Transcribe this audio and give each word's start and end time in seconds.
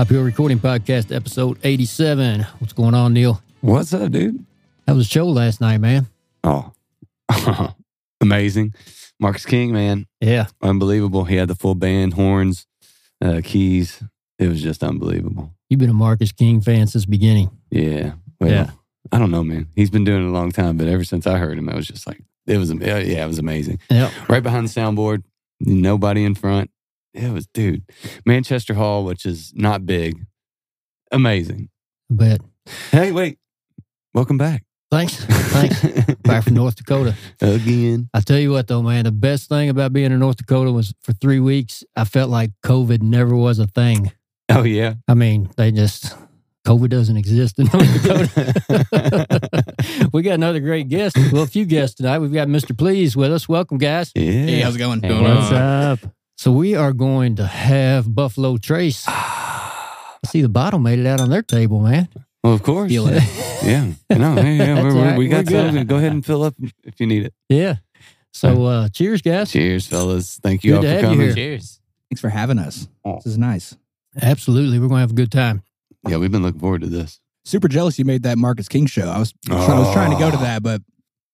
Top 0.00 0.08
Hill 0.08 0.22
Recording 0.22 0.58
Podcast, 0.58 1.14
episode 1.14 1.58
87. 1.62 2.40
What's 2.58 2.72
going 2.72 2.94
on, 2.94 3.12
Neil? 3.12 3.42
What's 3.60 3.92
up, 3.92 4.10
dude? 4.10 4.42
That 4.86 4.94
was 4.96 5.04
a 5.04 5.08
show 5.10 5.26
last 5.26 5.60
night, 5.60 5.76
man? 5.76 6.06
Oh, 6.42 6.72
amazing. 8.22 8.72
Marcus 9.18 9.44
King, 9.44 9.74
man. 9.74 10.06
Yeah. 10.22 10.46
Unbelievable. 10.62 11.24
He 11.24 11.36
had 11.36 11.48
the 11.48 11.54
full 11.54 11.74
band, 11.74 12.14
horns, 12.14 12.66
uh, 13.22 13.42
keys. 13.44 14.02
It 14.38 14.48
was 14.48 14.62
just 14.62 14.82
unbelievable. 14.82 15.52
You've 15.68 15.80
been 15.80 15.90
a 15.90 15.92
Marcus 15.92 16.32
King 16.32 16.62
fan 16.62 16.86
since 16.86 17.04
the 17.04 17.10
beginning. 17.10 17.50
Yeah. 17.70 18.12
Well, 18.40 18.50
Yeah. 18.50 18.70
I 19.12 19.18
don't 19.18 19.30
know, 19.30 19.44
man. 19.44 19.68
He's 19.76 19.90
been 19.90 20.04
doing 20.04 20.24
it 20.24 20.28
a 20.30 20.32
long 20.32 20.50
time, 20.50 20.78
but 20.78 20.88
ever 20.88 21.04
since 21.04 21.26
I 21.26 21.36
heard 21.36 21.58
him, 21.58 21.68
I 21.68 21.74
was 21.74 21.86
just 21.86 22.06
like, 22.06 22.22
it 22.46 22.56
was, 22.56 22.72
yeah, 22.72 22.96
it 22.96 23.28
was 23.28 23.38
amazing. 23.38 23.78
Yeah. 23.90 24.10
right 24.30 24.42
behind 24.42 24.66
the 24.66 24.80
soundboard, 24.80 25.24
nobody 25.60 26.24
in 26.24 26.34
front. 26.34 26.70
It 27.14 27.32
was, 27.32 27.46
dude, 27.48 27.82
Manchester 28.24 28.74
Hall, 28.74 29.04
which 29.04 29.26
is 29.26 29.52
not 29.54 29.84
big, 29.86 30.24
amazing. 31.10 31.68
But 32.08 32.40
Hey, 32.90 33.10
wait, 33.12 33.38
welcome 34.14 34.38
back. 34.38 34.64
thanks. 34.90 35.24
Thanks. 35.24 35.80
Back 36.22 36.44
from 36.44 36.54
North 36.54 36.76
Dakota. 36.76 37.16
Again. 37.40 38.08
I 38.14 38.20
tell 38.20 38.38
you 38.38 38.52
what, 38.52 38.68
though, 38.68 38.82
man, 38.82 39.04
the 39.04 39.10
best 39.10 39.48
thing 39.48 39.68
about 39.68 39.92
being 39.92 40.12
in 40.12 40.18
North 40.20 40.36
Dakota 40.36 40.70
was 40.70 40.94
for 41.02 41.12
three 41.14 41.40
weeks, 41.40 41.82
I 41.96 42.04
felt 42.04 42.30
like 42.30 42.50
COVID 42.64 43.02
never 43.02 43.34
was 43.34 43.58
a 43.58 43.66
thing. 43.66 44.12
Oh, 44.48 44.62
yeah. 44.62 44.94
I 45.08 45.14
mean, 45.14 45.50
they 45.56 45.72
just, 45.72 46.14
COVID 46.66 46.88
doesn't 46.90 47.16
exist 47.16 47.58
in 47.58 47.68
North 47.72 48.02
Dakota. 48.02 49.64
we 50.12 50.22
got 50.22 50.34
another 50.34 50.60
great 50.60 50.88
guest. 50.88 51.16
Well, 51.32 51.42
a 51.42 51.46
few 51.48 51.64
guests 51.64 51.96
tonight. 51.96 52.18
We've 52.20 52.32
got 52.32 52.46
Mr. 52.46 52.76
Please 52.78 53.16
with 53.16 53.32
us. 53.32 53.48
Welcome, 53.48 53.78
guys. 53.78 54.12
Yeah. 54.14 54.30
Hey, 54.30 54.60
how's 54.60 54.76
it 54.76 54.78
going? 54.78 55.02
Hey, 55.02 55.08
Going 55.08 55.24
what's 55.24 55.50
on? 55.50 55.54
up? 55.56 55.98
So 56.40 56.50
we 56.52 56.74
are 56.74 56.94
going 56.94 57.36
to 57.36 57.46
have 57.46 58.14
Buffalo 58.14 58.56
Trace. 58.56 59.04
I 59.06 60.16
see 60.24 60.40
the 60.40 60.48
bottle 60.48 60.78
made 60.78 60.98
it 60.98 61.06
out 61.06 61.20
on 61.20 61.28
their 61.28 61.42
table, 61.42 61.80
man. 61.80 62.08
Well, 62.42 62.54
of 62.54 62.62
course. 62.62 62.88
Feel 62.90 63.08
it. 63.08 63.22
Yeah. 63.62 63.92
No, 64.08 64.36
yeah, 64.36 64.48
yeah. 64.50 64.82
We're, 64.82 64.90
right. 64.94 65.18
we 65.18 65.28
got 65.28 65.44
We're 65.50 65.70
some. 65.70 65.84
Go 65.84 65.96
ahead 65.98 66.12
and 66.12 66.24
fill 66.24 66.42
up 66.44 66.54
if 66.82 66.98
you 66.98 67.06
need 67.06 67.24
it. 67.26 67.34
Yeah. 67.50 67.74
So 68.32 68.64
uh 68.64 68.88
cheers, 68.88 69.20
guys. 69.20 69.52
Cheers, 69.52 69.86
fellas. 69.86 70.38
Thank 70.42 70.64
you 70.64 70.70
Good 70.70 70.76
all 70.76 70.82
to 70.84 70.88
for 70.88 70.94
have 70.94 71.02
you 71.02 71.08
coming. 71.10 71.26
here. 71.26 71.34
Cheers. 71.34 71.80
Thanks 72.08 72.22
for 72.22 72.30
having 72.30 72.58
us. 72.58 72.88
Oh. 73.04 73.16
This 73.16 73.26
is 73.26 73.36
nice. 73.36 73.76
Absolutely. 74.22 74.78
We're 74.78 74.88
gonna 74.88 75.02
have 75.02 75.10
a 75.10 75.14
good 75.14 75.30
time. 75.30 75.62
Yeah, 76.08 76.16
we've 76.16 76.32
been 76.32 76.40
looking 76.42 76.58
forward 76.58 76.80
to 76.80 76.86
this. 76.86 77.20
Super 77.44 77.68
jealous 77.68 77.98
you 77.98 78.06
made 78.06 78.22
that 78.22 78.38
Marcus 78.38 78.66
King 78.66 78.86
show. 78.86 79.10
I 79.10 79.18
was 79.18 79.34
I 79.50 79.78
was 79.78 79.92
trying 79.92 80.10
to 80.12 80.18
go 80.18 80.30
to 80.30 80.38
Oh. 80.38 80.40
that, 80.40 80.62
but 80.62 80.80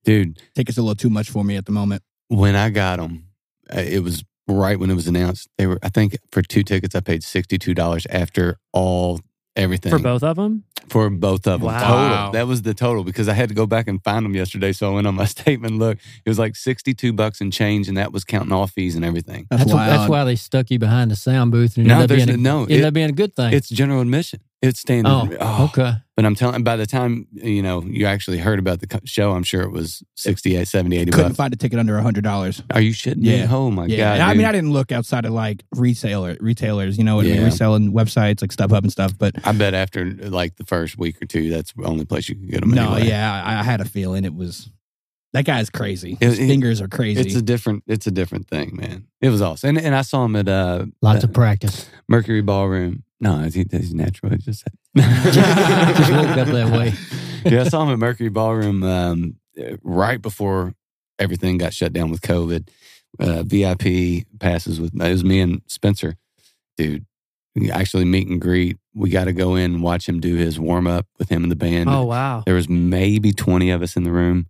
Dude, 0.02 0.38
take 0.38 0.54
tickets 0.56 0.78
a 0.78 0.82
little 0.82 0.96
too 0.96 1.10
much 1.10 1.30
for 1.30 1.44
me 1.44 1.54
at 1.54 1.64
the 1.66 1.72
moment. 1.72 2.02
when 2.26 2.56
I 2.56 2.70
got 2.70 2.96
them, 2.98 3.26
it 3.72 4.02
was 4.02 4.24
right 4.48 4.78
when 4.78 4.90
it 4.90 4.94
was 4.94 5.06
announced. 5.08 5.48
They 5.58 5.66
were, 5.66 5.78
I 5.82 5.88
think, 5.88 6.16
for 6.32 6.42
two 6.42 6.62
tickets, 6.62 6.94
I 6.94 7.00
paid 7.00 7.22
sixty-two 7.24 7.74
dollars 7.74 8.06
after 8.10 8.58
all 8.72 9.20
everything 9.56 9.90
for 9.90 9.98
both 9.98 10.22
of 10.22 10.36
them. 10.36 10.64
for 10.90 11.08
both 11.08 11.46
of 11.46 11.60
them. 11.60 11.66
Wow. 11.68 11.80
Total. 12.20 12.32
That 12.32 12.46
was 12.46 12.60
the 12.60 12.74
total 12.74 13.04
because 13.04 13.26
I 13.26 13.32
had 13.32 13.48
to 13.48 13.54
go 13.54 13.66
back 13.66 13.88
and 13.88 14.04
find 14.04 14.22
them 14.24 14.34
yesterday. 14.34 14.72
So 14.72 14.90
I 14.92 14.94
went 14.96 15.06
on 15.06 15.14
my 15.14 15.24
statement. 15.36 15.78
Look, 15.78 15.98
it 16.24 16.28
was 16.28 16.38
like 16.38 16.56
sixty-two 16.56 17.12
bucks 17.14 17.40
and 17.40 17.52
change, 17.52 17.88
and 17.88 17.96
that 17.96 18.12
was 18.12 18.24
counting 18.24 18.52
all 18.52 18.66
fees 18.66 18.94
and 18.96 19.04
everything. 19.04 19.46
That's, 19.50 19.62
That's, 19.64 19.72
why, 19.74 19.88
wild. 19.88 20.00
that's 20.00 20.10
why 20.10 20.24
they 20.24 20.36
stuck 20.36 20.70
you 20.70 20.78
behind 20.78 21.10
the 21.10 21.16
sound 21.16 21.52
booth 21.52 21.76
and 21.76 21.86
it 21.86 21.88
No, 21.88 22.06
there's 22.06 22.26
being 22.26 22.38
a, 22.38 22.40
no. 22.40 22.62
ended 22.62 22.80
It, 22.80 22.84
up 22.84 22.94
being 22.94 23.08
a 23.10 23.12
good 23.14 23.34
thing. 23.34 23.52
it's 23.54 23.68
general 23.68 24.00
admission. 24.02 24.40
It's 24.62 24.80
standard. 24.80 25.10
oh, 25.10 25.28
oh, 25.40 25.64
okay. 25.66 25.92
But 26.16 26.24
I'm 26.24 26.34
telling, 26.34 26.64
by 26.64 26.76
the 26.76 26.86
time 26.86 27.26
you 27.30 27.62
know 27.62 27.82
you 27.82 28.06
actually 28.06 28.38
heard 28.38 28.58
about 28.58 28.80
the 28.80 29.00
show, 29.04 29.32
I'm 29.32 29.42
sure 29.42 29.60
it 29.62 29.70
was 29.70 30.02
68, 30.16 30.66
70, 30.66 30.96
80 30.96 31.10
Couldn't 31.10 31.26
bucks. 31.28 31.36
find 31.36 31.52
a 31.52 31.56
ticket 31.56 31.78
under 31.78 31.98
a 31.98 32.02
hundred 32.02 32.24
dollars. 32.24 32.62
Are 32.70 32.80
you 32.80 32.92
shitting 32.92 33.18
me? 33.18 33.36
Yeah. 33.36 33.48
Oh 33.50 33.70
my 33.70 33.84
Yeah, 33.84 33.96
god! 33.98 34.12
And 34.14 34.22
I 34.22 34.34
mean. 34.34 34.46
I 34.46 34.52
didn't 34.52 34.72
look 34.72 34.92
outside 34.92 35.26
of 35.26 35.32
like 35.32 35.62
retailer 35.74 36.36
retailers, 36.40 36.96
you 36.96 37.04
know, 37.04 37.20
and 37.20 37.28
Yeah. 37.28 37.44
reselling 37.44 37.92
websites 37.92 38.40
like 38.40 38.50
StubHub 38.50 38.78
and 38.78 38.90
stuff. 38.90 39.12
But 39.18 39.34
I 39.46 39.52
bet 39.52 39.74
after 39.74 40.06
like 40.10 40.56
the 40.56 40.64
first 40.64 40.96
week 40.96 41.20
or 41.22 41.26
two, 41.26 41.50
that's 41.50 41.74
the 41.74 41.84
only 41.84 42.06
place 42.06 42.28
you 42.30 42.34
can 42.34 42.46
get 42.48 42.60
them. 42.62 42.70
no, 42.70 42.94
anyway. 42.94 43.08
yeah, 43.08 43.42
I, 43.44 43.60
I 43.60 43.62
had 43.62 43.82
a 43.82 43.84
feeling 43.84 44.24
it 44.24 44.34
was 44.34 44.70
that 45.34 45.44
guy's 45.44 45.68
crazy. 45.68 46.16
His 46.18 46.38
it- 46.38 46.46
fingers 46.46 46.80
are 46.80 46.88
crazy. 46.88 47.20
it's 47.20 47.34
a 47.34 47.42
different, 47.42 47.84
it's 47.86 48.06
a 48.06 48.10
different 48.10 48.48
thing, 48.48 48.74
man. 48.76 49.06
It 49.20 49.28
was 49.28 49.42
awesome, 49.42 49.76
and 49.76 49.78
and 49.86 49.94
I 49.94 50.00
saw 50.00 50.24
him 50.24 50.34
at 50.34 50.48
uh, 50.48 50.86
Lots 51.02 51.24
uh, 51.24 51.26
of 51.26 51.34
practice. 51.34 51.90
Mercury 52.08 52.40
Ballroom. 52.40 53.02
No, 53.20 53.38
he's, 53.38 53.54
he's 53.54 53.94
natural. 53.94 54.32
He 54.32 54.38
just 54.38 54.64
Just 54.96 56.12
woke 56.12 56.36
up 56.36 56.48
that 56.48 56.70
way. 56.72 56.92
yeah, 57.44 57.62
I 57.62 57.68
saw 57.68 57.82
him 57.82 57.90
at 57.90 57.98
Mercury 57.98 58.28
Ballroom 58.28 58.82
um, 58.82 59.36
right 59.82 60.20
before 60.20 60.74
everything 61.18 61.58
got 61.58 61.72
shut 61.72 61.92
down 61.92 62.10
with 62.10 62.20
COVID. 62.20 62.68
Uh, 63.18 63.42
VIP 63.44 64.26
passes 64.38 64.78
with 64.78 64.94
it 64.94 65.08
was 65.10 65.24
me 65.24 65.40
and 65.40 65.62
Spencer, 65.66 66.16
dude. 66.76 67.06
we 67.54 67.70
Actually, 67.70 68.04
meet 68.04 68.28
and 68.28 68.40
greet. 68.40 68.76
We 68.94 69.08
got 69.08 69.24
to 69.24 69.32
go 69.32 69.54
in 69.54 69.74
and 69.74 69.82
watch 69.82 70.06
him 70.06 70.20
do 70.20 70.34
his 70.34 70.60
warm 70.60 70.86
up 70.86 71.06
with 71.18 71.30
him 71.30 71.42
and 71.42 71.50
the 71.50 71.56
band. 71.56 71.88
Oh 71.88 72.04
wow! 72.04 72.42
There 72.44 72.54
was 72.54 72.68
maybe 72.68 73.32
twenty 73.32 73.70
of 73.70 73.80
us 73.80 73.96
in 73.96 74.02
the 74.04 74.12
room. 74.12 74.48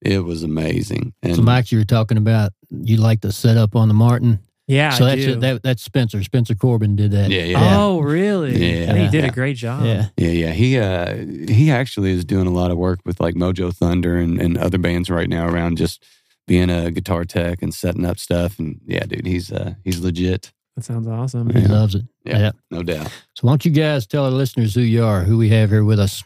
It 0.00 0.20
was 0.20 0.44
amazing. 0.44 1.12
And 1.24 1.34
So 1.34 1.42
Max, 1.42 1.72
you 1.72 1.78
were 1.78 1.84
talking 1.84 2.18
about 2.18 2.52
you 2.70 2.98
like 2.98 3.20
the 3.20 3.32
setup 3.32 3.74
on 3.74 3.88
the 3.88 3.94
Martin. 3.94 4.38
Yeah, 4.68 4.90
so 4.90 5.06
I 5.06 5.08
that's 5.16 5.24
do. 5.24 5.34
that, 5.36 5.62
that's 5.62 5.82
Spencer. 5.82 6.22
Spencer 6.22 6.54
Corbin 6.54 6.94
did 6.94 7.10
that. 7.12 7.30
yeah, 7.30 7.42
yeah, 7.44 7.76
Oh 7.78 8.00
really? 8.00 8.52
Yeah. 8.56 8.90
And 8.90 8.98
he 8.98 9.08
did 9.08 9.24
Yeah. 9.24 9.30
a 9.30 9.32
great 9.32 9.56
job. 9.56 9.84
Yeah. 9.84 10.08
yeah, 10.18 10.28
yeah. 10.30 10.52
He 10.52 10.78
uh, 10.78 11.14
he 11.48 11.70
actually 11.70 12.10
is 12.12 12.24
doing 12.24 12.46
a 12.46 12.50
lot 12.52 12.70
of 12.70 12.76
work 12.76 13.00
with 13.06 13.18
like 13.18 13.34
Mojo 13.34 13.74
Thunder 13.74 14.16
and, 14.18 14.38
and 14.40 14.58
other 14.58 14.76
bands 14.78 15.08
right 15.08 15.28
now 15.28 15.48
around 15.48 15.78
just 15.78 16.04
being 16.46 16.68
a 16.70 16.90
guitar 16.90 17.24
tech 17.24 17.62
and 17.62 17.72
setting 17.74 18.04
up 18.04 18.18
stuff. 18.18 18.58
And 18.58 18.78
yeah, 18.86 19.04
dude, 19.06 19.26
he's 19.26 19.50
uh, 19.50 19.72
he's 19.84 20.00
legit. 20.00 20.52
That 20.76 20.84
sounds 20.84 21.08
awesome. 21.08 21.48
He 21.50 21.66
loves 21.66 21.94
it. 21.94 22.02
Yeah. 22.24 22.38
yeah. 22.38 22.50
No 22.70 22.82
doubt. 22.82 23.06
So 23.34 23.46
why 23.46 23.52
don't 23.52 23.64
you 23.64 23.70
guys 23.72 24.06
tell 24.06 24.26
our 24.26 24.30
listeners 24.30 24.74
who 24.74 24.82
you 24.82 25.02
are, 25.02 25.22
who 25.24 25.38
we 25.38 25.48
have 25.48 25.70
here 25.70 25.82
with 25.82 25.98
us? 25.98 26.22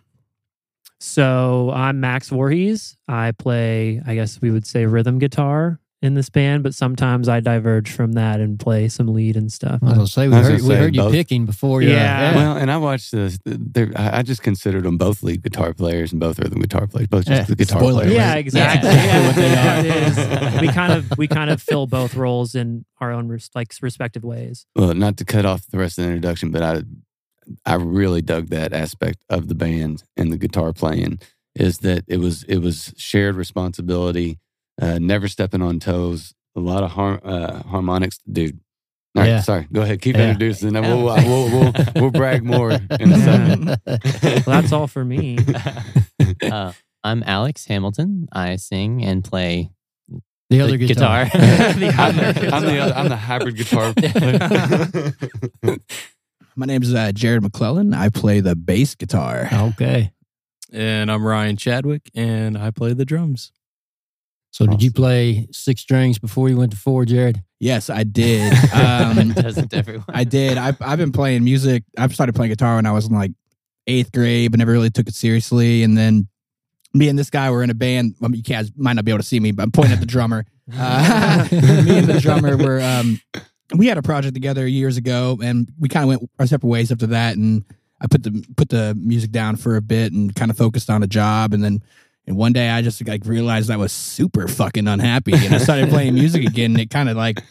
So 1.00 1.70
I'm 1.74 2.00
Max 2.00 2.28
Voorhees. 2.28 2.96
I 3.08 3.32
play, 3.32 4.00
I 4.06 4.14
guess 4.14 4.40
we 4.40 4.50
would 4.50 4.66
say, 4.66 4.86
rhythm 4.86 5.18
guitar 5.18 5.80
in 6.02 6.14
this 6.14 6.28
band, 6.28 6.64
but 6.64 6.74
sometimes 6.74 7.28
I 7.28 7.38
diverge 7.40 7.90
from 7.92 8.12
that 8.12 8.40
and 8.40 8.58
play 8.58 8.88
some 8.88 9.06
lead 9.06 9.36
and 9.36 9.52
stuff. 9.52 9.78
I 9.82 9.86
was 9.86 9.94
gonna 9.94 10.06
say 10.08 10.28
we 10.28 10.34
was 10.36 10.48
heard, 10.48 10.56
gonna 10.60 10.68
we 10.68 10.74
heard 10.74 10.96
you 10.96 11.02
both. 11.02 11.12
picking 11.12 11.46
before. 11.46 11.80
you 11.80 11.90
Yeah. 11.90 12.34
Well, 12.34 12.56
and 12.56 12.70
I 12.70 12.76
watched 12.76 13.12
the. 13.12 13.38
the 13.44 13.92
I 13.96 14.18
I 14.18 14.22
just 14.22 14.42
considered 14.42 14.82
them 14.82 14.98
both 14.98 15.22
lead 15.22 15.42
guitar 15.42 15.72
players 15.72 16.10
and 16.12 16.20
both 16.20 16.38
rhythm 16.40 16.60
guitar 16.60 16.86
players, 16.86 17.06
both 17.08 17.26
just 17.26 17.40
Yeah. 17.42 17.44
the 17.44 17.56
guitar 17.56 17.78
Spoiler 17.80 18.02
players. 18.02 18.14
yeah, 18.16 18.34
exactly. 18.34 18.90
Yeah, 18.90 19.26
what 19.26 19.36
they 19.36 19.50
yeah, 19.50 19.76
are. 19.76 19.86
it 19.86 20.54
is. 20.54 20.60
We 20.60 20.68
kind 20.68 20.92
of 20.92 21.12
we 21.18 21.28
kind 21.28 21.50
of 21.50 21.62
fill 21.62 21.86
both 21.86 22.14
roles 22.16 22.54
in 22.54 22.84
our 23.00 23.12
own 23.12 23.28
res- 23.28 23.50
like 23.54 23.72
respective 23.80 24.24
ways. 24.24 24.66
Well, 24.74 24.92
not 24.94 25.16
to 25.18 25.24
cut 25.24 25.46
off 25.46 25.66
the 25.68 25.78
rest 25.78 25.98
of 25.98 26.04
the 26.04 26.10
introduction, 26.10 26.50
but 26.50 26.62
I 26.62 26.82
I 27.64 27.74
really 27.74 28.22
dug 28.22 28.48
that 28.48 28.72
aspect 28.72 29.18
of 29.30 29.48
the 29.48 29.54
band 29.54 30.02
and 30.16 30.32
the 30.32 30.38
guitar 30.38 30.72
playing 30.72 31.20
is 31.54 31.78
that 31.78 32.04
it 32.08 32.18
was 32.18 32.44
it 32.44 32.58
was 32.58 32.92
shared 32.96 33.34
responsibility, 33.36 34.38
uh, 34.80 34.98
never 35.00 35.28
stepping 35.28 35.62
on 35.62 35.78
toes, 35.80 36.34
a 36.56 36.60
lot 36.60 36.82
of 36.82 36.90
har- 36.92 37.20
uh, 37.24 37.62
harmonics, 37.64 38.18
dude. 38.30 38.60
All 39.14 39.22
right, 39.22 39.28
Yeah. 39.28 39.40
sorry. 39.42 39.68
Go 39.72 39.82
ahead. 39.82 40.00
Keep 40.00 40.16
Yeah. 40.16 40.30
introducing, 40.30 40.74
and 40.74 40.86
we'll, 40.86 41.08
uh, 41.10 41.22
we'll 41.24 41.50
we'll 41.50 41.72
we'll 41.96 42.10
brag 42.10 42.42
more 42.44 42.70
in 42.72 43.12
a 43.12 43.18
second. 43.18 43.76
Well, 44.46 44.60
that's 44.60 44.72
all 44.72 44.86
for 44.86 45.04
me. 45.04 45.38
uh, 46.42 46.72
I'm 47.04 47.22
Alex 47.26 47.66
Hamilton. 47.66 48.28
I 48.32 48.56
sing 48.56 49.04
and 49.04 49.22
play 49.22 49.70
the 50.08 50.20
the 50.48 50.60
other 50.62 50.76
guitar. 50.78 51.26
guitar. 51.26 51.40
I'm 51.42 51.80
the, 51.80 52.50
I'm 52.54 52.64
the 52.64 52.78
other, 52.78 52.94
I'm 52.94 53.08
the 53.10 53.16
hybrid 53.16 53.56
guitar. 53.56 53.92
player. 53.92 55.12
My 56.56 56.66
name 56.66 56.82
is 56.82 56.94
uh, 56.94 57.12
Jared 57.12 57.42
McClellan. 57.42 57.94
I 57.94 58.08
play 58.10 58.40
the 58.40 58.54
bass 58.56 58.94
guitar. 58.94 59.48
okay. 59.52 60.12
And 60.72 61.10
I'm 61.10 61.22
Ryan 61.24 61.56
Chadwick, 61.56 62.10
and 62.14 62.56
I 62.56 62.70
play 62.70 62.92
the 62.94 63.04
drums. 63.04 63.52
So 64.52 64.66
did 64.66 64.82
you 64.82 64.92
play 64.92 65.48
six 65.50 65.80
strings 65.80 66.18
before 66.18 66.50
you 66.50 66.58
went 66.58 66.72
to 66.72 66.78
four, 66.78 67.06
Jared? 67.06 67.42
Yes, 67.58 67.88
I 67.88 68.04
did. 68.04 68.52
Um, 68.74 69.32
Doesn't 69.32 69.72
everyone? 69.72 70.04
I 70.08 70.24
did. 70.24 70.58
I, 70.58 70.74
I've 70.80 70.98
been 70.98 71.12
playing 71.12 71.42
music. 71.44 71.84
I 71.96 72.06
started 72.08 72.34
playing 72.34 72.50
guitar 72.50 72.76
when 72.76 72.86
I 72.86 72.92
was 72.92 73.06
in 73.06 73.14
like 73.14 73.32
eighth 73.86 74.12
grade, 74.12 74.50
but 74.50 74.58
never 74.58 74.72
really 74.72 74.90
took 74.90 75.08
it 75.08 75.14
seriously. 75.14 75.82
And 75.82 75.96
then 75.96 76.28
me 76.92 77.08
and 77.08 77.18
this 77.18 77.30
guy 77.30 77.50
were 77.50 77.62
in 77.62 77.70
a 77.70 77.74
band. 77.74 78.14
Well, 78.20 78.34
you 78.34 78.42
guys 78.42 78.70
might 78.76 78.92
not 78.94 79.04
be 79.04 79.10
able 79.10 79.20
to 79.20 79.26
see 79.26 79.40
me, 79.40 79.52
but 79.52 79.62
I'm 79.62 79.72
pointing 79.72 79.94
at 79.94 80.00
the 80.00 80.06
drummer. 80.06 80.44
Uh, 80.76 81.48
me 81.52 81.98
and 81.98 82.06
the 82.06 82.20
drummer 82.20 82.56
were. 82.56 82.80
Um, 82.80 83.20
we 83.74 83.86
had 83.86 83.96
a 83.96 84.02
project 84.02 84.34
together 84.34 84.66
years 84.66 84.98
ago, 84.98 85.38
and 85.42 85.70
we 85.78 85.88
kind 85.88 86.04
of 86.04 86.08
went 86.08 86.30
our 86.38 86.46
separate 86.46 86.68
ways 86.68 86.92
after 86.92 87.06
that. 87.08 87.36
And 87.36 87.64
I 88.02 88.06
put 88.06 88.22
the 88.22 88.44
put 88.56 88.68
the 88.68 88.94
music 88.98 89.30
down 89.30 89.56
for 89.56 89.76
a 89.76 89.82
bit 89.82 90.12
and 90.12 90.34
kind 90.34 90.50
of 90.50 90.58
focused 90.58 90.90
on 90.90 91.02
a 91.02 91.06
job, 91.06 91.54
and 91.54 91.64
then. 91.64 91.82
And 92.26 92.36
one 92.36 92.52
day 92.52 92.70
I 92.70 92.82
just 92.82 93.06
like 93.06 93.24
realized 93.26 93.70
I 93.70 93.76
was 93.76 93.92
super 93.92 94.46
fucking 94.48 94.86
unhappy 94.86 95.32
and 95.34 95.54
I 95.54 95.58
started 95.58 95.88
playing 95.88 96.14
music 96.14 96.44
again 96.46 96.70
and 96.72 96.80
it 96.80 96.88
kind 96.90 97.08
of 97.08 97.16
like 97.16 97.42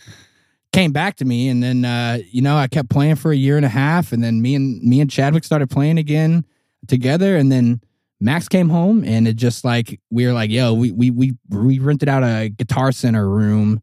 came 0.72 0.94
back 0.94 1.18
to 1.18 1.26
me 1.26 1.50
and 1.50 1.62
then 1.62 1.84
uh 1.84 2.20
you 2.32 2.42
know 2.42 2.56
I 2.56 2.68
kept 2.68 2.90
playing 2.90 3.16
for 3.18 3.32
a 3.32 3.36
year 3.36 3.58
and 3.58 3.66
a 3.66 3.70
half 3.70 4.14
and 4.14 4.24
then 4.24 4.42
me 4.42 4.56
and 4.56 4.82
me 4.82 5.02
and 5.02 5.10
Chadwick 5.12 5.44
started 5.44 5.70
playing 5.70 5.98
again 5.98 6.46
together 6.88 7.36
and 7.36 7.52
then 7.52 7.82
Max 8.22 8.48
came 8.48 8.70
home 8.70 9.04
and 9.04 9.28
it 9.28 9.36
just 9.36 9.66
like 9.66 10.00
we 10.10 10.26
were 10.26 10.32
like 10.32 10.50
yo 10.50 10.74
we 10.74 10.92
we 10.92 11.12
we, 11.12 11.34
we 11.50 11.80
rented 11.80 12.08
out 12.08 12.24
a 12.24 12.48
guitar 12.48 12.94
center 12.94 13.28
room 13.28 13.82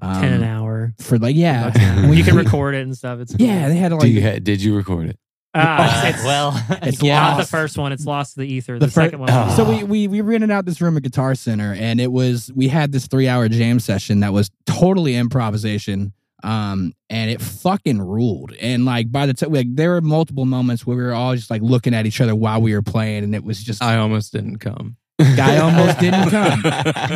um, 0.00 0.22
Ten 0.22 0.32
an 0.32 0.42
hour. 0.44 0.94
for 0.98 1.18
like 1.18 1.36
yeah 1.36 2.06
When 2.08 2.16
you 2.16 2.24
can 2.24 2.36
record 2.44 2.74
it 2.74 2.80
and 2.84 2.96
stuff. 2.96 3.20
It's 3.20 3.36
cool. 3.36 3.46
yeah 3.46 3.68
they 3.68 3.76
had 3.76 3.90
Do 3.90 3.98
like 3.98 4.08
you 4.08 4.22
ha- 4.22 4.38
did 4.42 4.62
you 4.62 4.74
record 4.74 5.10
it? 5.10 5.18
Ah, 5.54 6.06
it's, 6.08 6.16
it's, 6.18 6.24
well, 6.24 6.66
It's 6.82 7.02
yeah. 7.02 7.20
not 7.20 7.38
the 7.38 7.46
first 7.46 7.76
one. 7.76 7.90
It's 7.92 8.06
lost 8.06 8.34
to 8.34 8.40
the 8.40 8.46
ether. 8.52 8.78
The 8.78 8.86
The, 8.86 8.92
fir- 8.92 9.02
second 9.06 9.18
one. 9.20 9.30
Oh. 9.32 9.52
So 9.56 9.68
we, 9.68 9.82
we 9.82 10.06
we 10.08 10.20
rented 10.20 10.50
out 10.50 10.64
this 10.64 10.80
room 10.80 10.96
at 10.96 11.02
Guitar 11.02 11.34
Center, 11.34 11.74
and 11.74 12.00
it 12.00 12.12
was 12.12 12.52
we 12.54 12.68
had 12.68 12.92
this 12.92 13.06
three 13.08 13.26
hour 13.28 13.48
jam 13.48 13.80
session 13.80 14.20
that 14.20 14.32
was 14.32 14.50
totally 14.66 15.16
improvisation, 15.16 16.12
um, 16.44 16.92
and 17.08 17.30
it 17.30 17.40
fucking 17.40 18.00
ruled. 18.00 18.52
And 18.60 18.84
like 18.84 19.10
by 19.10 19.26
the 19.26 19.34
time 19.34 19.52
like 19.52 19.66
there 19.74 19.90
were 19.90 20.00
multiple 20.00 20.44
moments 20.44 20.86
where 20.86 20.96
we 20.96 21.02
were 21.02 21.12
all 21.14 21.34
just 21.34 21.50
like 21.50 21.62
looking 21.62 21.94
at 21.94 22.06
each 22.06 22.20
other 22.20 22.36
while 22.36 22.60
we 22.62 22.72
were 22.74 22.82
playing, 22.82 23.24
and 23.24 23.34
it 23.34 23.42
was 23.42 23.62
just 23.62 23.82
I 23.82 23.96
almost 23.96 24.32
didn't 24.32 24.58
come. 24.58 24.96
Guy 25.36 25.58
almost 25.64 25.98
didn't 25.98 26.30
come. 26.30 26.62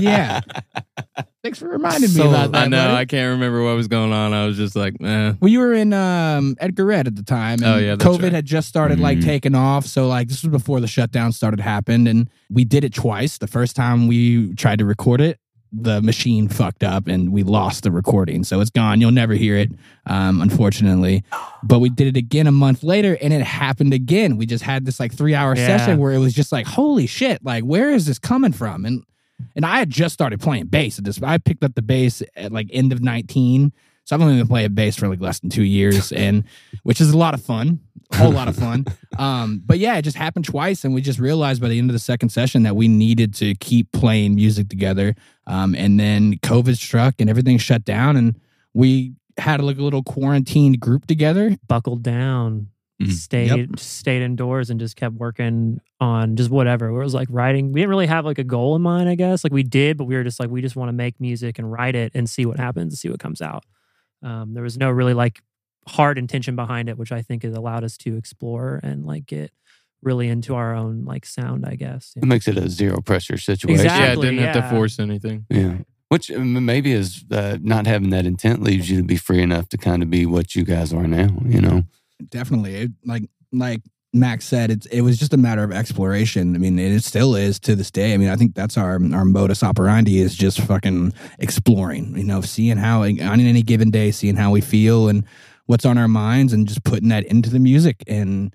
Yeah. 0.03 0.41
Thanks 1.43 1.59
for 1.59 1.69
reminding 1.69 2.15
me 2.15 2.21
about 2.23 2.53
that. 2.53 2.65
I 2.65 2.67
know. 2.69 2.85
buddy. 2.87 2.97
I 2.97 3.05
can't 3.05 3.33
remember 3.35 3.62
what 3.62 3.75
was 3.77 3.87
going 3.89 4.12
on. 4.12 4.33
I 4.33 4.47
was 4.47 4.56
just 4.56 4.75
like, 4.77 4.95
eh. 5.03 5.35
Well, 5.41 5.51
you 5.51 5.59
were 5.59 5.75
in 5.75 5.93
um, 5.93 6.56
Edgar 6.59 6.87
Red 6.87 7.06
at 7.06 7.17
the 7.17 7.23
time. 7.23 7.62
And 7.62 7.65
Oh, 7.65 7.77
yeah, 7.77 7.97
that's 7.97 8.05
COVID 8.05 8.23
right. 8.23 8.33
had 8.33 8.47
just 8.47 8.69
started 8.69 8.99
like 8.99 9.19
Mhm. 9.19 9.25
taking 9.25 9.55
off. 9.55 9.85
So 9.87 10.09
like 10.09 10.29
this 10.29 10.43
was 10.43 10.51
before 10.51 10.81
the 10.81 10.87
shutdown 10.87 11.33
started 11.33 11.61
happened, 11.61 12.09
and 12.09 12.31
we 12.51 12.65
did 12.65 12.83
it 12.85 12.95
twice. 12.95 13.37
The 13.39 13.47
first 13.47 13.77
time 13.77 14.06
we 14.06 14.55
tried 14.55 14.79
to 14.79 14.85
record 14.87 15.21
it, 15.21 15.39
the 15.76 16.00
machine 16.03 16.49
fucked 16.49 16.85
up, 16.85 17.06
and 17.06 17.32
we 17.32 17.43
lost 17.43 17.82
the 17.82 17.91
recording. 17.91 18.44
So 18.44 18.61
it's 18.61 18.71
gone. 18.71 19.00
You'll 19.00 19.11
never 19.11 19.35
hear 19.35 19.56
it, 19.56 19.71
um, 20.06 20.41
unfortunately. 20.41 21.25
But 21.62 21.81
we 21.81 21.88
did 21.88 22.09
it 22.09 22.17
again 22.17 22.47
a 22.47 22.53
month 22.53 22.82
later, 22.82 23.17
and 23.21 23.32
it 23.32 23.43
happened 23.43 23.93
again. 23.93 24.37
We 24.37 24.47
just 24.47 24.65
had 24.65 24.85
this 24.85 25.00
like 25.00 25.12
three 25.12 25.35
hour 25.35 25.56
Yeah. 25.56 25.67
session 25.67 25.99
where 25.99 26.12
it 26.12 26.19
was 26.19 26.32
just 26.35 26.53
like, 26.53 26.67
holy 26.67 27.06
shit, 27.06 27.44
like 27.44 27.65
where 27.65 27.91
is 27.91 28.06
this 28.06 28.19
coming 28.19 28.53
from? 28.53 28.85
And 28.85 29.03
and 29.56 29.67
I 29.67 29.79
had 29.81 29.91
just 29.91 30.12
started 30.15 30.41
playing 30.41 30.67
bass 30.67 30.99
at 30.99 31.05
this. 31.05 31.21
I 31.23 31.38
picked 31.38 31.65
up 31.65 31.75
the 31.75 31.82
bass 31.82 32.23
at 32.37 32.53
like 32.53 32.69
end 32.73 32.93
of 32.93 33.03
nineteen. 33.03 33.73
So 34.05 34.15
I've 34.15 34.20
only 34.23 34.37
been 34.37 34.47
playing 34.47 34.75
bass 34.75 34.97
for 34.97 35.09
like 35.09 35.20
less 35.20 35.41
than 35.41 35.49
two 35.50 35.65
years, 35.65 36.12
and 36.12 36.44
which 36.82 37.00
is 37.00 37.11
a 37.11 37.17
lot 37.19 37.32
of 37.35 37.43
fun, 37.43 37.81
whole 38.14 38.32
lot 38.32 38.49
of 38.49 38.56
fun. 38.56 38.84
Um, 39.16 39.62
but 39.64 39.78
yeah, 39.78 39.96
it 39.96 40.02
just 40.02 40.16
happened 40.16 40.44
twice, 40.44 40.84
and 40.84 40.93
we 40.93 41.00
just 41.00 41.20
realized 41.20 41.62
by 41.62 41.69
the 41.69 41.78
end 41.78 41.88
of 41.88 41.93
the 41.93 42.00
second 42.00 42.31
session 42.31 42.64
that 42.64 42.75
we 42.75 42.88
needed 42.88 43.32
to 43.34 43.55
keep 43.55 43.93
playing 43.93 44.34
music 44.34 44.69
together. 44.69 45.14
Um, 45.46 45.72
and 45.76 46.00
then 46.00 46.34
COVID 46.38 46.76
struck, 46.76 47.14
and 47.20 47.31
everything 47.31 47.56
shut 47.58 47.84
down, 47.84 48.16
and 48.16 48.34
we 48.72 49.14
had 49.38 49.62
like 49.62 49.78
a 49.78 49.82
little 49.82 50.02
quarantined 50.02 50.81
group 50.81 51.06
together. 51.06 51.56
buckled 51.69 52.02
down, 52.02 52.70
Mhm. 53.00 53.12
stayed 53.12 53.50
Yep. 53.70 53.78
stayed 53.78 54.22
indoors 54.22 54.69
and 54.69 54.81
just 54.81 54.96
kept 54.96 55.14
working 55.14 55.78
on 56.00 56.34
just 56.34 56.50
whatever. 56.50 56.88
It 56.88 56.96
was 57.05 57.14
like 57.14 57.28
writing. 57.31 57.70
We 57.72 57.82
didn't 57.82 57.90
really 57.90 58.06
have 58.08 58.25
like 58.25 58.40
a 58.40 58.44
goal 58.44 58.75
in 58.75 58.82
mind, 58.82 59.08
I 59.08 59.14
guess. 59.14 59.44
Like 59.44 59.52
we 59.52 59.62
did, 59.62 59.96
but 59.96 60.06
we 60.06 60.17
were 60.17 60.25
just 60.25 60.40
like 60.40 60.50
we 60.50 60.60
just 60.60 60.75
want 60.75 60.88
to 60.88 60.93
make 60.93 61.20
music 61.20 61.60
and 61.60 61.70
write 61.70 61.94
it 61.94 62.10
and 62.17 62.28
see 62.28 62.46
what 62.46 62.58
happens 62.58 62.99
see 63.00 63.08
what 63.10 63.20
comes 63.20 63.40
out. 63.40 63.64
Um, 64.25 64.55
there 64.55 64.64
was 64.64 64.76
no 64.76 64.90
really 64.90 65.14
like 65.14 65.40
hard 65.86 66.19
intention 66.19 66.56
behind 66.56 66.88
it, 66.88 66.98
which 66.98 67.12
I 67.12 67.22
think 67.22 67.42
has 67.42 67.54
allowed 67.54 67.84
us 67.84 67.96
to 67.98 68.16
explore 68.16 68.81
and 68.82 69.04
like 69.04 69.26
get 69.26 69.52
really 70.02 70.28
into 70.28 70.54
our 70.54 70.75
own 70.75 71.04
like 71.04 71.25
sound, 71.26 71.64
I 71.66 71.76
guess. 71.76 72.12
It 72.16 72.25
makes 72.25 72.46
it 72.46 72.56
a 72.56 72.69
zero 72.69 73.00
pressure 73.00 73.38
situation. 73.38 73.84
yeah, 73.84 74.12
Exactly, 74.12 74.31
didn't 74.31 74.44
have 74.44 74.54
to 74.54 74.70
force 74.70 74.98
anything. 74.98 75.46
Yeah. 75.48 75.78
Which 76.08 76.31
maybe 76.31 76.92
is 76.92 77.25
uh, 77.31 77.58
not 77.60 77.86
having 77.86 78.10
that 78.10 78.26
intent 78.26 78.62
leaves 78.62 78.88
you 78.90 78.98
to 78.98 79.02
be 79.02 79.16
free 79.16 79.42
enough 79.42 79.69
to 79.70 79.78
kind 79.78 80.02
of 80.02 80.10
be 80.10 80.26
what 80.26 80.54
you 80.54 80.64
guys 80.64 80.92
are 80.92 81.06
now, 81.08 81.28
you 81.46 81.60
know? 81.60 81.84
Definitely, 82.28 82.75
it, 82.76 82.90
like 83.04 83.25
like 83.50 83.81
Max 84.12 84.44
said, 84.44 84.70
it's 84.70 84.86
it 84.86 85.00
was 85.00 85.19
just 85.19 85.34
a 85.34 85.36
matter 85.36 85.64
of 85.64 85.72
exploration. 85.72 86.54
I 86.54 86.58
mean, 86.58 86.78
it 86.78 87.02
still 87.02 87.34
is 87.34 87.58
to 87.60 87.75
this 87.75 87.90
day. 87.90 88.14
I 88.14 88.16
mean, 88.16 88.28
I 88.28 88.36
think 88.36 88.54
that's 88.54 88.78
our 88.78 89.00
our 89.12 89.25
modus 89.25 89.64
operandi 89.64 90.20
is 90.20 90.36
just 90.36 90.60
fucking 90.60 91.12
exploring. 91.40 92.16
You 92.16 92.25
know, 92.25 92.40
seeing 92.42 92.76
how 92.76 93.02
on 93.02 93.19
any 93.20 93.62
given 93.62 93.90
day, 93.90 94.12
seeing 94.12 94.36
how 94.36 94.52
we 94.52 94.60
feel 94.60 95.08
and 95.08 95.25
what's 95.66 95.84
on 95.84 95.99
our 95.99 96.08
minds, 96.08 96.52
and 96.52 96.66
just 96.69 96.84
putting 96.84 97.08
that 97.08 97.25
into 97.25 97.50
the 97.50 97.58
music. 97.58 98.02
And 98.06 98.55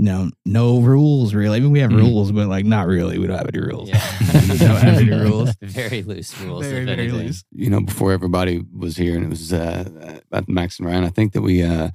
no, 0.00 0.30
no 0.46 0.80
rules 0.80 1.34
really. 1.34 1.56
I 1.56 1.60
mean, 1.60 1.72
we 1.72 1.80
have 1.80 1.90
Mhm. 1.90 1.98
rules, 1.98 2.30
but 2.32 2.46
like 2.48 2.64
not 2.64 2.86
really. 2.86 3.18
We 3.18 3.26
don't 3.26 3.36
have 3.38 3.50
any 3.52 3.60
rules. 3.64 3.88
Yeah. 3.88 4.02
We 4.48 4.58
don't 4.58 4.76
have 4.76 4.98
any 4.98 5.10
rules. 5.10 5.50
Very 5.62 6.02
loose 6.02 6.38
rules. 6.40 6.64
Very, 6.66 6.84
very 6.84 7.10
loose. 7.10 7.44
you 7.52 7.68
know, 7.70 7.80
before 7.80 8.12
everybody 8.12 8.64
was 8.72 8.96
here 8.96 9.14
and 9.16 9.24
it 9.24 9.30
was 9.30 9.52
uh, 9.52 10.20
about 10.30 10.48
Max 10.48 10.78
and 10.78 10.88
Ryan, 10.88 11.04
I 11.04 11.08
think 11.10 11.32
that 11.32 11.42
we 11.42 11.62
uh, 11.62 11.90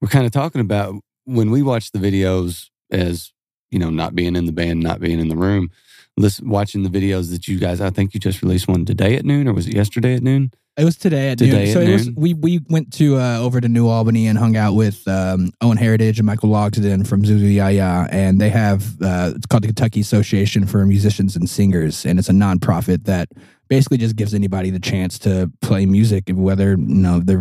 were 0.00 0.08
kind 0.08 0.26
of 0.26 0.32
talking 0.32 0.60
about 0.60 0.96
when 1.24 1.50
we 1.50 1.62
watch 1.62 1.92
the 1.92 1.98
videos 1.98 2.68
as, 2.90 3.32
you 3.70 3.78
know, 3.78 3.90
not 3.90 4.14
being 4.14 4.36
in 4.36 4.46
the 4.46 4.52
band, 4.52 4.80
not 4.80 5.00
being 5.00 5.18
in 5.20 5.28
the 5.28 5.36
room, 5.36 5.70
listen, 6.16 6.48
watching 6.48 6.82
the 6.82 6.90
videos 6.90 7.30
that 7.30 7.48
you 7.48 7.58
guys, 7.58 7.80
I 7.80 7.90
think 7.90 8.14
you 8.14 8.20
just 8.20 8.42
released 8.42 8.68
one 8.68 8.84
today 8.84 9.16
at 9.16 9.24
noon 9.24 9.48
or 9.48 9.52
was 9.52 9.66
it 9.66 9.74
yesterday 9.74 10.14
at 10.14 10.22
noon? 10.22 10.50
It 10.76 10.82
was 10.84 10.96
today 10.96 11.30
at 11.30 11.38
Today 11.38 11.52
noon. 11.52 11.66
at 11.68 11.72
So 11.72 11.80
it 11.80 11.92
was 11.92 12.10
we 12.16 12.34
we 12.34 12.58
went 12.68 12.92
to 12.94 13.16
uh, 13.16 13.38
over 13.38 13.60
to 13.60 13.68
New 13.68 13.86
Albany 13.86 14.26
and 14.26 14.36
hung 14.36 14.56
out 14.56 14.74
with 14.74 15.06
um, 15.06 15.52
Owen 15.60 15.76
Heritage 15.76 16.18
and 16.18 16.26
Michael 16.26 16.48
Logsden 16.48 17.06
from 17.06 17.22
Zuzu 17.22 17.54
Yaya, 17.54 18.08
and 18.10 18.40
they 18.40 18.50
have 18.50 19.00
uh, 19.00 19.32
it's 19.36 19.46
called 19.46 19.62
the 19.62 19.68
Kentucky 19.68 20.00
Association 20.00 20.66
for 20.66 20.84
Musicians 20.84 21.36
and 21.36 21.48
Singers, 21.48 22.04
and 22.04 22.18
it's 22.18 22.28
a 22.28 22.32
nonprofit 22.32 23.04
that 23.04 23.28
basically 23.68 23.98
just 23.98 24.16
gives 24.16 24.34
anybody 24.34 24.70
the 24.70 24.80
chance 24.80 25.16
to 25.20 25.48
play 25.62 25.86
music, 25.86 26.24
whether 26.30 26.70
you 26.70 26.76
know 26.76 27.20
they 27.20 27.36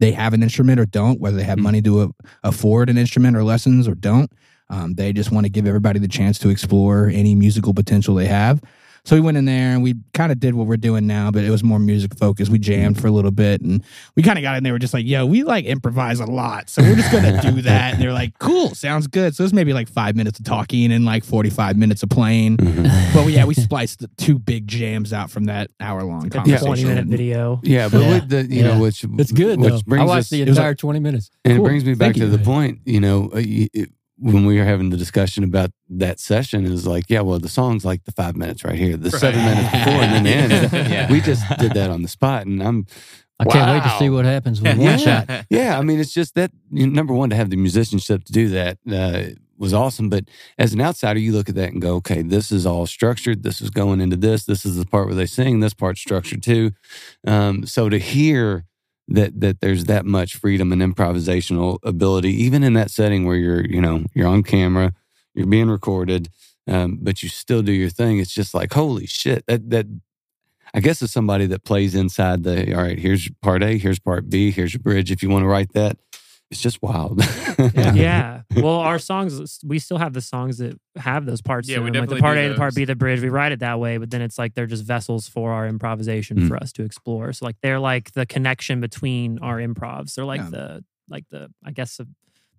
they 0.00 0.12
have 0.12 0.34
an 0.34 0.42
instrument 0.42 0.78
or 0.78 0.84
don't, 0.84 1.20
whether 1.20 1.38
they 1.38 1.42
have 1.44 1.56
Mhm. 1.58 1.62
money 1.62 1.80
to 1.80 2.02
a- 2.02 2.10
afford 2.42 2.90
an 2.90 2.98
instrument 2.98 3.34
or 3.34 3.44
lessons 3.44 3.88
or 3.88 3.94
don't. 3.94 4.30
Um, 4.70 4.94
they 4.94 5.12
just 5.12 5.30
want 5.30 5.44
to 5.46 5.50
give 5.50 5.66
everybody 5.66 5.98
the 5.98 6.08
chance 6.08 6.38
to 6.40 6.48
explore 6.48 7.08
any 7.08 7.34
musical 7.34 7.74
potential 7.74 8.14
they 8.14 8.26
have. 8.26 8.62
So 9.06 9.14
we 9.14 9.20
went 9.20 9.36
in 9.36 9.44
there 9.44 9.74
and 9.74 9.82
we 9.82 9.96
kind 10.14 10.32
of 10.32 10.40
did 10.40 10.54
what 10.54 10.66
we're 10.66 10.78
doing 10.78 11.06
now, 11.06 11.30
but 11.30 11.44
it 11.44 11.50
was 11.50 11.62
more 11.62 11.78
music 11.78 12.16
focused. 12.16 12.50
We 12.50 12.58
jammed 12.58 12.98
for 12.98 13.06
a 13.06 13.10
little 13.10 13.30
bit 13.30 13.60
and 13.60 13.84
we 14.16 14.22
kind 14.22 14.38
of 14.38 14.42
got 14.42 14.56
in 14.56 14.64
there. 14.64 14.72
We're 14.72 14.78
just 14.78 14.94
like, 14.94 15.04
yo, 15.04 15.26
we 15.26 15.42
like 15.42 15.66
improvise 15.66 16.20
a 16.20 16.24
lot. 16.24 16.70
So 16.70 16.80
we're 16.80 16.94
just 16.96 17.12
going 17.12 17.24
to 17.24 17.38
do 17.52 17.60
that. 17.62 17.92
And 17.92 18.02
they're 18.02 18.14
like, 18.14 18.38
cool, 18.38 18.74
sounds 18.74 19.06
good. 19.06 19.36
So 19.36 19.42
it 19.42 19.44
was 19.44 19.52
maybe 19.52 19.74
like 19.74 19.90
five 19.90 20.16
minutes 20.16 20.38
of 20.38 20.46
talking 20.46 20.90
and 20.90 21.04
like 21.04 21.22
45 21.22 21.76
minutes 21.76 22.02
of 22.02 22.08
playing. 22.08 22.56
But 22.56 23.26
yeah, 23.26 23.44
we 23.44 23.52
spliced 23.52 23.98
the 23.98 24.08
two 24.16 24.38
big 24.38 24.66
jams 24.66 25.12
out 25.12 25.30
from 25.30 25.44
that 25.44 25.70
hour 25.80 26.02
long 26.02 26.30
conversation. 26.30 26.64
twenty 26.66 26.84
minute 26.86 27.04
video. 27.04 27.60
Yeah, 27.62 27.90
but 27.90 28.00
Yeah. 28.00 28.08
with 28.08 28.28
the, 28.30 28.42
you 28.46 28.62
Yeah. 28.62 28.68
know, 28.74 28.80
which 28.80 29.04
It's 29.18 29.32
good 29.32 29.60
which 29.60 29.84
though. 29.84 29.96
I 29.96 30.04
watched 30.04 30.18
us, 30.20 30.30
the 30.30 30.40
it 30.40 30.48
was 30.48 30.56
entire 30.56 30.74
20 30.74 30.98
minutes. 31.00 31.30
and 31.44 31.58
Cool. 31.58 31.66
it 31.66 31.68
brings 31.68 31.84
me 31.84 31.92
back 31.92 32.06
Thank 32.14 32.16
to 32.16 32.24
you. 32.24 32.30
the 32.30 32.38
point, 32.38 32.78
you 32.86 33.00
know, 33.00 33.24
uh, 33.34 33.42
it, 33.44 33.90
when 34.32 34.46
we 34.46 34.58
were 34.58 34.64
having 34.64 34.88
the 34.90 34.96
discussion 34.96 35.44
about 35.44 35.70
that 35.90 36.18
session 36.18 36.64
it 36.64 36.70
was 36.70 36.86
like, 36.86 37.04
yeah, 37.08 37.20
well, 37.20 37.38
the 37.38 37.48
song's 37.48 37.84
like 37.84 38.04
the 38.04 38.12
five 38.12 38.36
minutes 38.36 38.64
right 38.64 38.78
here, 38.78 38.96
the 38.96 39.10
seven 39.10 39.44
minutes 39.44 39.70
before, 39.70 40.00
and 40.02 40.12
then 40.14 40.24
the 40.24 40.30
end. 40.30 40.72
Yeah. 40.94 41.12
We 41.12 41.20
just 41.20 41.44
did 41.58 41.72
that 41.74 41.90
on 41.90 42.02
the 42.02 42.08
spot, 42.08 42.46
and 42.46 42.62
I'm 42.62 42.86
I 43.38 43.44
can't 43.44 43.70
wait 43.70 43.82
to 43.90 43.98
see 43.98 44.08
what 44.10 44.24
happens 44.24 44.62
with 44.62 44.78
one 44.78 44.80
Yeah. 44.86 44.96
shot. 44.96 45.46
yeah, 45.50 45.78
I 45.78 45.82
mean, 45.82 46.00
it's 46.00 46.14
just 46.14 46.34
that 46.36 46.50
you 46.70 46.86
know, 46.86 46.92
number 46.92 47.12
one 47.12 47.30
to 47.30 47.36
have 47.36 47.50
the 47.50 47.56
musicianship 47.56 48.24
to 48.24 48.32
do 48.32 48.48
that 48.50 48.78
uh, 48.90 49.34
was 49.58 49.74
awesome. 49.74 50.08
But 50.08 50.24
as 50.58 50.72
an 50.72 50.80
outsider, 50.80 51.18
you 51.20 51.32
look 51.32 51.48
at 51.48 51.54
that 51.56 51.72
and 51.72 51.82
go, 51.82 51.96
okay, 51.96 52.22
this 52.22 52.50
is 52.50 52.64
all 52.64 52.86
structured. 52.86 53.42
This 53.42 53.60
is 53.60 53.70
going 53.70 54.00
into 54.00 54.16
this. 54.16 54.44
This 54.46 54.64
is 54.64 54.76
the 54.76 54.86
part 54.86 55.06
where 55.06 55.14
they 55.16 55.26
sing. 55.26 55.60
This 55.60 55.74
part's 55.74 56.00
structured 56.00 56.42
too. 56.42 56.70
Um, 57.26 57.66
so 57.66 57.88
to 57.88 57.98
hear 57.98 58.64
that 59.08 59.40
that 59.40 59.60
there's 59.60 59.84
that 59.84 60.06
much 60.06 60.36
freedom 60.36 60.72
and 60.72 60.82
improvisational 60.82 61.78
ability, 61.82 62.30
even 62.44 62.62
in 62.62 62.74
that 62.74 62.90
setting 62.90 63.24
where 63.26 63.36
you're 63.36 63.64
you 63.66 63.80
know 63.80 64.04
you're 64.14 64.28
on 64.28 64.42
camera, 64.42 64.92
you're 65.34 65.46
being 65.46 65.70
recorded, 65.70 66.30
um, 66.68 66.98
but 67.02 67.22
you 67.22 67.28
still 67.28 67.62
do 67.62 67.72
your 67.72 67.90
thing. 67.90 68.18
It's 68.18 68.34
just 68.34 68.54
like 68.54 68.72
holy 68.72 69.06
shit 69.06 69.44
that 69.46 69.70
that. 69.70 69.86
I 70.74 70.80
guess 70.80 71.02
as 71.02 71.12
somebody 71.12 71.46
that 71.46 71.64
plays 71.64 71.94
inside 71.94 72.42
the 72.42 72.74
all 72.74 72.82
right, 72.82 72.98
here's 72.98 73.30
part 73.42 73.62
A, 73.62 73.78
here's 73.78 73.98
part 74.00 74.28
B, 74.28 74.50
here's 74.50 74.74
your 74.74 74.82
bridge. 74.82 75.10
If 75.12 75.22
you 75.22 75.30
want 75.30 75.44
to 75.44 75.48
write 75.48 75.72
that, 75.74 75.98
it's 76.54 76.62
just 76.62 76.80
wild. 76.82 77.20
yeah. 77.74 78.42
Well, 78.54 78.74
our 78.76 79.00
songs, 79.00 79.58
we 79.66 79.80
still 79.80 79.98
have 79.98 80.12
the 80.12 80.20
songs 80.20 80.58
that 80.58 80.78
have 80.96 81.26
those 81.26 81.42
parts. 81.42 81.68
Yeah, 81.68 81.80
we 81.80 81.90
them, 81.90 82.02
like 82.02 82.08
the 82.08 82.20
part 82.20 82.36
do 82.36 82.42
A, 82.44 82.48
the 82.50 82.54
part. 82.54 82.72
B, 82.76 82.84
the 82.84 82.94
bridge. 82.94 83.20
We 83.20 83.28
write 83.28 83.50
it 83.50 83.58
that 83.58 83.80
way, 83.80 83.96
but 83.98 84.10
then 84.12 84.22
it's 84.22 84.38
like 84.38 84.54
they're 84.54 84.66
just 84.66 84.84
vessels 84.84 85.26
for 85.28 85.50
our 85.52 85.66
improvisation 85.66 86.36
Mm. 86.38 86.48
for 86.48 86.56
us 86.56 86.70
to 86.74 86.84
explore. 86.84 87.32
So 87.32 87.44
like 87.46 87.56
they're 87.62 87.80
like 87.80 88.12
the 88.12 88.24
connection 88.26 88.80
between 88.80 89.40
our 89.40 89.58
improvs. 89.58 90.14
They're 90.14 90.24
like 90.24 90.40
Yeah. 90.42 90.50
the 90.50 90.84
like 91.08 91.24
the 91.30 91.50
I 91.64 91.72
guess 91.72 91.98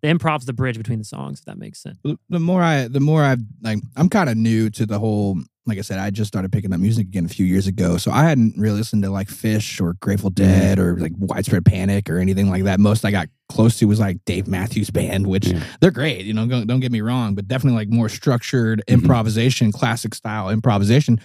the, 0.06 0.08
the 0.08 0.12
improv's 0.12 0.46
the 0.46 0.54
bridge 0.54 0.78
between 0.78 1.00
the 1.00 1.06
songs. 1.06 1.40
If 1.40 1.46
that 1.46 1.58
makes 1.58 1.82
sense. 1.82 1.98
the 2.04 2.18
the 2.30 2.40
more 2.40 2.62
I, 2.62 2.88
the 2.88 3.00
more 3.00 3.24
I 3.24 3.38
like, 3.62 3.80
I'm 3.96 4.10
kind 4.10 4.30
of 4.30 4.38
new 4.38 4.70
to 4.72 4.86
the 4.86 5.00
whole. 5.00 5.38
Like 5.68 5.80
I 5.80 5.82
said, 5.82 5.98
I 5.98 6.12
just 6.12 6.28
started 6.28 6.52
picking 6.52 6.72
up 6.74 6.80
music 6.80 7.08
again 7.08 7.26
a 7.26 7.28
few 7.28 7.44
years 7.44 7.66
ago, 7.66 7.98
so 7.98 8.12
I 8.12 8.24
hadn't 8.26 8.54
really 8.56 8.78
listened 8.78 9.02
to 9.02 9.10
like 9.10 9.30
Phish 9.30 9.82
or 9.82 9.94
Grateful 9.94 10.30
Dead 10.30 10.78
or 10.78 10.96
like 10.98 11.14
Widespread 11.18 11.66
Panic 11.66 12.08
or 12.08 12.20
anything 12.20 12.52
like 12.52 12.66
that. 12.66 12.80
Most 12.80 13.04
I 13.04 13.10
got 13.10 13.30
close 13.50 13.80
to 13.80 13.86
was 13.88 14.00
like 14.00 14.24
Dave 14.26 14.48
Matthews 14.48 14.92
Band, 14.92 15.26
which 15.26 15.48
Yeah. 15.48 15.64
they're 15.82 15.90
great. 15.90 16.24
You 16.24 16.36
know, 16.36 16.46
don't, 16.46 16.68
don't 16.68 16.82
get 16.82 16.92
me 16.92 17.02
wrong, 17.02 17.34
but 17.34 17.48
definitely 17.48 17.80
like 17.80 17.90
more 17.90 18.10
structured 18.10 18.84
Mhm. 18.88 18.94
improvisation, 18.94 19.72
classic 19.72 20.14
style 20.14 20.52
improvisation. 20.52 21.20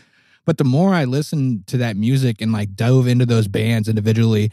But 0.46 0.56
the 0.56 0.64
more 0.64 0.94
I 0.94 1.04
listened 1.04 1.66
to 1.66 1.76
that 1.76 1.98
music 1.98 2.40
and 2.40 2.50
like 2.50 2.74
dove 2.74 3.06
into 3.08 3.26
those 3.26 3.46
bands 3.46 3.90
individually, 3.90 4.50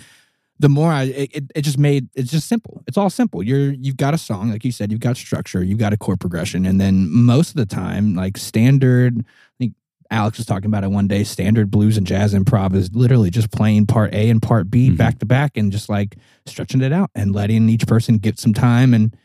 the 0.60 0.70
more 0.70 0.92
I 0.92 1.04
it, 1.04 1.46
it, 1.56 1.62
just 1.62 1.78
made 1.78 2.08
it's 2.16 2.32
just 2.32 2.48
simple. 2.48 2.84
It's 2.88 2.98
all 2.98 3.10
simple. 3.10 3.44
You're 3.44 3.72
you've 3.74 3.98
got 3.98 4.14
a 4.14 4.18
song, 4.18 4.52
like 4.52 4.66
you 4.66 4.72
said, 4.72 4.92
you've 4.92 5.02
got 5.02 5.18
structure, 5.18 5.64
you've 5.64 5.80
got 5.80 5.94
a 5.94 5.98
chord 5.98 6.20
progression, 6.20 6.66
and 6.66 6.80
then 6.82 7.10
most 7.12 7.50
of 7.50 7.56
the 7.56 7.66
time, 7.66 8.16
like 8.16 8.38
standard. 8.38 9.20
I 9.20 9.24
think 9.60 9.74
Alex 10.10 10.38
was 10.38 10.48
talking 10.48 10.68
about 10.68 10.84
it 10.84 10.92
one 10.92 11.08
day. 11.08 11.24
Standard 11.24 11.70
blues 11.70 11.98
and 11.98 12.08
jazz 12.08 12.34
improv 12.34 12.74
is 12.76 12.94
literally 12.96 13.30
just 13.30 13.52
playing 13.52 13.86
part 13.86 14.14
A 14.14 14.30
and 14.30 14.42
part 14.42 14.72
B 14.72 14.90
Mhm. 14.90 14.98
back 14.98 15.20
to 15.20 15.26
back, 15.26 15.58
and 15.58 15.72
just 15.72 15.90
like 15.90 16.16
stretching 16.46 16.82
it 16.82 16.94
out 16.94 17.12
and 17.14 17.34
letting 17.34 17.70
each 17.70 17.86
person 17.86 18.18
get 18.18 18.40
some 18.40 18.54
time 18.54 18.94
and 18.94 19.16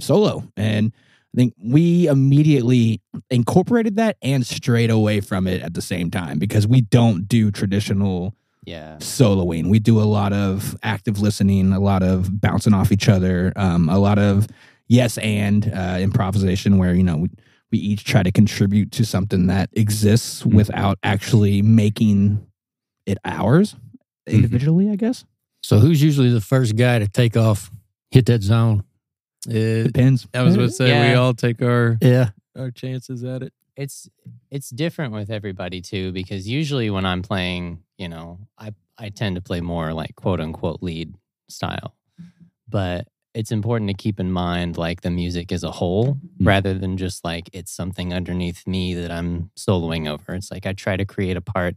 solo. 0.00 0.44
And 0.56 0.92
I 1.32 1.36
think 1.36 1.54
we 1.62 2.08
immediately 2.08 3.00
incorporated 3.30 3.96
that 3.96 4.16
and 4.22 4.44
strayed 4.44 4.90
away 4.90 5.20
from 5.20 5.46
it 5.46 5.62
at 5.62 5.74
the 5.74 5.82
same 5.82 6.10
time 6.10 6.38
because 6.40 6.66
we 6.66 6.80
don't 6.80 7.28
do 7.28 7.50
traditional 7.52 8.34
Yeah. 8.64 8.96
soloing. 8.98 9.70
We 9.70 9.78
do 9.78 10.00
a 10.00 10.04
lot 10.04 10.32
of 10.32 10.76
active 10.82 11.20
listening, 11.20 11.72
a 11.72 11.80
lot 11.80 12.02
of 12.02 12.40
bouncing 12.40 12.74
off 12.74 12.92
each 12.92 13.08
other, 13.08 13.52
um, 13.56 13.88
a 13.88 13.98
lot 13.98 14.18
of 14.18 14.46
yes 14.86 15.16
and 15.18 15.70
uh, 15.74 15.96
improvisation 16.00 16.76
where, 16.78 16.94
you 16.94 17.02
know, 17.02 17.16
we, 17.16 17.30
we 17.72 17.78
each 17.78 18.04
try 18.04 18.22
to 18.22 18.30
contribute 18.30 18.92
to 18.92 19.04
something 19.04 19.46
that 19.46 19.70
exists 19.72 20.42
Mhm. 20.42 20.54
without 20.54 20.98
actually 21.02 21.62
making 21.62 22.44
it 23.06 23.18
ours 23.24 23.76
individually, 24.26 24.90
I 24.90 24.96
guess. 24.96 25.24
So 25.62 25.78
who's 25.78 26.02
usually 26.02 26.30
the 26.30 26.40
first 26.40 26.76
guy 26.76 26.98
to 26.98 27.08
take 27.08 27.36
off, 27.36 27.70
hit 28.10 28.26
that 28.26 28.42
zone? 28.42 28.84
It, 29.48 29.84
Depends. 29.84 30.26
I 30.34 30.42
was 30.42 30.54
about 30.54 30.66
to 30.66 30.72
say 30.72 31.08
we 31.10 31.14
all 31.14 31.32
take 31.34 31.62
our 31.62 31.96
Yeah. 32.02 32.30
our 32.56 32.70
chances 32.70 33.24
at 33.24 33.42
it. 33.42 33.52
it's 33.76 34.08
it's 34.50 34.68
different 34.68 35.14
with 35.14 35.30
everybody 35.30 35.80
too 35.80 36.12
because 36.12 36.46
usually 36.46 36.90
when 36.90 37.06
I'm 37.06 37.22
playing, 37.22 37.78
you 38.00 38.08
know, 38.08 38.38
I 38.58 38.72
I 38.98 39.10
tend 39.10 39.36
to 39.36 39.42
play 39.42 39.60
more 39.60 39.92
like 39.92 40.16
quote 40.16 40.40
unquote 40.40 40.82
lead 40.82 41.14
style. 41.48 41.94
But 42.68 43.08
it's 43.34 43.52
important 43.52 43.88
to 43.90 43.94
keep 43.94 44.18
in 44.18 44.32
mind 44.32 44.76
like 44.76 45.02
the 45.02 45.10
music 45.10 45.52
as 45.52 45.62
a 45.62 45.70
whole 45.70 46.18
rather 46.40 46.74
than 46.74 46.96
just 46.96 47.24
like 47.24 47.48
it's 47.52 47.70
something 47.70 48.12
underneath 48.12 48.66
me 48.66 48.94
that 48.94 49.10
I'm 49.10 49.50
soloing 49.56 50.08
over. 50.08 50.34
It's 50.34 50.50
like 50.50 50.66
I 50.66 50.72
try 50.72 50.96
to 50.96 51.04
create 51.04 51.36
a 51.36 51.40
part 51.40 51.76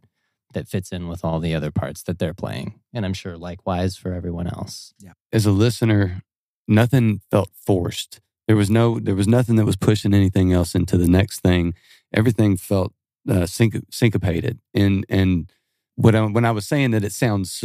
that 0.53 0.68
fits 0.68 0.92
in 0.92 1.08
with 1.08 1.25
all 1.25 1.39
the 1.39 1.53
other 1.53 1.72
parts 1.72 2.03
that 2.03 2.20
they're 2.20 2.34
playing. 2.34 2.80
And 2.94 3.06
I'm 3.06 3.13
sure 3.13 3.38
likewise 3.38 3.98
for 3.98 4.13
everyone 4.13 4.48
else. 4.48 4.94
Yeah. 5.00 5.13
As 5.32 5.46
a 5.46 5.51
listener, 5.51 6.22
nothing 6.68 7.22
felt 7.30 7.50
forced. 7.56 8.22
There 8.48 8.56
was 8.56 8.70
no, 8.70 9.00
there 9.00 9.15
was 9.15 9.27
nothing 9.27 9.56
that 9.56 9.65
was 9.65 9.75
pushing 9.75 10.13
anything 10.13 10.53
else 10.53 10.75
into 10.75 10.98
the 10.98 11.08
next 11.08 11.39
thing. 11.39 11.74
Everything 12.13 12.56
felt 12.58 12.94
uh, 13.27 13.46
sync- 13.46 13.86
syncopated. 13.89 14.60
And 14.74 15.06
and 15.10 15.51
when 15.96 16.16
I, 16.16 16.26
when 16.26 16.46
I 16.46 16.52
was 16.52 16.68
saying 16.68 16.92
that 16.92 17.04
it 17.04 17.12
sounds 17.14 17.64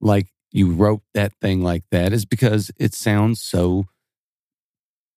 like 0.00 0.28
you 0.52 0.72
wrote 0.72 1.02
that 1.14 1.32
thing 1.40 1.62
like 1.62 1.84
that 1.90 2.12
is 2.12 2.24
because 2.24 2.70
it 2.78 2.94
sounds 2.94 3.42
so 3.42 3.84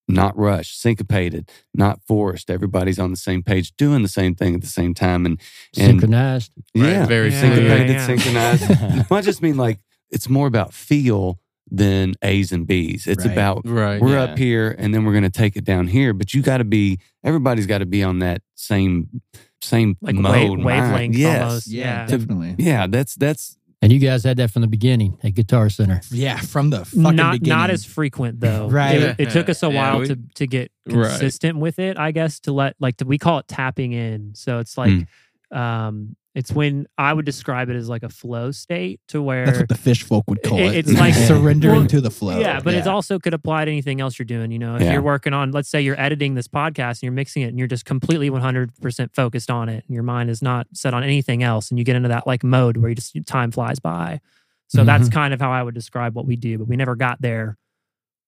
not 0.08 0.36
rushed, 0.36 0.80
syncopated, 0.82 1.52
not 1.74 2.00
forced. 2.08 2.50
Everybody's 2.50 2.98
on 2.98 3.12
the 3.12 3.18
same 3.18 3.44
page, 3.44 3.76
doing 3.78 4.02
the 4.02 4.08
same 4.08 4.34
thing 4.34 4.56
at 4.56 4.62
the 4.62 4.68
same 4.68 4.94
time, 4.96 5.26
and 5.26 5.40
and 5.78 6.02
Synchronized. 6.02 6.52
Right, 6.76 6.90
yeah, 6.90 7.06
very 7.06 7.30
Yeah, 7.32 7.42
syncopated, 7.42 7.90
yeah, 7.90 7.94
yeah. 7.96 8.06
synchronized. 8.08 9.10
well, 9.10 9.20
I 9.20 9.22
just 9.22 9.42
mean 9.44 9.58
like 9.58 9.80
it's 10.10 10.28
more 10.28 10.48
about 10.48 10.74
feel 10.74 11.40
than 11.70 12.16
A's 12.24 12.52
and 12.52 12.66
B's. 12.66 13.06
It's 13.06 13.24
Right. 13.24 13.32
about 13.32 13.62
Right. 13.66 14.02
we're 14.02 14.14
Yeah. 14.16 14.24
up 14.24 14.38
here 14.40 14.76
and 14.80 14.92
then 14.92 15.06
we're 15.06 15.12
going 15.12 15.24
to 15.26 15.30
take 15.30 15.56
it 15.56 15.64
down 15.64 15.86
here. 15.86 16.14
But 16.14 16.34
you 16.34 16.42
got 16.42 16.58
to 16.58 16.64
be 16.64 16.98
everybody's 17.24 17.68
got 17.68 17.78
to 17.78 17.86
be 17.86 18.02
on 18.02 18.18
that 18.20 18.42
same 18.56 19.22
same 19.62 19.98
Like 20.02 20.16
mode, 20.16 20.34
wave, 20.34 20.50
mind. 20.60 20.64
wavelength 20.66 21.16
Yes, 21.18 21.42
almost. 21.42 21.68
Yeah. 21.68 22.06
definitely. 22.06 22.56
yeah. 22.58 22.88
That's 22.88 23.16
that's 23.16 23.58
And 23.82 23.92
you 23.94 24.00
guys 24.00 24.24
had 24.24 24.38
that 24.38 24.52
from 24.52 24.62
the 24.62 24.68
beginning 24.68 25.18
at 25.24 25.34
Guitar 25.36 25.70
Center. 25.70 26.02
Yeah, 26.12 26.38
from 26.40 26.70
the 26.70 26.84
fucking 26.86 27.16
not 27.16 27.34
beginning. 27.34 27.58
not 27.58 27.70
as 27.70 27.86
frequent 27.86 28.40
though. 28.42 28.68
Right. 28.72 29.02
It, 29.02 29.16
it 29.20 29.30
took 29.32 29.48
us 29.50 29.64
a 29.64 29.70
Yeah, 29.72 29.76
while 29.76 30.00
we- 30.02 30.08
to 30.08 30.20
to 30.36 30.48
get 30.48 30.72
Right. 30.86 31.10
consistent 31.10 31.58
with 31.60 31.80
it. 31.80 31.98
I 31.98 32.12
guess 32.12 32.40
to 32.42 32.52
let 32.52 32.76
like 32.80 32.98
to, 32.98 33.06
we 33.06 33.18
call 33.18 33.40
it 33.40 33.48
tapping 33.48 33.92
in. 33.94 34.34
So 34.36 34.60
it's 34.60 34.78
like 34.78 34.92
Hmm. 35.52 35.58
um 35.58 36.16
it's 36.36 36.52
when 36.52 36.86
I 36.98 37.12
would 37.12 37.26
describe 37.26 37.70
it 37.70 37.76
as 37.76 37.90
like 37.90 38.04
a 38.04 38.10
flow 38.10 38.52
state 38.52 39.02
to 39.08 39.22
where 39.22 39.48
That's 39.48 39.60
what 39.60 39.70
the 39.70 39.76
Phish 39.76 40.04
folk 40.04 40.30
would 40.30 40.44
call 40.44 40.60
It- 40.60 40.76
it. 40.76 40.76
it's 40.76 40.94
like- 40.94 41.14
surrendering 41.28 41.80
Well, 41.80 41.88
to 41.88 42.02
the 42.02 42.12
flow. 42.12 42.40
Yeah, 42.40 42.60
but 42.60 42.76
it 42.76 42.86
also 42.86 43.18
could 43.18 43.34
apply 43.34 43.66
to 43.66 43.72
anything 43.72 44.00
else 44.00 44.20
you're 44.20 44.26
doing. 44.28 44.52
You 44.52 44.60
know, 44.60 44.76
if 44.76 44.84
Yeah. 44.84 44.94
you're 44.94 45.02
working 45.02 45.34
on, 45.34 45.52
let's 45.52 45.70
say 45.70 45.82
you're 45.82 46.00
editing 46.00 46.36
this 46.36 46.48
podcast 46.48 46.98
and 46.98 47.04
you're 47.04 47.12
mixing 47.14 47.42
it 47.42 47.48
and 47.48 47.58
you're 47.58 47.68
just 47.68 47.84
completely 47.86 48.30
100% 48.30 49.16
focused 49.16 49.50
on 49.50 49.70
it 49.70 49.84
and 49.88 49.94
your 49.94 50.04
mind 50.04 50.30
is 50.30 50.42
not 50.44 50.68
set 50.72 50.94
on 50.94 51.04
anything 51.04 51.42
else 51.42 51.72
and 51.72 51.80
you 51.80 51.84
get 51.84 51.96
into 51.96 52.10
that 52.10 52.28
like 52.28 52.44
mode 52.44 52.78
where 52.78 52.90
you 52.90 52.96
just 52.96 53.16
time 53.26 53.50
flies 53.52 53.80
by. 53.80 54.22
So 54.68 54.84
that's 54.84 55.06
mm-hmm. 55.06 55.14
kind 55.14 55.34
of 55.34 55.42
how 55.42 55.52
I 55.52 55.64
would 55.64 55.74
describe 55.74 56.16
what 56.16 56.28
we 56.28 56.36
do, 56.36 56.60
but 56.60 56.68
we 56.68 56.76
never 56.76 56.96
got 56.96 57.20
there. 57.22 57.58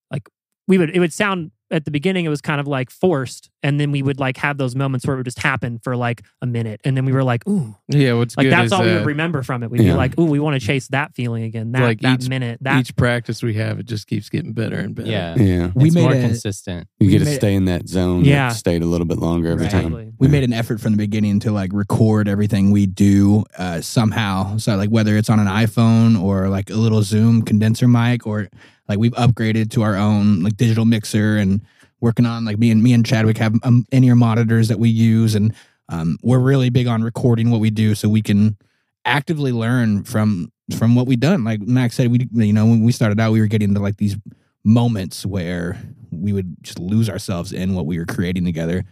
Like 0.09 0.27
we 0.67 0.79
would, 0.79 0.89
it 0.89 0.99
would 0.99 1.13
sound 1.13 1.51
at 1.69 1.85
the 1.85 1.91
beginning, 1.91 2.25
it 2.25 2.29
was 2.29 2.41
kind 2.41 2.59
of 2.59 2.67
like 2.67 2.89
forced. 2.89 3.50
And 3.63 3.79
then 3.79 3.91
we 3.91 4.01
would 4.01 4.19
like 4.19 4.37
have 4.37 4.57
those 4.57 4.75
moments 4.75 5.05
where 5.05 5.15
it 5.15 5.19
would 5.19 5.25
just 5.25 5.37
happen 5.39 5.77
for 5.83 5.95
like 5.95 6.23
a 6.41 6.47
minute. 6.47 6.81
And 6.83 6.97
then 6.97 7.05
we 7.05 7.11
were 7.11 7.23
like, 7.23 7.47
ooh, 7.47 7.75
Yeah, 7.87 8.13
what's 8.13 8.35
like 8.35 8.45
good 8.45 8.53
that's 8.53 8.65
is 8.67 8.71
all 8.71 8.83
we 8.83 8.89
uh, 8.91 8.95
would 8.99 9.05
remember 9.05 9.43
from 9.43 9.61
it. 9.61 9.69
We'd 9.69 9.81
Yeah. 9.81 9.91
be 9.93 9.97
like, 9.97 10.17
ooh, 10.17 10.25
we 10.25 10.39
want 10.39 10.59
to 10.59 10.65
chase 10.65 10.87
that 10.87 11.13
feeling 11.13 11.43
again. 11.43 11.71
That, 11.73 11.81
Like 11.83 12.01
that 12.01 12.23
each- 12.23 12.29
minute, 12.29 12.57
that 12.61 12.79
each 12.79 12.95
practice 12.95 13.43
we 13.43 13.53
have, 13.55 13.79
it 13.79 13.85
just 13.85 14.07
keeps 14.07 14.29
getting 14.29 14.53
better 14.53 14.77
and 14.77 14.95
better. 14.95 15.09
Yeah. 15.11 15.35
yeah. 15.35 15.71
We 15.75 15.85
it's 15.87 15.95
made 15.95 16.01
more 16.01 16.13
a- 16.13 16.21
consistent. 16.21 16.87
You 16.99 17.07
We 17.07 17.11
get 17.13 17.19
to 17.25 17.35
stay 17.35 17.53
in 17.53 17.65
that 17.65 17.87
zone, 17.87 18.25
Yeah. 18.25 18.49
that 18.49 18.55
state 18.55 18.81
a 18.81 18.85
little 18.87 19.05
bit 19.05 19.19
longer 19.19 19.49
every 19.49 19.65
Right. 19.65 19.71
time. 19.71 19.85
Exactly. 19.93 20.11
we 20.17 20.27
Yeah. 20.27 20.31
made 20.31 20.43
an 20.43 20.53
effort 20.53 20.81
from 20.81 20.93
the 20.93 20.97
beginning 20.97 21.39
to 21.41 21.51
like 21.51 21.71
record 21.73 22.27
everything 22.27 22.71
we 22.71 22.87
do 22.87 23.43
uh, 23.57 23.81
somehow. 23.81 24.57
So 24.57 24.75
like 24.75 24.89
whether 24.89 25.15
it's 25.17 25.29
on 25.29 25.39
an 25.39 25.47
iPhone 25.47 26.19
or 26.19 26.49
like 26.49 26.69
a 26.71 26.75
little 26.75 27.03
Zoom 27.03 27.43
condenser 27.43 27.87
mic, 27.87 28.25
or 28.25 28.49
like 28.89 28.97
we've 28.97 29.11
upgraded 29.13 29.69
to 29.71 29.83
our 29.83 29.95
own 29.95 30.41
like 30.41 30.57
digital 30.57 30.85
mixer 30.85 31.37
and 31.37 31.61
working 32.01 32.25
on 32.25 32.45
like 32.45 32.57
me 32.57 32.71
and 32.71 32.83
me 32.83 32.93
and 32.93 33.05
Chadwick 33.05 33.37
have 33.37 33.55
um, 33.63 33.85
in-ear 33.91 34.15
monitors 34.15 34.67
that 34.67 34.79
we 34.79 34.89
use, 34.89 35.35
and 35.35 35.53
um, 35.89 36.17
we're 36.21 36.39
really 36.39 36.69
big 36.69 36.87
on 36.87 37.03
recording 37.03 37.51
what 37.51 37.59
we 37.61 37.69
do 37.69 37.95
so 37.95 38.09
we 38.09 38.21
can 38.21 38.57
actively 39.05 39.51
learn 39.51 40.03
from 40.03 40.51
from 40.77 40.95
what 40.95 41.07
we've 41.07 41.19
done. 41.19 41.43
Like 41.43 41.61
Max 41.61 41.95
said, 41.95 42.11
we 42.11 42.27
you 42.33 42.53
know 42.53 42.65
when 42.65 42.83
we 42.83 42.91
started 42.91 43.19
out, 43.19 43.31
we 43.31 43.39
were 43.39 43.47
getting 43.47 43.69
into 43.69 43.81
like 43.81 43.97
these 43.97 44.17
moments 44.63 45.25
where 45.25 45.77
we 46.11 46.33
would 46.33 46.61
just 46.61 46.79
lose 46.79 47.09
ourselves 47.09 47.51
in 47.53 47.73
what 47.73 47.85
we 47.85 47.97
were 47.97 48.05
creating 48.05 48.45
together. 48.45 48.83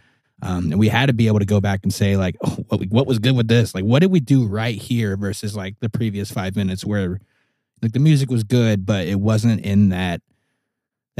Um, 0.42 0.72
and 0.72 0.78
we 0.78 0.88
had 0.88 1.06
to 1.06 1.12
be 1.12 1.26
able 1.26 1.38
to 1.38 1.44
go 1.44 1.60
back 1.60 1.80
and 1.82 1.92
say 1.92 2.16
like, 2.16 2.34
oh, 2.42 2.56
what, 2.68 2.80
what 2.88 3.06
was 3.06 3.18
good 3.18 3.36
with 3.36 3.46
this? 3.46 3.74
Like, 3.74 3.84
what 3.84 4.00
did 4.00 4.10
we 4.10 4.20
do 4.20 4.46
right 4.46 4.74
here 4.74 5.16
versus 5.16 5.54
like 5.54 5.78
the 5.80 5.90
previous 5.90 6.30
five 6.30 6.56
minutes 6.56 6.84
where 6.84 7.20
like 7.82 7.92
the 7.92 7.98
music 7.98 8.30
was 8.30 8.42
good, 8.42 8.86
but 8.86 9.06
it 9.06 9.20
wasn't 9.20 9.64
in 9.64 9.90
that 9.90 10.22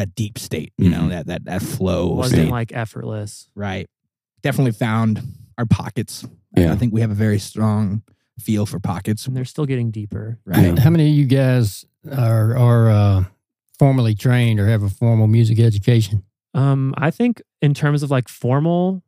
that 0.01 0.15
deep 0.15 0.39
state, 0.39 0.73
you 0.79 0.89
know, 0.89 1.03
Mhm. 1.03 1.09
that 1.11 1.27
that 1.27 1.45
that 1.45 1.63
flow 1.63 2.09
wasn't 2.15 2.41
state. 2.43 2.51
like 2.51 2.73
effortless. 2.73 3.49
right. 3.55 3.87
Definitely 4.43 4.73
found 4.73 5.23
our 5.59 5.67
pockets. 5.67 6.27
Yeah. 6.57 6.73
I 6.73 6.77
think 6.77 6.93
we 6.95 7.03
have 7.03 7.11
a 7.11 7.15
very 7.15 7.39
strong 7.39 8.03
feel 8.39 8.65
for 8.65 8.81
pockets. 8.81 9.27
And 9.27 9.37
they're 9.37 9.45
still 9.45 9.67
getting 9.67 9.91
deeper. 9.91 10.39
Right. 10.47 10.75
Yeah. 10.75 10.81
How 10.81 10.89
many 10.91 11.11
of 11.11 11.15
you 11.15 11.27
guys 11.27 11.85
are 12.11 12.57
are 12.57 12.89
uh, 12.91 13.25
formally 13.79 14.15
trained 14.15 14.59
or 14.59 14.67
have 14.67 14.83
a 14.83 14.89
formal 14.89 15.27
music 15.27 15.61
education? 15.61 16.23
Um, 16.55 16.95
I 16.97 17.11
think 17.11 17.43
in 17.61 17.75
terms 17.75 18.03
of 18.03 18.11
like 18.11 18.29
formal 18.29 19.03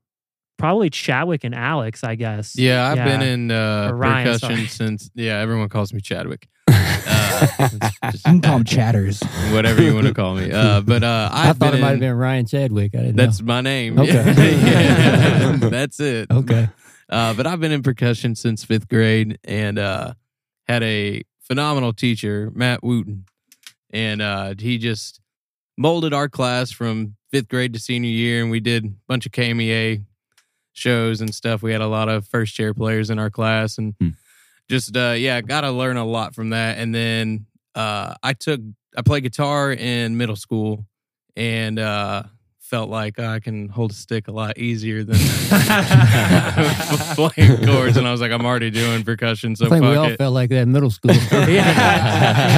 probably 0.62 0.90
Chadwick 0.90 1.42
and 1.42 1.56
Alex, 1.56 2.04
I 2.04 2.14
guess. 2.14 2.56
Yeah, 2.56 2.88
I've 2.88 3.04
been 3.04 3.20
in 3.20 3.50
uh, 3.50 3.90
Ryan, 3.92 4.26
percussion 4.26 4.56
sorry. 4.56 4.66
since. 4.68 5.10
Yeah, 5.12 5.40
everyone 5.40 5.68
calls 5.68 5.92
me 5.92 6.00
Chadwick. 6.00 6.48
Uh, 7.04 7.48
it's 8.04 8.24
You 8.24 8.30
can 8.34 8.40
call 8.40 8.58
them 8.58 8.64
chatters. 8.64 9.20
whatever 9.50 9.82
you 9.82 9.92
want 9.94 10.06
to 10.06 10.14
call 10.14 10.36
me. 10.36 10.52
Uh, 10.52 10.80
but 10.92 11.02
uh, 11.02 11.28
I 11.32 11.48
I've 11.48 11.56
thought 11.58 11.72
been 11.72 11.80
it 11.80 11.82
might 11.82 11.90
have 11.90 11.98
been 11.98 12.14
Ryan 12.14 12.46
Chadwick. 12.46 12.94
I 12.94 12.98
didn't 12.98 13.16
That's 13.16 13.40
know. 13.40 13.46
my 13.46 13.60
name. 13.62 13.98
Okay. 13.98 14.12
Yeah, 14.62 15.56
that's 15.56 15.98
it. 15.98 16.30
Okay. 16.30 16.68
Uh, 17.08 17.34
but 17.34 17.48
I've 17.48 17.58
been 17.58 17.72
in 17.72 17.82
percussion 17.82 18.36
since 18.36 18.62
fifth 18.62 18.86
grade 18.88 19.40
and 19.42 19.76
uh, 19.80 20.14
had 20.68 20.84
a 20.84 21.22
phenomenal 21.40 21.92
teacher, 21.92 22.52
Matt 22.54 22.84
Wooten. 22.84 23.24
And 23.90 24.22
uh, 24.22 24.54
he 24.56 24.78
just 24.78 25.20
molded 25.76 26.14
our 26.14 26.28
class 26.28 26.70
from 26.70 27.16
fifth 27.32 27.48
grade 27.48 27.72
to 27.72 27.80
senior 27.80 28.10
year. 28.10 28.40
And 28.42 28.52
we 28.52 28.60
did 28.60 28.84
a 28.84 28.92
bunch 29.08 29.26
of 29.26 29.32
KMEA 29.32 30.04
shows 30.72 31.20
and 31.20 31.34
stuff. 31.34 31.62
We 31.62 31.72
had 31.72 31.80
a 31.80 31.86
lot 31.88 32.08
of 32.08 32.26
first 32.26 32.54
chair 32.54 32.72
players 32.74 33.10
in 33.10 33.18
our 33.18 33.30
class. 33.30 33.78
And 33.78 33.94
Hmm. 34.00 34.08
just, 34.70 34.96
uh, 34.96 35.14
yeah, 35.18 35.40
got 35.40 35.62
to 35.62 35.70
learn 35.70 35.96
a 35.96 36.04
lot 36.04 36.34
from 36.34 36.50
that. 36.50 36.78
And 36.78 36.94
then 36.94 37.46
uh, 37.74 38.14
I 38.22 38.32
took, 38.32 38.60
I 38.96 39.02
played 39.02 39.22
guitar 39.22 39.72
in 39.72 40.16
middle 40.16 40.36
school 40.36 40.86
and 41.36 41.78
uh, 41.78 42.24
felt 42.60 42.88
like 42.90 43.18
I 43.18 43.40
can 43.40 43.68
hold 43.68 43.90
a 43.90 43.94
stick 43.94 44.28
a 44.28 44.32
lot 44.32 44.56
easier 44.58 45.04
than 45.04 45.16
playing 47.14 47.64
chords. 47.66 47.96
And 47.96 48.06
I 48.06 48.12
was 48.12 48.20
like, 48.20 48.32
I'm 48.32 48.44
already 48.44 48.70
doing 48.70 49.02
percussion, 49.04 49.56
so 49.56 49.66
I 49.66 49.68
think 49.70 49.82
fuck 49.84 49.90
we 49.90 49.96
all 49.96 50.06
it. 50.08 50.18
felt 50.18 50.34
like 50.34 50.50
that 50.50 50.62
in 50.62 50.72
middle 50.72 50.90
school. 50.90 51.14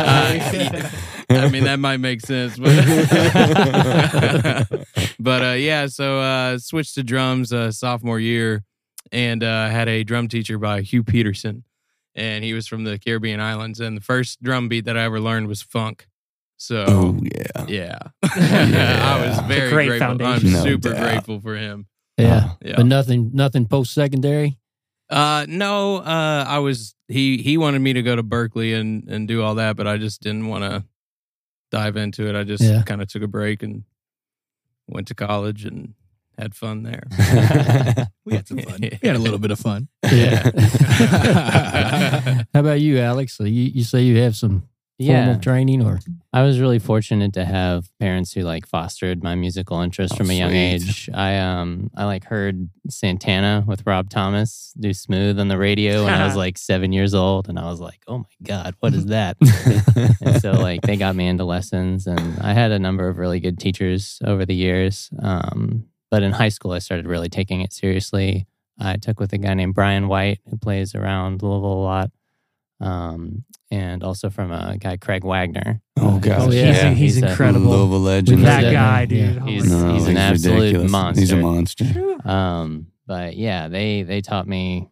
Uh, 0.06 0.90
I 1.30 1.48
mean, 1.48 1.64
that 1.70 1.78
might 1.78 1.98
make 1.98 2.20
sense, 2.20 2.58
but 2.58 2.74
but 5.18 5.42
uh, 5.42 5.52
yeah. 5.52 5.86
So 5.86 6.20
uh, 6.20 6.58
switched 6.58 6.94
to 6.96 7.02
drums 7.02 7.52
uh, 7.52 7.72
sophomore 7.72 8.20
year, 8.20 8.64
and 9.12 9.42
uh, 9.42 9.68
had 9.68 9.88
a 9.88 10.04
drum 10.04 10.28
teacher 10.28 10.58
by 10.58 10.82
Hugh 10.82 11.04
Peterson, 11.04 11.64
and 12.14 12.44
he 12.44 12.52
was 12.52 12.66
from 12.66 12.84
the 12.84 12.98
Caribbean 12.98 13.40
islands. 13.40 13.80
And 13.80 13.96
the 13.96 14.02
first 14.02 14.42
drum 14.42 14.68
beat 14.68 14.84
that 14.84 14.96
I 14.96 15.04
ever 15.04 15.20
learned 15.20 15.48
was 15.48 15.62
funk. 15.62 16.06
So 16.56 16.84
oh 16.86 17.18
yeah. 17.22 17.64
yeah, 17.66 17.98
I 18.22 19.26
was 19.26 19.40
very 19.40 19.70
great 19.70 19.98
grateful. 19.98 20.24
I'm. 20.24 20.52
No 20.52 20.62
super 20.62 20.90
doubt. 20.90 21.00
grateful 21.00 21.40
for 21.40 21.56
him. 21.56 21.86
yeah. 22.16 22.52
Yeah. 22.62 22.76
But 22.76 22.86
nothing 22.86 23.30
nothing 23.34 23.66
post 23.66 23.92
secondary. 23.92 24.58
Uh 25.10 25.44
no, 25.48 25.96
uh 25.96 26.44
I 26.46 26.60
was 26.60 26.94
he 27.08 27.38
he 27.38 27.58
wanted 27.58 27.80
me 27.80 27.92
to 27.92 28.02
go 28.02 28.16
to 28.16 28.22
Berklee 28.22 28.78
and 28.78 29.06
and 29.08 29.28
do 29.28 29.42
all 29.42 29.56
that, 29.56 29.76
but 29.76 29.86
I 29.86 29.98
just 29.98 30.22
didn't 30.22 30.46
want 30.46 30.64
to 30.64 30.84
dive 31.70 31.96
into 31.96 32.28
it. 32.28 32.34
I 32.36 32.44
just 32.44 32.62
Yeah. 32.62 32.82
kind 32.82 33.02
of 33.02 33.08
took 33.08 33.22
a 33.22 33.26
break 33.28 33.62
and 33.62 33.84
went 34.88 35.08
to 35.08 35.14
college 35.14 35.64
and 35.64 35.94
had 36.38 36.54
fun 36.54 36.82
there. 36.82 37.04
We 38.26 38.34
had 38.36 38.48
some 38.48 38.58
fun. 38.58 38.80
We 39.02 39.06
had 39.08 39.16
a 39.16 39.18
little 39.18 39.38
bit 39.38 39.50
of 39.50 39.58
fun. 39.58 39.88
Yeah. 40.02 40.50
How 42.54 42.60
about 42.60 42.80
you, 42.80 42.98
Alex? 42.98 43.38
You, 43.40 43.46
you 43.48 43.84
say 43.84 44.02
you 44.02 44.16
have 44.22 44.34
some 44.36 44.66
formal 44.98 45.32
Yeah. 45.34 45.38
training 45.38 45.82
or 45.84 45.98
I 46.32 46.42
was 46.42 46.60
really 46.60 46.78
fortunate 46.78 47.32
to 47.34 47.44
have 47.44 47.88
parents 47.98 48.32
who 48.32 48.42
like 48.42 48.66
fostered 48.66 49.22
my 49.22 49.34
musical 49.34 49.80
interest 49.80 50.14
Oh, 50.14 50.16
from 50.18 50.30
a 50.30 50.34
young 50.34 50.52
age. 50.52 51.08
I 51.12 51.38
um 51.38 51.90
I 51.96 52.04
like 52.04 52.24
heard 52.24 52.68
Santana 52.88 53.64
with 53.66 53.86
Rob 53.86 54.08
Thomas 54.10 54.72
do 54.78 54.92
smooth 54.94 55.38
on 55.40 55.48
the 55.48 55.58
radio 55.58 56.04
when 56.04 56.14
I 56.14 56.24
was 56.24 56.36
like 56.44 56.56
seven 56.58 56.92
years 56.92 57.14
old, 57.14 57.48
and 57.48 57.58
I 57.58 57.64
was 57.64 57.80
like, 57.80 58.02
oh 58.06 58.18
my 58.18 58.24
god, 58.42 58.74
what 58.80 58.94
is 58.94 59.06
that? 59.06 59.36
and 60.24 60.40
so 60.40 60.52
like 60.52 60.82
they 60.82 60.96
got 60.96 61.16
me 61.16 61.26
into 61.26 61.44
lessons, 61.44 62.06
and 62.06 62.38
I 62.40 62.52
had 62.52 62.70
a 62.72 62.78
number 62.78 63.08
of 63.08 63.18
really 63.18 63.40
good 63.40 63.58
teachers 63.58 64.18
over 64.24 64.44
the 64.46 64.54
years. 64.54 65.10
Um, 65.20 65.86
but 66.10 66.22
in 66.22 66.32
high 66.32 66.48
school, 66.50 66.72
I 66.72 66.78
started 66.78 67.06
really 67.06 67.28
taking 67.28 67.60
it 67.60 67.72
seriously. 67.72 68.46
I 68.78 68.96
took 68.96 69.20
with 69.20 69.32
a 69.32 69.38
guy 69.38 69.54
named 69.54 69.74
Brian 69.74 70.08
White 70.08 70.40
who 70.48 70.56
plays 70.56 70.94
around 70.94 71.42
Louisville 71.42 71.72
a 71.72 71.82
lot. 71.84 72.10
Um, 72.80 73.44
and 73.70 74.02
also 74.02 74.30
from 74.30 74.50
a 74.52 74.76
guy 74.78 74.96
Craig 74.96 75.24
Wagner. 75.24 75.80
Oh, 75.96 76.16
Uh, 76.16 76.18
gosh, 76.18 76.40
Oh, 76.42 76.50
yeah. 76.50 76.62
yeah. 76.72 76.90
He's, 76.90 77.14
He's 77.14 77.22
a- 77.22 77.30
incredible. 77.30 77.70
Louisville 77.70 78.00
legend. 78.00 78.44
that 78.44 78.72
guy, 78.72 79.04
dude. 79.06 79.34
Yeah. 79.36 79.40
Oh 79.42 79.46
He's- 79.46 79.68
No, 79.68 79.94
he's 79.94 80.06
an 80.08 80.16
absolute 80.16 80.54
ridiculous. 80.74 81.18
He's 81.18 81.32
a 81.32 81.36
monster. 81.36 81.84
monster. 81.84 82.28
Um, 82.28 82.86
but 83.06 83.36
yeah, 83.36 83.68
they 83.68 84.02
they 84.02 84.20
taught 84.20 84.46
me 84.48 84.88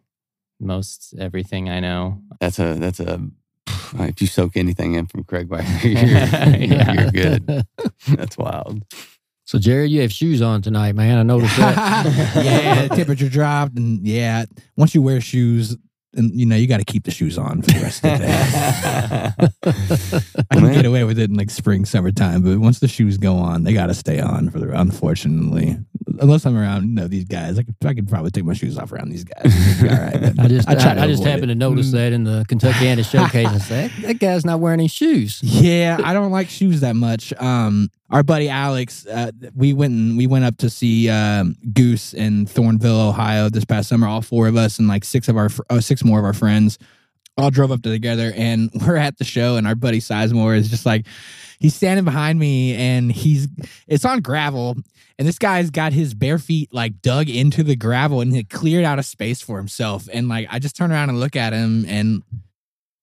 most 0.59 1.13
everything 1.19 1.69
I 1.69 1.79
know. 1.79 2.21
That's 2.39 2.59
a 2.59 2.75
that's 2.75 2.99
a. 2.99 3.19
If 3.95 4.21
you 4.21 4.27
soak 4.27 4.57
anything 4.57 4.95
in 4.95 5.05
from 5.05 5.23
Craig 5.23 5.49
Wagner, 5.49 5.79
you're, 5.83 5.93
you're, 5.93 6.07
Yeah. 6.77 6.93
you're 6.93 7.11
good. 7.11 7.63
That's 8.07 8.37
wild. 8.39 8.83
So 9.45 9.59
Jared, 9.59 9.91
you 9.91 10.01
have 10.01 10.11
shoes 10.11 10.41
on 10.41 10.61
tonight, 10.63 10.95
man. 10.95 11.17
I 11.19 11.23
noticed 11.23 11.55
that. 11.57 12.05
yeah, 12.43 12.87
the 12.87 12.95
temperature 12.95 13.29
dropped, 13.29 13.77
and 13.77 14.05
yeah, 14.05 14.45
once 14.77 14.95
you 14.95 15.01
wear 15.03 15.21
shoes, 15.21 15.77
and 16.15 16.37
you 16.39 16.45
know 16.45 16.55
you 16.55 16.67
got 16.67 16.77
to 16.77 16.85
keep 16.85 17.03
the 17.03 17.11
shoes 17.11 17.37
on 17.37 17.61
for 17.61 17.71
the 17.71 17.79
rest 17.81 18.03
of 18.05 18.11
the 18.11 18.25
day. 18.25 19.73
I 20.51 20.55
can 20.55 20.73
get 20.73 20.85
away 20.85 21.03
with 21.03 21.19
it 21.19 21.29
in 21.29 21.35
like 21.37 21.49
spring, 21.49 21.85
summertime, 21.85 22.41
but 22.41 22.57
once 22.59 22.79
the 22.79 22.87
shoes 22.87 23.17
go 23.17 23.35
on, 23.35 23.63
they 23.63 23.73
got 23.73 23.87
to 23.87 23.93
stay 23.93 24.19
on 24.19 24.49
for 24.49 24.59
the. 24.59 24.71
Unfortunately, 24.79 25.77
unless 26.19 26.45
I'm 26.45 26.57
around, 26.57 26.83
you 26.89 26.95
know, 26.95 27.07
these 27.07 27.25
guys, 27.25 27.57
I 27.59 27.63
could 27.63 27.75
I 27.85 27.93
could 27.93 28.07
probably 28.07 28.31
take 28.31 28.45
my 28.45 28.53
shoes 28.53 28.77
off 28.77 28.91
around 28.91 29.09
these 29.09 29.23
guys. 29.23 29.81
All 29.83 29.89
right. 29.89 30.33
I 30.39 30.47
just 30.47 30.67
I, 30.69 30.75
to 30.75 31.01
I 31.01 31.07
just 31.07 31.23
happened 31.23 31.51
it. 31.51 31.55
to 31.55 31.59
notice 31.59 31.83
Mm. 31.89 31.91
that 31.93 32.13
in 32.13 32.23
the 32.23 32.45
Kentuckiana 32.47 33.03
showcase. 33.09 33.47
I 33.47 33.57
said 33.57 33.91
that, 33.91 34.01
that 34.07 34.19
guy's 34.19 34.45
not 34.45 34.59
wearing 34.59 34.79
any 34.79 34.87
shoes. 34.87 35.41
Yeah, 35.43 35.99
I 36.03 36.13
don't 36.13 36.31
like 36.31 36.49
shoes 36.49 36.81
that 36.81 36.95
much. 36.95 37.33
Um, 37.41 37.89
our 38.09 38.23
buddy 38.23 38.49
Alex, 38.49 39.05
uh, 39.07 39.31
we 39.55 39.73
went 39.73 39.93
and 39.93 40.17
we 40.17 40.27
went 40.27 40.45
up 40.45 40.57
to 40.57 40.69
see 40.69 41.09
um, 41.09 41.55
Goose 41.73 42.13
in 42.13 42.45
Thornville, 42.45 43.09
Ohio, 43.09 43.49
this 43.49 43.65
past 43.65 43.89
summer. 43.89 44.07
All 44.07 44.21
four 44.21 44.47
of 44.47 44.55
us 44.55 44.79
and 44.79 44.87
like 44.87 45.03
six 45.03 45.27
of 45.27 45.37
our 45.37 45.49
uh, 45.69 45.79
six 45.81 46.03
more 46.03 46.19
of 46.19 46.25
our 46.25 46.33
friends 46.33 46.77
all 47.37 47.49
drove 47.49 47.71
up 47.71 47.81
together, 47.81 48.31
and 48.35 48.69
we're 48.87 48.97
at 48.97 49.17
the 49.17 49.23
show. 49.23 49.55
And 49.55 49.67
our 49.67 49.75
buddy 49.75 49.99
Sizemore 49.99 50.55
is 50.55 50.69
just 50.69 50.85
like 50.85 51.05
he's 51.59 51.75
standing 51.75 52.05
behind 52.05 52.39
me, 52.39 52.75
and 52.75 53.11
he's 53.11 53.47
it's 53.87 54.05
on 54.05 54.21
gravel. 54.21 54.75
And 55.19 55.27
this 55.27 55.37
guy's 55.37 55.69
got 55.69 55.93
his 55.93 56.13
bare 56.13 56.39
feet 56.39 56.73
like 56.73 57.01
dug 57.01 57.29
into 57.29 57.61
the 57.63 57.75
gravel 57.75 58.19
and 58.21 58.33
he 58.33 58.43
cleared 58.43 58.83
out 58.83 58.97
a 58.97 59.03
space 59.03 59.41
for 59.41 59.57
himself. 59.57 60.09
And 60.11 60.27
like 60.27 60.47
I 60.49 60.57
just 60.57 60.75
turn 60.75 60.91
around 60.91 61.09
and 61.09 61.19
look 61.19 61.35
at 61.35 61.53
him 61.53 61.85
and 61.87 62.23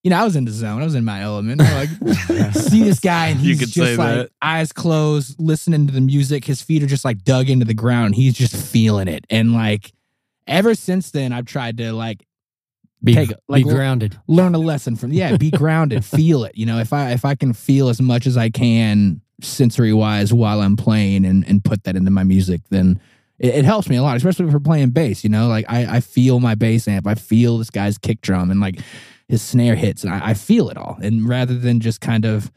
you 0.03 0.11
know, 0.11 0.17
I 0.19 0.25
was 0.25 0.35
in 0.37 0.45
the 0.47 0.51
zone. 0.51 0.81
I 0.81 0.85
was 0.85 0.95
in 0.95 1.05
my 1.05 1.21
element. 1.23 1.61
I'm 1.61 1.75
like, 1.75 2.53
see 2.55 2.83
this 2.85 3.01
guy, 3.01 3.29
and 3.29 3.41
You 3.41 3.55
he's 3.55 3.71
just 3.71 3.99
like 3.99 4.15
that. 4.17 4.31
eyes 4.41 4.73
closed, 4.73 5.39
listening 5.39 5.87
to 5.89 5.93
the 5.93 6.01
music. 6.01 6.45
His 6.45 6.63
feet 6.63 6.83
are 6.83 6.87
just 6.87 7.05
like 7.05 7.23
dug 7.23 7.51
into 7.51 7.67
the 7.67 7.75
ground. 7.75 8.15
He's 8.15 8.35
just 8.35 8.57
feeling 8.57 9.09
it. 9.09 9.27
And 9.29 9.53
like, 9.53 9.93
ever 10.47 10.75
since 10.75 11.11
then, 11.11 11.33
I've 11.33 11.45
tried 11.45 11.77
to 11.79 11.93
like 11.93 12.25
Be, 13.05 13.15
Take- 13.15 13.33
like- 13.49 13.65
be 13.65 13.71
grounded. 13.71 14.19
learn 14.27 14.55
a 14.55 14.59
lesson 14.59 14.97
from. 14.97 15.13
Yeah, 15.13 15.37
be 15.37 15.51
grounded, 15.51 16.05
feel 16.17 16.45
it. 16.45 16.57
You 16.57 16.67
know, 16.67 16.79
if 16.79 16.93
I 16.93 17.11
if 17.13 17.25
I 17.25 17.35
can 17.35 17.53
feel 17.53 17.89
as 17.91 18.01
much 18.01 18.27
as 18.27 18.37
I 18.37 18.49
can 18.51 19.21
sensory 19.43 19.93
wise 19.93 20.33
while 20.33 20.61
I'm 20.63 20.77
playing 20.77 21.25
and 21.27 21.47
and 21.47 21.63
put 21.65 21.85
that 21.85 21.97
into 21.97 22.11
my 22.11 22.25
music, 22.25 22.63
then. 22.71 23.01
It, 23.39 23.55
it 23.55 23.65
helps 23.65 23.89
me 23.89 23.97
a 23.97 24.03
lot, 24.03 24.19
especially 24.19 24.47
if 24.49 24.53
we're 24.53 24.61
playing 24.61 24.91
bass. 24.91 25.25
You 25.25 25.31
know, 25.31 25.49
like 25.49 25.65
I, 25.67 25.97
I 25.97 26.01
feel 26.01 26.41
my 26.41 26.55
bass 26.55 26.87
amp. 26.87 27.07
I 27.07 27.15
feel 27.15 27.57
this 27.57 27.71
guy's 27.71 27.97
kick 27.97 28.21
drum 28.21 28.51
and 28.51 28.61
like 28.61 28.81
his 29.31 29.41
snare 29.43 29.77
hits, 29.77 30.03
and 30.05 30.13
I, 30.13 30.31
I 30.31 30.35
feel 30.35 30.69
it 30.71 30.77
all. 30.77 30.99
And 31.01 31.29
rather 31.29 31.57
than 31.57 31.81
just 31.81 32.01
kind 32.01 32.25
of 32.25 32.51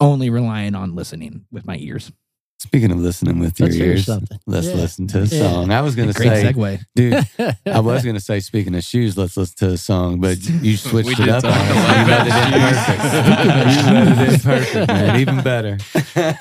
only 0.00 0.30
relying 0.30 0.74
on 0.74 0.94
listening 0.94 1.44
with 1.52 1.66
my 1.66 1.76
ears. 1.76 2.10
Speaking 2.58 2.90
of 2.90 2.98
listening 2.98 3.38
with 3.38 3.58
your 3.58 3.68
Let's 3.68 3.78
hear 3.78 3.86
ears, 3.92 4.04
something. 4.06 4.38
let's 4.46 4.66
Yeah. 4.66 4.74
listen 4.74 5.06
to 5.08 5.18
a 5.22 5.24
Yeah. 5.24 5.38
song. 5.50 5.70
I 5.72 5.80
was 5.80 5.94
going 5.96 6.08
to 6.08 6.14
Great 6.14 6.28
say, 6.28 6.52
segue. 6.52 6.80
dude, 6.94 7.26
I 7.66 7.80
was 7.80 8.02
going 8.02 8.16
to 8.16 8.20
say, 8.20 8.40
speaking 8.40 8.74
of 8.74 8.84
shoes, 8.84 9.16
let's 9.16 9.36
listen 9.38 9.56
to 9.68 9.74
a 9.74 9.78
song, 9.78 10.20
but 10.20 10.38
you 10.62 10.76
switched 10.88 11.20
it 11.20 11.28
up. 11.30 11.42
on 11.44 11.50
us. 11.52 11.68
You 11.68 11.74
about 12.04 12.06
read 12.08 12.26
it 12.26 12.34
in 12.34 12.74
perfect. 12.74 13.14
You 13.86 13.92
read 13.94 14.28
it 14.28 14.34
in 14.34 14.40
perfect, 14.40 14.88
man. 14.88 15.20
Even 15.20 15.42
better. 15.42 15.78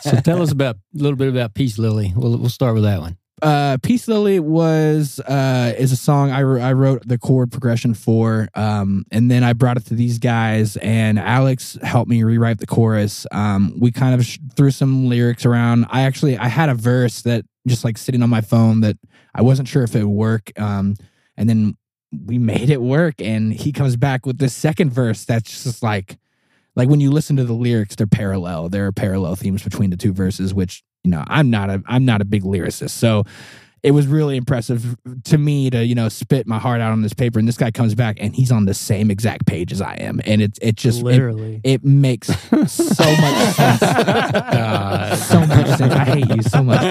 so 0.02 0.19
tell 0.22 0.41
us 0.41 0.52
about 0.52 0.76
a 0.76 0.80
little 1.02 1.15
bit 1.17 1.30
about 1.30 1.54
Peace 1.54 1.78
Lily. 1.78 2.12
We'll 2.15 2.38
we'll 2.38 2.50
start 2.50 2.74
with 2.76 2.84
that 2.84 3.00
one. 3.00 3.17
Uh, 3.41 3.78
Peace 3.82 4.08
Lily 4.08 4.39
was 4.39 5.19
uh, 5.19 5.73
is 5.78 5.91
a 5.91 5.95
song 5.95 6.32
I, 6.32 6.39
I 6.39 6.73
wrote 6.73 7.08
the 7.08 7.17
chord 7.17 7.52
progression 7.52 7.93
for, 7.93 8.49
um, 8.56 9.06
and 9.12 9.30
then 9.30 9.43
I 9.43 9.54
brought 9.54 9.78
it 9.78 9.86
to 9.88 9.93
these 9.93 10.19
guys, 10.19 10.78
and 10.78 11.19
Alex 11.19 11.78
helped 11.82 12.10
me 12.10 12.23
rewrite 12.23 12.60
the 12.60 12.67
chorus. 12.67 13.25
Um, 13.32 13.73
we 13.80 13.91
kind 13.91 14.13
of 14.13 14.25
sh- 14.25 14.39
threw 14.56 14.71
some 14.71 15.08
lyrics 15.08 15.45
around. 15.45 15.86
I 15.89 16.02
actually 16.02 16.38
I 16.38 16.47
had 16.47 16.69
a 16.69 16.75
verse 16.75 17.21
that 17.23 17.45
just 17.67 17.84
like 17.84 17.97
sitting 17.97 18.23
on 18.23 18.30
my 18.30 18.41
phone 18.41 18.82
that 18.82 18.97
I 19.34 19.41
wasn't 19.41 19.67
sure 19.67 19.84
if 19.84 19.95
it 19.95 20.04
would 20.04 20.10
work, 20.10 20.52
um, 20.60 20.95
and 21.38 21.49
then 21.49 21.78
we 22.25 22.38
made 22.38 22.69
it 22.69 22.82
work. 22.82 23.21
And 23.21 23.54
he 23.54 23.71
comes 23.71 23.95
back 23.95 24.25
with 24.25 24.38
this 24.38 24.54
second 24.54 24.91
verse 24.91 25.25
that's 25.25 25.63
just 25.63 25.84
like 25.84 26.17
like 26.75 26.89
when 26.89 26.99
you 26.99 27.12
listen 27.12 27.36
to 27.36 27.43
the 27.43 27.54
lyrics, 27.54 27.95
they're 27.95 28.08
parallel. 28.08 28.69
There 28.69 28.86
are 28.86 28.91
parallel 28.91 29.36
themes 29.36 29.63
between 29.63 29.89
the 29.89 29.97
two 29.97 30.13
verses, 30.13 30.54
which 30.54 30.84
you 31.03 31.12
know 31.12 31.23
I'm 31.27 31.49
not 31.49 31.69
a 31.69 31.81
I'm 31.88 32.05
not 32.05 32.21
a 32.21 32.25
big 32.25 32.43
lyricist, 32.43 32.91
so 32.91 33.23
it 33.81 33.91
was 33.91 34.07
really 34.07 34.35
impressive 34.35 34.97
to 35.23 35.38
me 35.38 35.69
to 35.69 35.85
you 35.85 35.95
know 35.95 36.09
spit 36.09 36.45
my 36.45 36.59
heart 36.59 36.81
out 36.81 36.91
on 36.91 37.01
this 37.01 37.13
paper. 37.13 37.39
And 37.39 37.47
this 37.47 37.55
guy 37.55 37.71
comes 37.71 37.95
back 37.95 38.17
and 38.19 38.35
he's 38.35 38.51
on 38.51 38.65
the 38.65 38.73
same 38.73 39.09
exact 39.09 39.45
page 39.45 39.71
as 39.71 39.81
I 39.81 39.93
am, 39.95 40.19
and 40.25 40.41
it 40.41 40.59
it 40.62 40.75
just 40.75 40.99
it, 40.99 41.05
literally. 41.05 41.62
it 41.63 41.85
makes 41.85 42.27
so 42.27 42.55
much 42.55 42.65
sense. 43.55 43.79
God. 43.79 45.15
so 45.17 45.39
much 45.45 45.67
sense. 45.77 45.93
I 45.93 46.03
hate 46.05 46.35
you 46.35 46.41
so 46.41 46.62
much. 46.63 46.81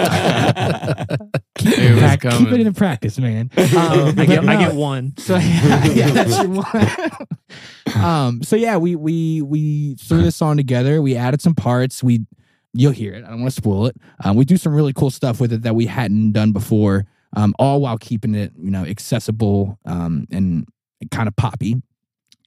Keep, 1.59 1.79
It 1.79 1.91
was 1.95 2.01
prac- 2.01 2.21
keep 2.39 2.49
it 2.53 2.61
in 2.67 2.73
practice, 2.73 3.19
man. 3.19 3.51
Um, 3.59 4.09
I 4.09 4.13
but 4.13 4.27
get, 4.27 4.45
I 4.49 4.57
get 4.57 4.75
one. 4.75 5.13
So 5.19 5.37
yeah, 5.39 5.85
yeah, 5.87 6.11
that's 6.11 6.39
your 6.43 6.49
one. 6.49 8.03
um, 8.03 8.43
so 8.43 8.57
yeah, 8.57 8.77
we 8.79 8.97
we 8.97 9.43
we 9.43 9.95
threw 9.97 10.23
this 10.23 10.37
song 10.37 10.57
together. 10.57 11.03
We 11.03 11.17
added 11.17 11.43
some 11.43 11.55
parts. 11.55 12.03
We 12.03 12.25
you'll 12.73 12.93
hear 12.93 13.15
it. 13.15 13.25
I 13.25 13.31
don't 13.31 13.41
want 13.41 13.53
to 13.53 13.57
spoil 13.57 13.87
it. 13.87 13.97
Um, 14.25 14.37
we 14.37 14.45
do 14.45 14.57
some 14.57 14.75
really 14.75 14.93
cool 14.93 15.11
stuff 15.11 15.41
with 15.41 15.53
it 15.53 15.63
that 15.63 15.75
we 15.75 15.87
hadn't 15.87 16.33
done 16.33 16.53
before. 16.53 17.07
Um, 17.37 17.55
all 17.59 17.83
while 17.83 17.99
keeping 17.99 18.35
it 18.35 18.53
you 18.59 18.71
know 18.71 18.85
accessible 18.85 19.79
um, 19.85 20.27
and 20.31 20.67
kind 21.11 21.29
of 21.29 21.37
poppy. 21.37 21.77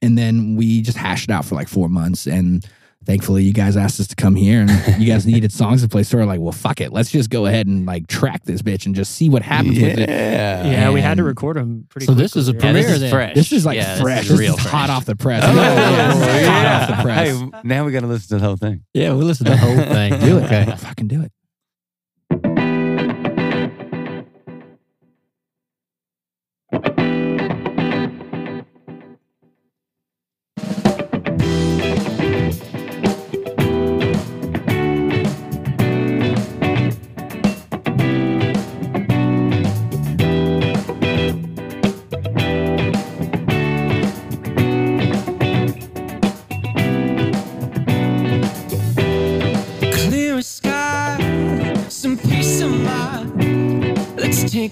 And 0.02 0.18
then 0.18 0.56
we 0.56 0.82
just 0.82 0.98
hashed 0.98 1.30
it 1.30 1.32
out 1.32 1.44
for 1.44 1.54
like 1.54 1.68
four 1.68 1.88
months 1.88 2.26
and. 2.26 2.66
Thankfully, 3.04 3.42
you 3.42 3.52
guys 3.52 3.76
asked 3.76 3.98
us 4.00 4.06
to 4.08 4.16
come 4.16 4.34
here, 4.36 4.60
and 4.68 5.02
you 5.02 5.06
guys 5.12 5.26
needed 5.26 5.52
songs 5.62 5.82
to 5.82 5.88
play. 5.88 6.02
So 6.04 6.18
we're 6.18 6.24
like, 6.24 6.40
"Well, 6.40 6.52
fuck 6.52 6.80
it, 6.80 6.92
let's 6.92 7.10
just 7.10 7.30
go 7.30 7.46
ahead 7.46 7.66
and 7.66 7.84
like 7.84 8.06
track 8.06 8.44
this 8.44 8.62
bitch 8.62 8.86
and 8.86 8.94
just 8.94 9.14
see 9.14 9.28
what 9.28 9.42
happens 9.42 9.80
with 9.80 9.98
it." 9.98 10.08
Yeah. 10.08 10.64
Yeah, 10.70 10.90
we 10.90 11.00
had 11.00 11.16
to 11.16 11.24
record 11.24 11.56
them 11.56 11.86
pretty. 11.88 12.06
So 12.06 12.14
this 12.14 12.32
quickly, 12.34 12.40
is 12.42 12.48
a 12.48 12.52
yeah. 12.52 12.56
Yeah, 12.56 12.60
premiere 12.60 12.82
this 12.92 13.02
is 13.02 13.10
fresh. 13.10 13.34
This 13.34 13.52
is 13.52 13.66
like 13.66 13.76
Yeah, 13.76 14.00
fresh. 14.00 14.18
This 14.20 14.28
This 14.28 14.34
is 14.34 14.40
real 14.40 14.54
is 14.54 14.60
fresh. 14.60 14.72
hot 14.72 14.90
off 14.90 15.04
the 15.04 15.16
press. 15.16 15.42
Oh, 15.44 15.54
Yeah, 15.54 16.14
this 16.14 16.46
hot 16.48 16.66
off 16.66 16.88
the 16.98 17.02
press. 17.02 17.38
Hey, 17.40 17.50
now 17.64 17.84
we 17.84 17.92
got 17.92 18.00
to 18.00 18.06
listen 18.06 18.28
to 18.36 18.40
the 18.40 18.46
whole 18.46 18.56
thing. 18.56 18.82
Yeah, 18.94 19.14
We 19.14 19.24
listen 19.24 19.46
to 19.46 19.52
the 19.52 19.56
whole 19.58 19.76
thing. 19.94 20.20
do 20.20 20.38
it. 20.38 20.44
Okay. 20.44 20.74
Fucking 20.76 21.08
do 21.08 21.22
it. 21.22 21.32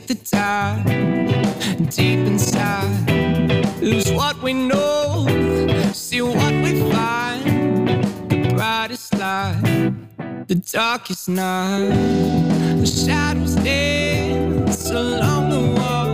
Take 0.00 0.18
the 0.18 0.36
time 0.36 0.84
deep 1.90 2.26
inside. 2.26 3.82
Lose 3.82 4.10
what 4.12 4.40
we 4.42 4.54
know, 4.54 5.26
see 5.92 6.22
what 6.22 6.52
we 6.64 6.80
find. 6.90 7.88
The 8.30 8.54
brightest 8.54 9.14
light, 9.18 9.92
the 10.46 10.54
darkest 10.54 11.28
night. 11.28 11.90
The 12.80 12.86
shadows 12.86 13.56
dance 13.56 14.90
along 14.90 15.50
the 15.50 15.80
wall, 15.80 16.09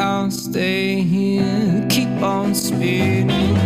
I'll 0.00 0.30
stay 0.30 1.00
here, 1.00 1.84
keep 1.88 2.08
on 2.22 2.54
spinning. 2.54 3.56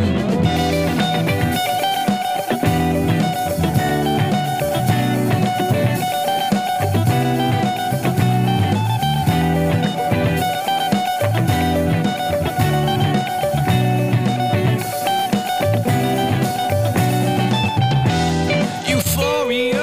Euphoria, 18.88 19.83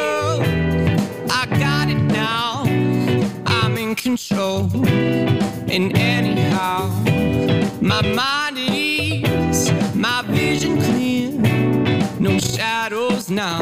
I 1.30 1.46
got 1.60 1.90
it 1.90 2.02
now. 2.02 2.64
I'm 3.46 3.78
in 3.78 3.96
now, 13.30 13.62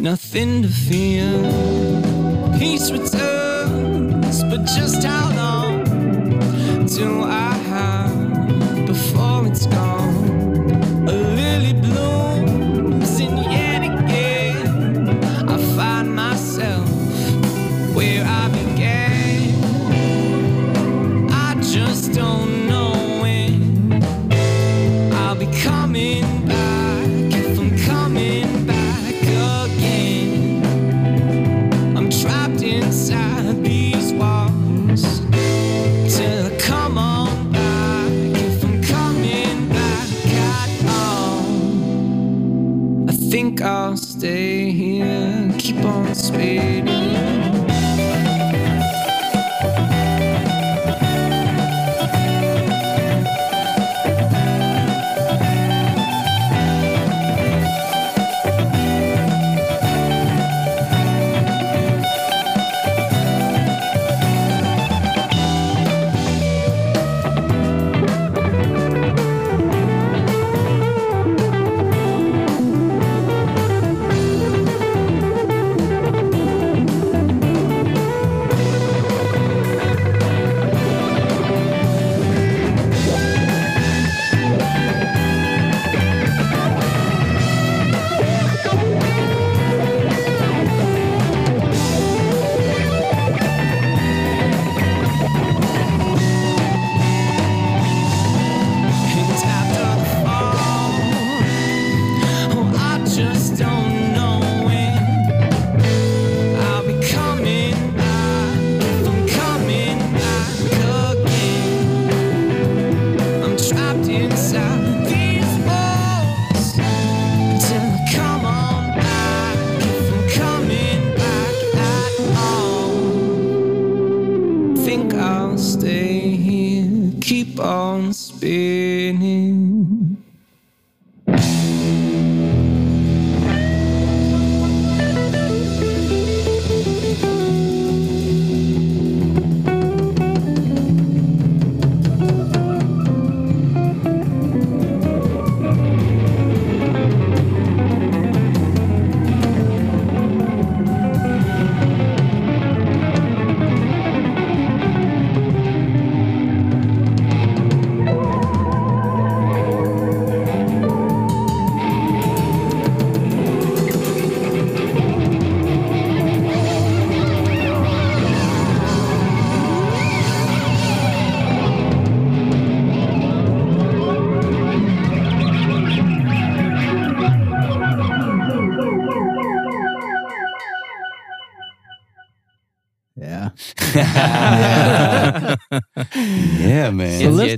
nothing 0.00 0.62
to 0.62 0.68
fear. 0.68 1.28
Peace 2.58 2.90
returns, 2.90 4.42
but 4.44 4.64
just 4.64 5.02
how 5.04 5.34
long 5.36 5.84
do 6.86 7.22
I 7.22 7.49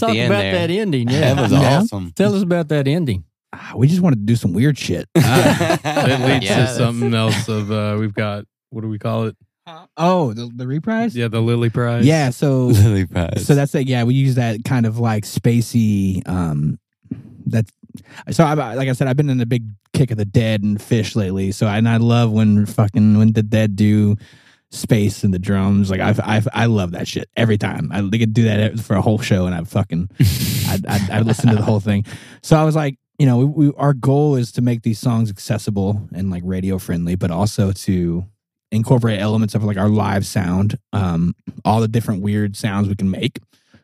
the 0.08 0.18
end 0.20 0.32
about 0.32 0.42
there. 0.42 0.66
that 0.66 0.70
ending. 0.72 1.08
Yeah, 1.08 1.34
that 1.34 1.42
was 1.42 1.52
Yeah. 1.52 1.78
awesome. 1.80 2.12
Tell 2.14 2.34
us 2.34 2.42
about 2.42 2.68
that 2.68 2.86
ending. 2.88 3.24
Ah, 3.54 3.72
we 3.76 3.86
just 3.86 4.00
wanted 4.00 4.16
to 4.20 4.24
do 4.24 4.36
some 4.36 4.52
weird 4.52 4.78
shit. 4.78 5.08
Uh, 5.16 5.78
It 5.84 6.20
leads 6.20 6.44
Yeah, 6.44 6.54
to 6.54 6.60
that's- 6.60 6.76
something 6.76 7.12
else. 7.14 7.48
Of 7.48 7.70
uh, 7.70 7.96
we've 7.98 8.14
got 8.14 8.44
what 8.70 8.80
do 8.82 8.88
we 8.88 8.98
call 8.98 9.24
it? 9.26 9.36
oh, 9.96 10.32
the, 10.32 10.50
the 10.56 10.66
reprise? 10.66 11.14
Yeah, 11.16 11.28
the 11.28 11.40
Lily 11.40 11.70
Prize. 11.70 12.04
Yeah, 12.04 12.30
so 12.30 12.66
Lily 12.66 13.06
Prize. 13.06 13.46
so 13.46 13.54
that's 13.54 13.74
it. 13.74 13.86
Yeah, 13.86 14.04
we 14.04 14.14
use 14.14 14.34
that 14.34 14.64
kind 14.64 14.86
of 14.86 14.98
like 14.98 15.24
spacey. 15.24 16.26
Um, 16.28 16.78
that's 17.46 17.70
so. 18.30 18.44
I, 18.44 18.54
like 18.74 18.88
I 18.88 18.92
said, 18.92 19.06
I've 19.08 19.16
been 19.16 19.28
in 19.30 19.38
the 19.38 19.46
big 19.46 19.64
kick 19.92 20.10
of 20.10 20.16
the 20.16 20.24
Dead 20.24 20.62
and 20.62 20.78
Phish 20.78 21.14
lately. 21.14 21.52
So 21.52 21.66
and 21.66 21.88
I 21.88 21.98
love 21.98 22.32
when 22.32 22.64
fucking 22.66 23.18
when 23.18 23.32
the 23.34 23.42
Dead 23.42 23.76
do 23.76 24.16
space 24.72 25.22
and 25.22 25.32
the 25.32 25.38
drums. 25.38 25.90
Like 25.90 26.00
I 26.00 26.14
I 26.22 26.42
I 26.52 26.66
love 26.66 26.92
that 26.92 27.06
shit 27.06 27.28
every 27.36 27.58
time. 27.58 27.90
I 27.92 28.00
they 28.00 28.18
could 28.18 28.34
do 28.34 28.44
that 28.44 28.80
for 28.80 28.96
a 28.96 29.02
whole 29.02 29.18
show, 29.18 29.46
and 29.46 29.54
I 29.54 29.62
fucking 29.64 30.10
I 30.20 30.78
I 30.88 31.08
I'd 31.12 31.26
listen 31.26 31.50
to 31.50 31.56
the 31.56 31.62
whole 31.62 31.80
thing. 31.80 32.04
So 32.42 32.56
I 32.56 32.64
was 32.64 32.76
like. 32.76 32.96
You 33.18 33.26
know, 33.26 33.38
we, 33.38 33.44
we, 33.44 33.74
our 33.76 33.92
goal 33.92 34.34
is 34.34 34.50
to 34.52 34.62
make 34.62 34.82
these 34.82 34.98
songs 34.98 35.30
accessible 35.30 36.08
and 36.12 36.28
like 36.28 36.42
radio 36.44 36.78
friendly, 36.78 37.14
but 37.14 37.30
also 37.30 37.70
to 37.70 38.26
incorporate 38.72 39.20
elements 39.20 39.54
of 39.54 39.62
like 39.62 39.76
our 39.76 39.90
live 39.90 40.26
sound, 40.26 40.76
um, 40.92 41.36
all 41.64 41.80
the 41.80 41.86
different 41.86 42.22
weird 42.22 42.56
sounds 42.56 42.88
we 42.88 42.96
can 42.96 43.10
make. 43.10 43.38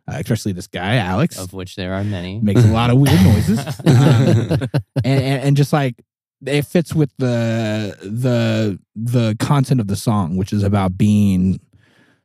Uh, 0.09 0.17
especially 0.19 0.53
this 0.53 0.67
guy 0.67 0.97
Alex 0.97 1.39
of 1.39 1.53
which 1.53 1.77
there 1.77 1.93
are 1.93 2.03
many. 2.03 2.41
makes 2.41 2.65
a 2.65 2.69
lot 2.69 2.89
of 2.89 2.99
weird 2.99 3.21
noises, 3.23 3.59
um, 3.87 4.69
and, 5.05 5.23
and 5.23 5.43
and 5.43 5.57
just 5.57 5.73
like 5.73 6.03
it 6.45 6.63
fits 6.67 6.95
with 6.95 7.11
the 7.19 7.97
the 8.03 8.79
the 8.95 9.37
content 9.39 9.81
of 9.81 9.89
the 9.89 9.97
song, 9.97 10.37
which 10.37 10.53
is 10.53 10.63
about 10.63 10.97
being 10.97 11.61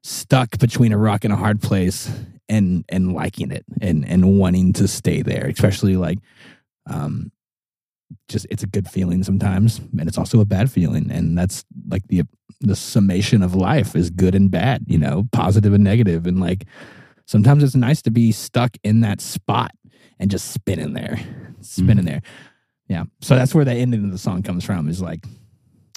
stuck 0.03 0.57
between 0.59 0.91
a 0.91 0.97
rock 0.97 1.23
and 1.23 1.33
a 1.33 1.37
hard 1.37 1.61
place 1.61 2.11
and 2.49 2.85
and 2.89 3.13
liking 3.13 3.51
it 3.51 3.65
and 3.81 4.07
and 4.07 4.37
wanting 4.37 4.73
to 4.73 4.87
stay 4.87 5.21
there, 5.21 5.47
especially 5.47 5.95
like 5.95 6.19
um 6.87 7.31
just 8.29 8.45
it's 8.49 8.63
a 8.63 8.67
good 8.67 8.87
feeling 8.87 9.23
sometimes 9.23 9.79
and 9.79 10.07
it's 10.07 10.17
also 10.17 10.39
a 10.39 10.45
bad 10.45 10.71
feeling 10.71 11.11
and 11.11 11.37
that's 11.37 11.63
like 11.89 12.07
the 12.07 12.23
the 12.61 12.75
summation 12.75 13.41
of 13.41 13.55
life 13.55 13.95
is 13.95 14.09
good 14.09 14.35
and 14.35 14.51
bad 14.51 14.83
you 14.87 14.97
know 14.97 15.27
positive 15.31 15.73
and 15.73 15.83
negative 15.83 16.27
and 16.27 16.39
like 16.39 16.65
sometimes 17.25 17.63
it's 17.63 17.75
nice 17.75 18.01
to 18.01 18.11
be 18.11 18.31
stuck 18.31 18.77
in 18.83 19.01
that 19.01 19.19
spot 19.19 19.71
and 20.19 20.29
just 20.29 20.51
spinning 20.51 20.93
there 20.93 21.19
spinning 21.61 22.05
there 22.05 22.21
yeah 22.93 23.03
so 23.21 23.35
that's 23.35 23.55
where 23.55 23.65
the 23.65 23.73
ending 23.73 24.05
of 24.05 24.11
the 24.11 24.17
song 24.17 24.43
comes 24.43 24.63
from 24.63 24.87
is 24.87 25.01
like 25.01 25.25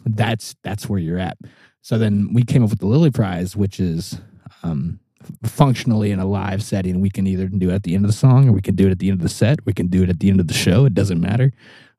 that's 0.04 0.56
that's 0.62 0.88
where 0.88 0.98
you're 0.98 1.18
at 1.18 1.36
so 1.82 1.98
then 1.98 2.32
we 2.32 2.42
came 2.42 2.64
up 2.64 2.70
with 2.70 2.78
the 2.78 2.86
lily 2.86 3.10
prize 3.10 3.54
which 3.54 3.78
is 3.78 4.18
um 4.62 4.98
functionally 5.44 6.10
in 6.10 6.18
a 6.18 6.24
live 6.26 6.62
setting 6.62 7.00
we 7.00 7.10
can 7.10 7.26
either 7.26 7.46
do 7.46 7.70
it 7.70 7.74
at 7.74 7.82
the 7.82 7.94
end 7.94 8.04
of 8.04 8.10
the 8.10 8.16
song 8.16 8.48
or 8.48 8.52
we 8.52 8.62
can 8.62 8.74
do 8.74 8.86
it 8.86 8.90
at 8.90 8.98
the 8.98 9.08
end 9.08 9.18
of 9.18 9.22
the 9.22 9.28
set 9.28 9.58
we 9.66 9.72
can 9.72 9.88
do 9.88 10.02
it 10.02 10.08
at 10.08 10.20
the 10.20 10.30
end 10.30 10.40
of 10.40 10.46
the 10.46 10.54
show 10.54 10.84
it 10.86 10.94
doesn't 10.94 11.20
matter 11.20 11.52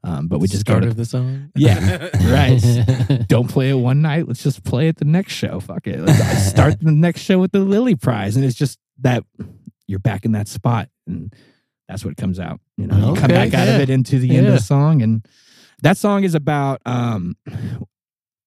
um, 0.03 0.27
but 0.27 0.39
we 0.39 0.47
just 0.47 0.61
Start 0.61 0.81
go 0.81 0.85
to 0.85 0.91
of 0.91 0.95
the 0.95 1.05
song. 1.05 1.51
yeah 1.55 2.07
right 2.31 3.27
don't 3.27 3.49
play 3.49 3.71
it 3.71 3.75
one 3.75 4.01
night. 4.01 4.27
Let's 4.27 4.43
just 4.43 4.63
play 4.63 4.87
it 4.87 4.97
the 4.97 5.05
next 5.05 5.33
show. 5.33 5.59
Fuck 5.59 5.87
it. 5.87 5.99
Let's 5.99 6.45
start 6.45 6.79
the 6.79 6.91
next 6.91 7.21
show 7.21 7.39
with 7.39 7.51
the 7.51 7.59
Lily 7.59 7.95
Prize, 7.95 8.35
and 8.35 8.45
it's 8.45 8.55
just 8.55 8.79
that 9.01 9.23
you're 9.87 9.99
back 9.99 10.23
in 10.23 10.33
that 10.33 10.47
spot, 10.47 10.89
and 11.07 11.33
that's 11.87 12.03
what 12.05 12.17
comes 12.17 12.39
out. 12.39 12.59
You 12.77 12.87
know, 12.87 12.95
you 12.97 13.03
come 13.15 13.25
Okay, 13.31 13.33
back 13.49 13.53
out 13.53 13.67
of 13.67 13.79
it 13.81 13.89
into 13.89 14.19
the 14.19 14.35
end 14.35 14.47
of 14.47 14.53
the 14.53 14.59
song, 14.59 15.01
and 15.01 15.25
that 15.81 15.97
song 15.97 16.23
is 16.23 16.35
about 16.35 16.81
um, 16.85 17.35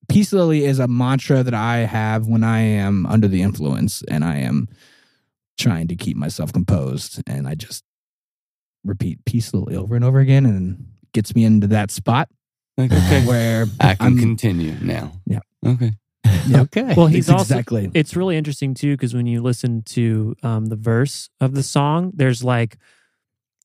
peace 0.08 0.32
lily 0.32 0.64
is 0.64 0.78
a 0.78 0.88
mantra 0.88 1.42
that 1.42 1.54
I 1.54 1.78
have 1.78 2.26
when 2.26 2.42
I 2.44 2.60
am 2.60 3.06
under 3.06 3.28
the 3.28 3.42
influence 3.42 4.02
and 4.08 4.24
I 4.24 4.38
am 4.38 4.68
trying 5.58 5.88
to 5.88 5.96
keep 5.96 6.16
myself 6.16 6.52
composed, 6.52 7.22
and 7.26 7.46
I 7.46 7.54
just 7.54 7.84
repeat 8.84 9.24
peace 9.26 9.52
lily 9.52 9.76
over 9.76 9.94
and 9.94 10.04
over 10.04 10.18
again, 10.20 10.46
and 10.46 10.86
gets 11.12 11.34
me 11.34 11.44
into 11.44 11.66
that 11.66 11.90
spot 11.90 12.28
Like, 12.78 12.92
okay, 12.92 13.24
where 13.26 13.66
I 13.80 13.94
can 13.94 14.06
I'm- 14.06 14.18
continue 14.18 14.74
now. 14.82 15.12
Yeah. 15.26 15.40
Okay. 15.66 15.92
Okay. 16.52 16.94
Well, 16.96 17.06
he's 17.06 17.28
It's 17.28 17.30
also 17.30 17.54
exactly 17.54 17.90
it's 17.92 18.16
really 18.16 18.36
interesting 18.36 18.72
too 18.72 18.96
because 18.96 19.12
when 19.14 19.26
you 19.26 19.42
listen 19.42 19.82
to 19.82 20.34
um, 20.42 20.66
the 20.66 20.76
verse 20.76 21.28
of 21.40 21.54
the 21.54 21.62
song, 21.62 22.12
there's 22.14 22.42
like 22.42 22.78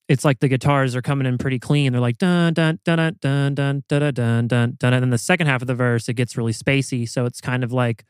it's 0.08 0.24
like 0.24 0.40
the 0.40 0.48
guitars 0.48 0.96
are 0.96 1.02
coming 1.02 1.26
in 1.26 1.38
pretty 1.38 1.60
clean. 1.60 1.92
They're 1.92 2.02
like 2.02 2.18
dun 2.18 2.54
dun 2.54 2.80
dun 2.84 3.18
dun 3.20 3.54
dun 3.56 3.56
dun 3.56 3.84
dun 3.88 4.14
dun 4.14 4.48
dun 4.48 4.78
dun, 4.78 4.94
and 4.94 5.04
then 5.04 5.10
the 5.10 5.18
second 5.18 5.48
half 5.48 5.62
of 5.62 5.68
the 5.68 5.76
verse 5.76 6.08
it 6.08 6.14
gets 6.14 6.38
really 6.38 6.54
spacey. 6.54 7.08
So 7.08 7.26
it's 7.26 7.42
kind 7.42 7.64
of 7.64 7.72
like 7.72 8.06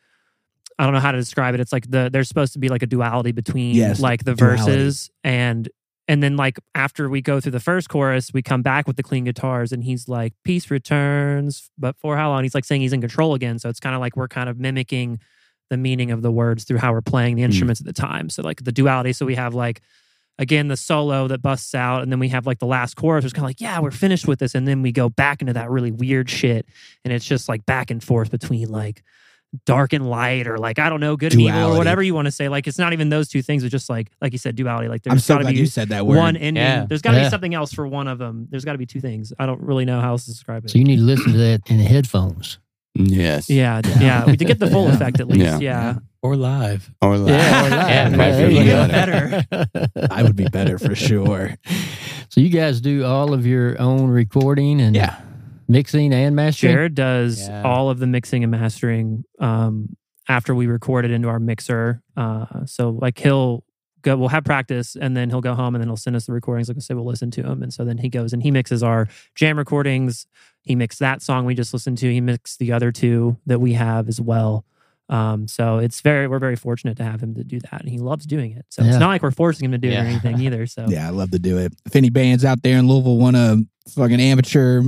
I 0.78 0.84
don't 0.84 0.94
know 0.94 1.00
how 1.00 1.12
to 1.12 1.18
describe 1.18 1.54
it. 1.54 1.62
It's 1.62 1.72
like 1.72 1.90
the 1.90 2.10
there's 2.12 2.28
supposed 2.28 2.54
to 2.54 2.60
be 2.60 2.70
like 2.70 2.84
a 2.84 2.88
duality 2.88 3.32
between 3.32 3.76
Yes, 3.76 4.00
like 4.00 4.26
the 4.26 4.36
duality. 4.36 4.72
verses 4.72 5.10
and 5.24 5.70
and 6.08 6.22
then 6.22 6.36
like 6.36 6.60
after 6.76 7.10
we 7.10 7.22
go 7.22 7.40
through 7.40 7.54
the 7.54 7.60
first 7.60 7.90
chorus, 7.90 8.32
we 8.34 8.42
come 8.42 8.62
back 8.62 8.88
with 8.88 8.98
the 8.98 9.04
clean 9.04 9.24
guitars 9.24 9.72
and 9.72 9.84
he's 9.84 10.08
like 10.08 10.34
peace 10.44 10.70
returns, 10.70 11.72
but 11.78 11.96
for 11.98 12.16
how 12.18 12.30
long? 12.30 12.44
He's 12.44 12.54
like 12.54 12.66
saying 12.66 12.82
he's 12.82 12.94
in 12.94 13.02
control 13.02 13.34
again. 13.34 13.58
So 13.58 13.70
it's 13.70 13.80
kind 13.80 13.96
of 13.96 14.02
like 14.02 14.16
we're 14.16 14.28
kind 14.28 14.50
of 14.50 14.60
mimicking 14.60 15.20
the 15.70 15.78
meaning 15.78 16.12
of 16.12 16.22
the 16.22 16.32
words 16.32 16.64
through 16.64 16.78
how 16.78 16.92
we're 16.92 17.02
playing 17.02 17.36
the 17.36 17.42
hmm. 17.42 17.46
instruments 17.46 17.82
at 17.82 17.88
the 17.88 17.94
time. 17.94 18.30
So 18.30 18.44
like 18.44 18.64
the 18.64 18.72
duality. 18.72 19.14
So 19.14 19.26
we 19.26 19.36
have 19.36 19.56
like 19.56 19.82
again 20.38 20.68
the 20.68 20.78
solo 20.78 21.28
that 21.28 21.42
busts 21.42 21.74
out, 21.76 22.04
and 22.04 22.12
then 22.12 22.20
we 22.20 22.30
have 22.30 22.46
like 22.46 22.60
the 22.60 22.66
last 22.66 22.96
chorus, 22.96 23.24
which 23.24 23.30
is 23.30 23.34
kind 23.34 23.44
of 23.46 23.50
like, 23.50 23.62
yeah, 23.62 23.80
we're 23.80 23.92
finished 23.92 24.28
with 24.28 24.40
this, 24.40 24.56
and 24.56 24.68
then 24.68 24.82
we 24.82 24.92
go 24.92 25.10
back 25.10 25.42
into 25.42 25.54
that 25.54 25.70
really 25.70 25.92
weird 25.92 26.30
shit, 26.30 26.66
and 27.04 27.14
it's 27.14 27.26
just 27.26 27.48
like 27.50 27.66
back 27.66 27.92
and 27.92 28.04
forth 28.04 28.32
between 28.32 28.70
like 28.70 29.04
dark 29.66 29.94
and 29.94 30.10
light, 30.10 30.48
or 30.48 30.58
like 30.58 30.80
I 30.80 30.90
don't 30.90 31.00
know, 31.00 31.16
good 31.16 31.32
and 31.32 31.42
evil, 31.42 31.74
or 31.74 31.78
whatever 31.78 32.04
you 32.04 32.14
want 32.14 32.26
to 32.26 32.32
say. 32.32 32.50
Like 32.50 32.68
it's 32.68 32.78
not 32.78 32.92
even 32.92 33.08
those 33.10 33.30
two 33.30 33.42
things. 33.42 33.64
It's 33.64 33.72
just 33.72 33.90
like 33.90 34.10
like 34.22 34.34
you 34.34 34.38
said, 34.38 34.56
duality. 34.58 34.90
Like 34.90 35.02
I'm 35.06 35.12
there's 35.12 35.24
so 35.24 35.36
got 35.36 35.44
to 35.44 35.54
be 35.54 35.60
you 35.60 35.66
said 35.66 35.90
that 35.90 36.06
word. 36.06 36.18
one 36.18 36.36
ending. 36.36 36.62
Yeah. 36.62 36.86
There's 36.86 37.02
got 37.02 37.12
to 37.12 37.18
Yeah. 37.18 37.24
be 37.26 37.30
something 37.30 37.54
else 37.54 37.74
for 37.74 37.88
one 37.88 38.08
of 38.10 38.18
them. 38.18 38.48
There's 38.50 38.66
got 38.66 38.74
to 38.74 38.78
be 38.78 38.86
two 38.86 39.00
things. 39.00 39.32
I 39.40 39.46
don't 39.46 39.62
really 39.62 39.86
know 39.86 40.02
how 40.02 40.10
else 40.10 40.26
to 40.26 40.32
describe 40.32 40.66
it. 40.66 40.72
so 40.72 40.78
you 40.78 40.84
need 40.84 40.98
to 40.98 41.02
listen 41.04 41.32
to 41.32 41.38
that 41.38 41.62
in 41.68 41.78
the 41.78 41.84
headphones. 41.86 42.60
Yes. 42.98 43.50
yeah, 43.50 43.82
yeah. 44.00 44.26
We 44.26 44.38
to 44.38 44.46
get 44.46 44.60
the 44.60 44.70
full 44.70 44.88
effect 44.94 45.20
at 45.20 45.28
least. 45.28 45.62
Yeah. 45.62 45.96
Yeah. 46.26 46.30
Or 46.30 46.36
live. 46.36 46.92
Or 47.02 47.18
like, 47.18 47.30
Yeah, 47.32 48.10
might 48.16 48.32
there 48.32 48.48
be 48.50 48.56
you 48.56 48.66
go. 48.66 48.88
better. 48.88 49.44
I 50.12 50.24
would 50.24 50.36
be 50.36 50.46
better 50.46 50.78
for 50.78 50.96
sure. 50.96 51.56
So 52.30 52.42
you 52.42 52.50
guys 52.50 52.82
do 52.82 53.06
all 53.06 53.34
of 53.34 53.46
your 53.46 53.80
own 53.82 54.08
recording 54.10 54.82
and 54.82 54.96
Yeah. 54.96 55.20
mixing 55.68 56.14
and 56.14 56.36
mastering. 56.36 56.74
Jared 56.74 56.96
does 56.96 57.48
Yeah. 57.48 57.64
all 57.64 57.90
of 57.90 58.00
the 58.00 58.08
mixing 58.08 58.44
and 58.44 58.52
mastering 58.52 59.24
um, 59.40 59.96
after 60.28 60.56
we 60.56 60.68
record 60.68 61.06
it 61.06 61.12
into 61.12 61.28
our 61.28 61.40
mixer. 61.40 62.02
Uh, 62.18 62.66
so 62.66 62.90
like 63.02 63.20
he'll 63.20 63.64
go, 64.02 64.16
we'll 64.18 64.30
have 64.30 64.44
practice, 64.44 64.96
and 64.96 65.16
then 65.18 65.30
he'll 65.32 65.42
go 65.42 65.56
home, 65.56 65.74
and 65.76 65.82
then 65.82 65.88
he'll 65.90 65.98
send 65.98 66.16
us 66.16 66.26
the 66.28 66.32
recordings. 66.34 66.68
Like 66.68 66.78
I 66.78 66.80
said, 66.82 66.96
we'll 66.96 67.06
listen 67.08 67.32
to 67.32 67.42
them, 67.44 67.64
and 67.64 67.74
so 67.74 67.84
then 67.84 67.98
he 67.98 68.08
goes 68.10 68.34
and 68.34 68.44
he 68.44 68.52
mixes 68.52 68.84
our 68.84 69.08
jam 69.36 69.58
recordings. 69.58 70.28
He 70.62 70.76
mixed 70.76 71.00
that 71.00 71.22
song 71.24 71.46
we 71.46 71.54
just 71.56 71.74
listened 71.74 71.98
to. 72.00 72.12
He 72.12 72.22
mixed 72.22 72.60
the 72.60 72.72
other 72.72 72.92
two 72.92 73.38
that 73.48 73.60
we 73.60 73.74
have 73.74 74.08
as 74.08 74.20
well. 74.22 74.64
Um, 75.10 75.48
so 75.48 75.78
it's 75.78 76.02
very 76.02 76.28
we're 76.28 76.40
very 76.40 76.56
fortunate 76.56 76.98
to 76.98 77.04
have 77.04 77.22
him 77.22 77.36
to 77.36 77.44
do 77.44 77.60
that, 77.60 77.82
and 77.82 77.90
he 77.90 77.98
loves 78.00 78.26
doing 78.26 78.52
it. 78.54 78.66
So 78.70 78.82
Yeah. 78.84 78.90
it's 78.90 78.98
not 79.00 79.10
like 79.10 79.22
we're 79.24 79.32
forcing 79.32 79.66
him 79.66 79.72
to 79.72 79.78
do 79.78 79.90
it 79.90 79.96
or 79.96 80.00
anything 80.06 80.40
either. 80.42 80.66
So 80.76 80.88
Yeah, 80.90 81.08
I 81.08 81.12
love 81.12 81.32
to 81.32 81.40
do 81.40 81.58
it. 81.60 81.74
If 81.86 81.96
any 81.96 82.10
bands 82.10 82.44
out 82.44 82.64
there 82.64 82.78
in 82.80 82.88
Louisville 82.88 83.18
want 83.18 83.36
a 83.36 83.64
fucking 83.90 84.20
amateur 84.20 84.82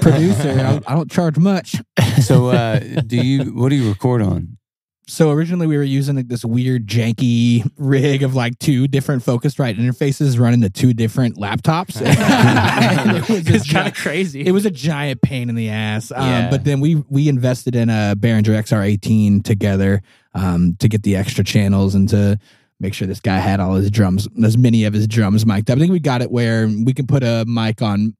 producer, 0.00 0.50
I, 0.50 0.80
I 0.86 0.94
don't 0.94 1.10
charge 1.10 1.36
much. 1.38 1.76
so, 2.22 2.48
uh, 2.48 2.78
do 3.06 3.16
you? 3.16 3.54
What 3.54 3.68
do 3.68 3.76
you 3.76 3.88
record 3.88 4.22
on? 4.22 4.56
So 5.06 5.30
originally 5.30 5.66
we 5.66 5.76
were 5.76 5.82
using 5.82 6.16
like 6.16 6.28
this 6.28 6.44
weird 6.44 6.86
janky 6.86 7.70
rig 7.76 8.22
of 8.22 8.34
like 8.34 8.58
two 8.58 8.88
different 8.88 9.22
Focusrite 9.22 9.76
interfaces 9.76 10.40
running 10.40 10.62
to 10.62 10.70
two 10.70 10.94
different 10.94 11.36
laptops. 11.36 12.00
It 12.04 13.28
was 13.28 13.48
it's 13.48 13.72
kind 13.72 13.86
of 13.88 13.94
crazy. 13.94 14.46
it 14.46 14.52
was 14.52 14.66
a 14.66 14.70
giant 14.70 15.20
pain 15.22 15.48
in 15.48 15.54
the 15.54 15.68
ass. 15.70 16.10
Um, 16.10 16.26
Yeah. 16.26 16.50
But 16.50 16.64
then 16.64 16.80
we 16.80 16.96
we 17.08 17.28
invested 17.28 17.76
in 17.76 17.90
a 17.90 18.14
Behringer 18.16 18.54
XR18 18.62 19.44
together 19.44 20.02
um, 20.34 20.76
to 20.80 20.88
get 20.88 21.02
the 21.02 21.16
extra 21.16 21.44
channels 21.44 21.94
and 21.94 22.08
to 22.10 22.38
make 22.80 22.94
sure 22.94 23.06
this 23.06 23.20
guy 23.20 23.38
had 23.38 23.60
all 23.60 23.74
his 23.74 23.90
drums, 23.90 24.28
as 24.42 24.58
many 24.58 24.84
of 24.84 24.92
his 24.94 25.06
drums 25.06 25.46
mic'd 25.46 25.70
up. 25.70 25.76
I 25.76 25.80
think 25.80 25.92
we 25.92 26.00
got 26.00 26.22
it 26.22 26.30
where 26.30 26.66
we 26.66 26.92
can 26.92 27.06
put 27.06 27.22
a 27.22 27.44
mic 27.46 27.82
on 27.82 28.16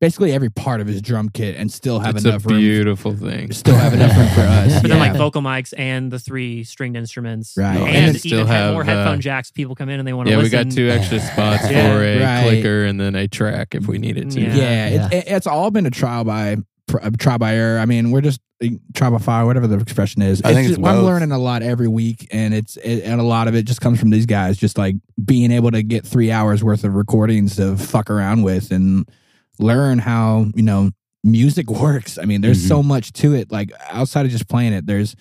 basically 0.00 0.32
every 0.32 0.50
part 0.50 0.80
of 0.80 0.86
his 0.86 1.00
drum 1.00 1.28
kit 1.30 1.56
and 1.56 1.72
still 1.72 2.00
have 2.00 2.16
it's 2.16 2.24
a 2.24 2.28
enough 2.28 2.44
room. 2.46 2.58
beautiful 2.58 3.12
thing. 3.16 3.50
Still 3.52 3.76
have 3.76 3.94
enough 3.94 4.16
room 4.16 4.28
for 4.28 4.40
us. 4.42 4.80
But 4.82 4.88
then 4.90 4.98
like 4.98 5.16
vocal 5.16 5.40
mics 5.42 5.72
and 5.78 6.10
the 6.10 6.18
three 6.18 6.64
stringed 6.64 6.96
instruments. 6.96 7.54
Right. 7.56 7.76
And, 7.76 7.86
And 7.86 7.94
then 7.94 8.02
even 8.10 8.18
still 8.18 8.38
have 8.40 8.48
have, 8.48 8.72
more 8.74 8.82
uh, 8.82 8.86
headphone 8.86 9.20
jacks. 9.20 9.50
People 9.50 9.74
come 9.74 9.88
in 9.88 9.98
and 9.98 10.06
they 10.06 10.12
want 10.12 10.28
to 10.28 10.34
Yeah, 10.36 10.42
we 10.42 10.48
got 10.50 10.70
two 10.70 10.88
extra 10.90 11.18
spots 11.20 11.70
Yeah. 11.70 11.92
for 11.96 12.02
a 12.02 12.20
Right. 12.22 12.42
clicker 12.42 12.84
and 12.84 13.00
then 13.00 13.14
a 13.14 13.26
track 13.26 13.74
if 13.74 13.86
we 13.88 13.98
needed 13.98 14.30
to. 14.32 14.40
Yeah. 14.40 14.54
yeah, 14.56 14.86
It's, 15.06 15.14
it- 15.14 15.32
it's 15.32 15.46
all 15.46 15.70
been 15.70 15.86
a 15.86 15.90
trial 15.90 16.24
by 16.24 16.56
uh, 17.02 17.10
trial 17.18 17.38
by 17.38 17.54
error. 17.56 17.78
I 17.80 17.86
mean, 17.86 18.10
we're 18.12 18.20
just 18.20 18.40
uh, 18.62 18.68
trial 18.94 19.10
by 19.12 19.18
fire, 19.18 19.44
whatever 19.44 19.66
the 19.66 19.76
expression 19.78 20.22
is. 20.22 20.40
I 20.42 20.52
think 20.54 20.68
just- 20.68 20.78
it's 20.78 20.86
I'm 20.88 21.02
learning 21.04 21.32
a 21.32 21.38
lot 21.38 21.62
every 21.62 21.88
week, 21.88 22.28
and 22.30 22.54
it's 22.54 22.76
it, 22.76 23.02
and 23.02 23.20
a 23.20 23.24
lot 23.24 23.48
of 23.48 23.56
it 23.56 23.64
just 23.64 23.80
comes 23.80 23.98
from 23.98 24.10
these 24.10 24.24
guys, 24.26 24.56
just 24.56 24.78
like 24.78 24.94
being 25.24 25.50
able 25.50 25.70
to 25.72 25.82
get 25.82 26.06
three 26.06 26.30
hours 26.30 26.62
worth 26.62 26.84
of 26.84 26.94
recordings 26.94 27.56
to 27.56 27.76
fuck 27.76 28.08
around 28.08 28.42
with 28.42 28.70
and 28.70 29.08
learn 29.58 29.98
how 29.98 30.46
you 30.54 30.62
know 30.62 30.90
music 31.24 31.68
works. 31.70 32.18
I 32.18 32.24
mean, 32.24 32.40
there's 32.40 32.62
Mhm. 32.64 32.68
so 32.68 32.82
much 32.82 33.12
to 33.14 33.34
it. 33.34 33.50
Like 33.50 33.72
outside 33.90 34.26
of 34.26 34.32
just 34.32 34.48
playing 34.48 34.72
it, 34.72 34.86
there's 34.86 35.16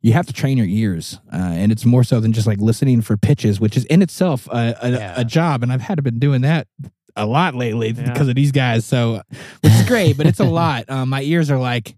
you 0.00 0.12
have 0.12 0.26
to 0.26 0.32
train 0.32 0.56
your 0.56 0.66
ears, 0.66 1.18
uh, 1.32 1.36
and 1.36 1.72
it's 1.72 1.84
more 1.84 2.04
so 2.04 2.20
than 2.20 2.32
just 2.32 2.46
like 2.46 2.60
listening 2.60 3.00
for 3.02 3.16
pitches, 3.16 3.58
which 3.58 3.76
is 3.76 3.84
in 3.86 4.00
itself 4.02 4.46
a, 4.48 4.76
a, 4.80 4.90
Yeah. 4.90 5.14
a 5.16 5.24
job. 5.24 5.62
And 5.64 5.72
I've 5.72 5.80
had 5.80 5.96
to 5.96 6.02
been 6.02 6.20
doing 6.20 6.42
that 6.42 6.68
a 7.16 7.26
lot 7.26 7.56
lately 7.56 7.88
Yeah. 7.90 8.12
because 8.12 8.28
of 8.28 8.36
these 8.36 8.52
guys. 8.52 8.84
So, 8.86 9.22
which 9.60 9.72
is 9.72 9.86
great, 9.88 10.16
but 10.16 10.26
it's 10.26 10.38
a 10.38 10.44
lot. 10.62 10.88
Um, 10.88 11.08
my 11.08 11.22
ears 11.22 11.50
are 11.50 11.58
like 11.58 11.96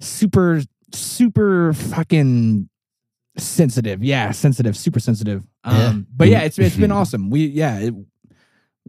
super, 0.00 0.62
super 0.92 1.74
fucking 1.74 2.68
sensitive. 3.36 4.02
Yeah, 4.02 4.30
sensitive, 4.30 4.76
super 4.76 5.00
sensitive. 5.00 5.44
Um, 5.64 5.76
Yeah. 5.76 5.92
but 6.16 6.28
yeah, 6.28 6.40
it's 6.40 6.58
it's 6.58 6.76
been 6.76 6.92
awesome. 7.00 7.30
We 7.30 7.46
yeah, 7.46 7.78
it, 7.78 7.94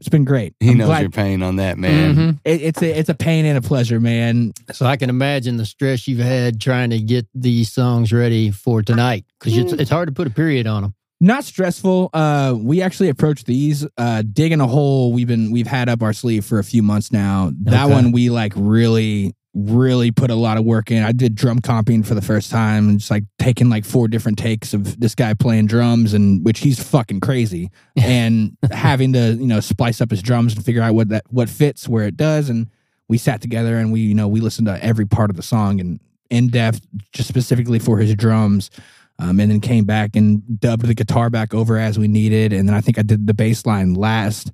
it's 0.03 0.09
been 0.09 0.25
great. 0.25 0.53
He 0.59 0.71
I'm 0.71 0.77
knows 0.77 0.87
glad- 0.87 1.01
your 1.01 1.09
pain 1.11 1.41
on 1.41 1.55
that, 1.55 1.77
man. 1.77 2.15
Mhm. 2.15 2.39
it, 2.43 2.61
it's 2.61 2.81
a 2.81 2.99
it's 2.99 3.09
a 3.09 3.13
pain 3.15 3.45
and 3.45 3.57
a 3.57 3.61
pleasure, 3.61 3.99
man. 4.01 4.51
So 4.73 4.85
I 4.85 4.97
can 4.97 5.09
imagine 5.09 5.55
the 5.57 5.65
stress 5.65 6.07
you've 6.07 6.19
had 6.19 6.59
trying 6.59 6.89
to 6.89 6.99
get 6.99 7.25
these 7.33 7.71
songs 7.71 8.11
ready 8.11 8.51
for 8.51 8.81
tonight 8.83 9.25
because 9.39 9.57
it's, 9.57 9.71
it's 9.73 9.89
hard 9.89 10.07
to 10.09 10.13
put 10.13 10.27
a 10.27 10.31
period 10.31 10.67
on 10.67 10.81
them. 10.83 10.93
Not 11.21 11.45
stressful. 11.45 12.09
Uh, 12.13 12.53
we 12.57 12.81
actually 12.81 13.07
approached 13.07 13.45
these 13.45 13.87
uh, 13.97 14.23
digging 14.33 14.59
a 14.59 14.67
hole. 14.67 15.13
We've 15.13 15.27
been 15.27 15.51
we've 15.51 15.67
had 15.67 15.87
up 15.87 16.01
our 16.03 16.11
sleeve 16.11 16.43
for 16.43 16.59
a 16.59 16.63
few 16.65 16.83
months 16.83 17.13
now. 17.13 17.51
That 17.63 17.85
Okay. 17.85 17.93
one 17.93 18.11
we 18.11 18.29
like 18.29 18.51
really 18.57 19.33
really 19.53 20.11
put 20.11 20.31
a 20.31 20.35
lot 20.35 20.57
of 20.57 20.65
work 20.65 20.89
in. 20.89 21.03
I 21.03 21.11
did 21.11 21.35
drum 21.35 21.59
comping 21.59 22.05
for 22.05 22.15
the 22.15 22.21
first 22.21 22.49
time 22.49 22.89
and 22.89 22.99
just 22.99 23.11
like 23.11 23.23
taking 23.37 23.69
like 23.69 23.85
four 23.85 24.07
different 24.07 24.37
takes 24.37 24.73
of 24.73 24.99
this 24.99 25.13
guy 25.13 25.33
playing 25.35 25.67
drums 25.67 26.13
and 26.13 26.43
which 26.43 26.59
he's 26.59 26.81
fucking 26.81 27.19
crazy 27.19 27.69
and 27.95 28.57
having 28.71 29.13
to 29.13 29.33
you 29.33 29.47
know 29.47 29.59
splice 29.59 30.01
up 30.01 30.09
his 30.09 30.23
drums 30.23 30.55
and 30.55 30.65
figure 30.65 30.81
out 30.81 30.95
what 30.95 31.09
that 31.09 31.23
what 31.29 31.49
fits 31.49 31.87
where 31.87 32.05
it 32.05 32.17
does 32.17 32.49
and 32.49 32.67
we 33.07 33.17
sat 33.17 33.41
together 33.41 33.77
and 33.77 33.91
we 33.91 33.99
you 34.01 34.15
know 34.15 34.27
we 34.27 34.39
listened 34.39 34.67
to 34.67 34.83
every 34.83 35.05
part 35.05 35.29
of 35.29 35.35
the 35.35 35.43
song 35.43 35.79
and 35.79 35.99
in 36.29 36.47
depth 36.47 36.81
just 37.11 37.29
specifically 37.29 37.79
for 37.79 37.99
his 37.99 38.15
drums 38.15 38.71
um, 39.19 39.39
and 39.39 39.51
then 39.51 39.61
came 39.61 39.85
back 39.85 40.15
and 40.15 40.59
dubbed 40.59 40.87
the 40.87 40.95
guitar 40.95 41.29
back 41.29 41.53
over 41.53 41.77
as 41.77 41.99
we 41.99 42.07
needed 42.07 42.51
and 42.51 42.67
then 42.67 42.75
i 42.75 42.81
think 42.81 42.97
i 42.97 43.03
did 43.03 43.27
the 43.27 43.33
bass 43.35 43.67
line 43.67 43.93
last 43.93 44.51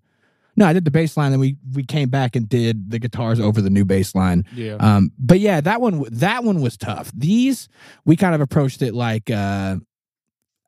no 0.59 0.67
i 0.67 0.73
did 0.73 0.85
the 0.85 0.91
bass 0.91 1.17
line 1.17 1.31
and 1.31 1.39
we 1.41 1.57
we 1.73 1.83
came 1.83 2.09
back 2.09 2.35
and 2.35 2.47
did 2.47 2.91
the 2.91 2.99
guitars 2.99 3.39
over 3.39 3.59
the 3.61 3.69
new 3.71 3.85
bass 3.85 4.13
line 4.13 4.43
Yeah. 4.53 4.75
um, 4.75 5.11
but 5.17 5.39
yeah, 5.39 5.59
that 5.61 5.81
one 5.81 6.03
that 6.11 6.43
one 6.43 6.61
was 6.61 6.77
tough. 6.77 7.11
These 7.17 7.67
we 8.05 8.15
kind 8.15 8.35
of 8.35 8.41
approached 8.41 8.81
it 8.83 8.93
like 8.93 9.31
uh, 9.31 9.77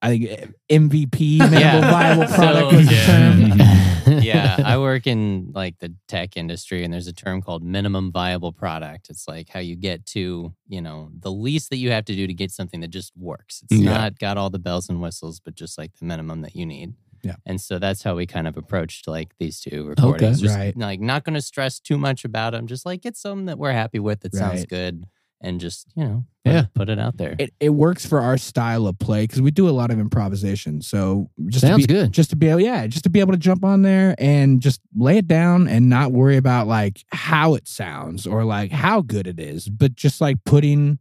I 0.02 0.08
think 0.10 0.56
MVP 0.70 1.38
minimal 1.40 1.60
Yeah. 1.60 1.92
viable 1.92 2.28
So, 2.28 2.36
product 2.38 2.74
was 2.74 2.88
the 2.88 2.94
yeah. 2.96 3.06
term. 3.06 4.22
yeah, 4.24 4.58
I 4.66 4.78
work 4.80 5.06
in 5.06 5.52
like 5.54 5.78
the 5.78 5.94
tech 6.08 6.36
industry, 6.36 6.84
and 6.84 6.92
there's 6.92 7.06
a 7.08 7.14
term 7.14 7.42
called 7.44 7.64
minimum 7.64 8.12
viable 8.12 8.52
product. 8.52 9.10
It's 9.12 9.28
like 9.28 9.50
how 9.50 9.60
you 9.60 9.76
get 9.76 10.06
to, 10.08 10.54
you 10.68 10.82
know, 10.82 11.12
the 11.20 11.32
least 11.32 11.70
that 11.70 11.78
you 11.78 11.92
have 11.92 12.06
to 12.06 12.16
do 12.16 12.26
to 12.26 12.34
get 12.34 12.50
something 12.52 12.80
that 12.82 12.88
just 12.90 13.12
works. 13.16 13.62
It's 13.70 13.80
Yeah. 13.80 13.94
not 13.94 14.18
got 14.20 14.38
all 14.38 14.50
the 14.50 14.58
bells 14.60 14.90
and 14.90 15.02
whistles, 15.02 15.40
but 15.40 15.54
just 15.54 15.78
like 15.78 15.92
the 16.00 16.06
minimum 16.06 16.42
that 16.42 16.56
you 16.56 16.66
need. 16.66 16.96
Yeah. 17.24 17.36
And 17.46 17.60
so 17.62 17.80
that's 17.80 18.04
how 18.04 18.16
we 18.16 18.26
kind 18.26 18.48
of 18.48 18.58
approached 18.58 19.08
like 19.08 19.34
these 19.40 19.60
two 19.60 19.86
recordings. 19.88 20.42
Just, 20.42 20.56
Right. 20.56 20.76
Like 20.78 21.00
not 21.00 21.24
going 21.24 21.36
to 21.36 21.42
stress 21.42 21.80
too 21.80 21.98
much 21.98 22.26
about 22.26 22.52
them. 22.52 22.68
Just 22.68 22.86
like 22.86 23.02
get 23.02 23.16
something 23.18 23.46
that 23.46 23.58
we're 23.58 23.72
happy 23.74 24.00
with 24.00 24.22
that 24.22 24.34
sounds 24.36 24.66
good, 24.66 25.06
and 25.44 25.60
just 25.60 25.88
you 25.96 26.04
know, 26.04 26.24
put, 26.46 26.52
Yeah. 26.54 26.66
put 26.76 26.90
it 26.90 27.00
out 27.00 27.18
there. 27.18 27.36
It, 27.40 27.52
it 27.60 27.70
works 27.70 28.06
for 28.06 28.20
our 28.20 28.38
style 28.38 28.86
of 28.86 29.00
play 29.00 29.24
because 29.24 29.42
we 29.42 29.50
do 29.52 29.68
a 29.68 29.72
lot 29.72 29.90
of 29.90 30.00
improvisation. 30.00 30.82
So 30.84 31.30
just 31.48 31.66
Sounds 31.66 31.82
to 31.84 31.88
be, 31.88 31.94
good. 31.94 32.12
Just 32.12 32.30
to 32.30 32.36
be 32.36 32.48
able, 32.48 32.62
yeah, 32.62 32.86
just 32.88 33.04
to 33.06 33.10
be 33.10 33.20
able 33.22 33.32
to 33.34 33.40
jump 33.40 33.66
on 33.66 33.82
there 33.82 34.14
and 34.20 34.62
just 34.62 34.82
lay 34.96 35.18
it 35.18 35.28
down 35.28 35.68
and 35.68 35.90
not 35.90 36.12
worry 36.12 36.38
about 36.38 36.68
like 36.68 37.04
how 37.12 37.56
it 37.56 37.68
sounds 37.68 38.28
or 38.28 38.44
like 38.46 38.72
how 38.72 39.02
good 39.02 39.26
it 39.26 39.40
is, 39.40 39.68
but 39.68 39.96
just 39.96 40.22
like 40.22 40.38
putting 40.46 41.00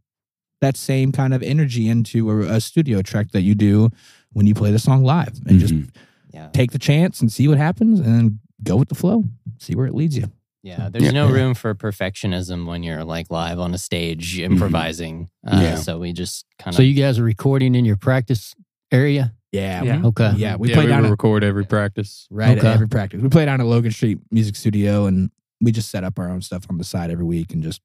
that 0.59 0.75
same 0.77 1.11
kind 1.11 1.33
of 1.33 1.41
energy 1.43 1.87
into 1.89 2.29
a, 2.31 2.39
a 2.55 2.61
studio 2.61 3.01
track 3.01 3.31
that 3.31 3.41
you 3.41 3.53
do 3.55 3.89
when 4.33 4.45
you 4.47 4.53
play 4.55 4.71
the 4.71 4.79
song 4.79 5.03
live 5.03 5.39
and 5.47 5.59
just 5.59 5.73
Mhm. 5.73 5.89
Yeah. 6.33 6.49
take 6.53 6.71
the 6.71 6.79
chance 6.79 7.21
and 7.21 7.31
see 7.31 7.47
what 7.47 7.57
happens 7.57 7.99
and 7.99 8.39
go 8.63 8.75
with 8.75 8.89
the 8.89 8.95
flow, 8.95 9.23
see 9.59 9.75
where 9.75 9.85
it 9.87 9.93
leads 9.95 10.17
you. 10.17 10.31
Yeah, 10.63 10.89
there's 10.89 11.05
Yeah. 11.05 11.11
no 11.11 11.29
room 11.31 11.55
for 11.55 11.73
perfectionism 11.73 12.67
when 12.67 12.83
you're 12.83 13.03
like 13.03 13.31
live 13.31 13.59
on 13.59 13.73
a 13.73 13.77
stage 13.79 14.37
improvising. 14.39 15.29
Uh, 15.45 15.59
Yeah. 15.61 15.75
So 15.75 15.97
we 15.99 16.13
just 16.13 16.45
kind 16.59 16.73
of. 16.73 16.75
So 16.77 16.83
you 16.83 16.93
guys 16.93 17.17
are 17.17 17.23
recording 17.23 17.73
in 17.73 17.83
your 17.85 17.97
practice 17.97 18.53
area? 18.91 19.33
Yeah. 19.51 19.83
Yeah. 19.83 20.01
Okay. 20.05 20.33
Yeah. 20.37 20.55
We 20.57 20.69
yeah, 20.69 20.75
play 20.75 20.85
we 20.85 20.89
down 20.91 21.01
would 21.01 21.09
record 21.11 21.43
every 21.43 21.65
practice. 21.65 22.27
right 22.29 22.57
Okay. 22.57 22.67
at 22.67 22.73
every 22.75 22.87
practice. 22.87 23.21
We 23.21 23.29
play 23.29 23.45
down 23.45 23.59
at 23.59 23.65
Logan 23.67 23.91
Street 23.91 24.19
Music 24.29 24.55
Studio 24.55 25.07
and 25.07 25.31
we 25.59 25.71
just 25.71 25.89
set 25.89 26.03
up 26.03 26.17
our 26.19 26.29
own 26.29 26.41
stuff 26.41 26.65
on 26.69 26.77
the 26.77 26.83
side 26.83 27.09
every 27.11 27.25
week 27.25 27.53
and 27.53 27.61
just 27.63 27.81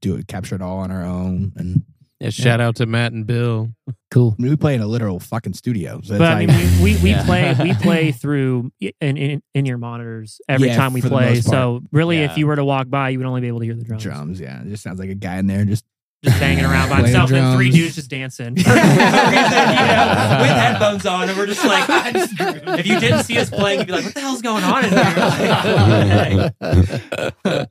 do 0.00 0.16
it, 0.16 0.26
capture 0.28 0.54
it 0.54 0.62
all 0.62 0.78
on 0.78 0.90
our 0.90 1.04
own. 1.04 1.52
And 1.56 1.84
Yeah, 2.20 2.30
shout 2.30 2.60
out 2.60 2.76
to 2.76 2.86
Matt 2.86 3.12
and 3.12 3.24
Bill. 3.26 3.68
Cool. 4.10 4.34
I 4.38 4.42
mean, 4.42 4.50
we 4.50 4.56
play 4.56 4.74
in 4.74 4.80
a 4.80 4.86
literal 4.88 5.20
fucking 5.20 5.52
studio. 5.52 6.00
So 6.02 6.18
But 6.18 6.32
I 6.32 6.34
like, 6.44 6.48
mean, 6.48 6.82
we, 6.82 6.94
we, 6.96 7.02
we 7.02 7.10
Yeah. 7.10 7.24
play 7.24 7.54
we 7.62 7.74
play 7.80 8.10
through 8.12 8.72
in 8.80 9.16
in, 9.16 9.42
in 9.54 9.66
your 9.66 9.78
monitors 9.78 10.40
every 10.48 10.68
Yeah, 10.68 10.76
time 10.76 10.92
we 10.92 11.00
play. 11.02 11.40
So 11.40 11.80
really, 11.92 12.18
Yeah. 12.18 12.30
if 12.32 12.36
you 12.38 12.46
were 12.48 12.56
to 12.56 12.64
walk 12.64 12.88
by, 12.88 13.10
you 13.10 13.18
would 13.18 13.26
only 13.26 13.40
be 13.40 13.46
able 13.48 13.60
to 13.60 13.66
hear 13.66 13.76
the 13.76 13.84
drums, 13.84 14.02
drums. 14.02 14.40
Yeah. 14.40 14.62
It 14.62 14.68
just 14.68 14.82
sounds 14.82 14.98
like 14.98 15.10
a 15.10 15.14
guy 15.14 15.36
in 15.38 15.46
there 15.46 15.64
just 15.64 15.84
just 16.24 16.40
banging 16.40 16.64
around 16.64 16.88
by 16.88 17.00
Playing 17.00 17.14
himself, 17.14 17.30
and 17.32 17.56
three 17.56 17.70
dudes 17.70 17.94
just 17.94 18.10
dancing 18.10 18.54
reason, 18.54 18.66
you 18.66 18.74
know, 18.74 20.38
with 20.40 20.50
headphones 20.50 21.06
on, 21.06 21.28
and 21.28 21.38
we're 21.38 21.46
just 21.46 21.64
like, 21.64 21.84
if 22.78 22.86
you 22.86 22.98
didn't 22.98 23.22
see 23.24 23.38
us 23.38 23.48
playing, 23.50 23.78
you'd 23.80 23.86
be 23.86 23.92
like, 23.92 24.04
what 24.04 24.14
the 24.14 24.20
hell's 24.20 24.42
going 24.42 24.64
on 24.64 24.84
in 24.84 24.90
here? 24.90 26.52
Like, 26.60 27.68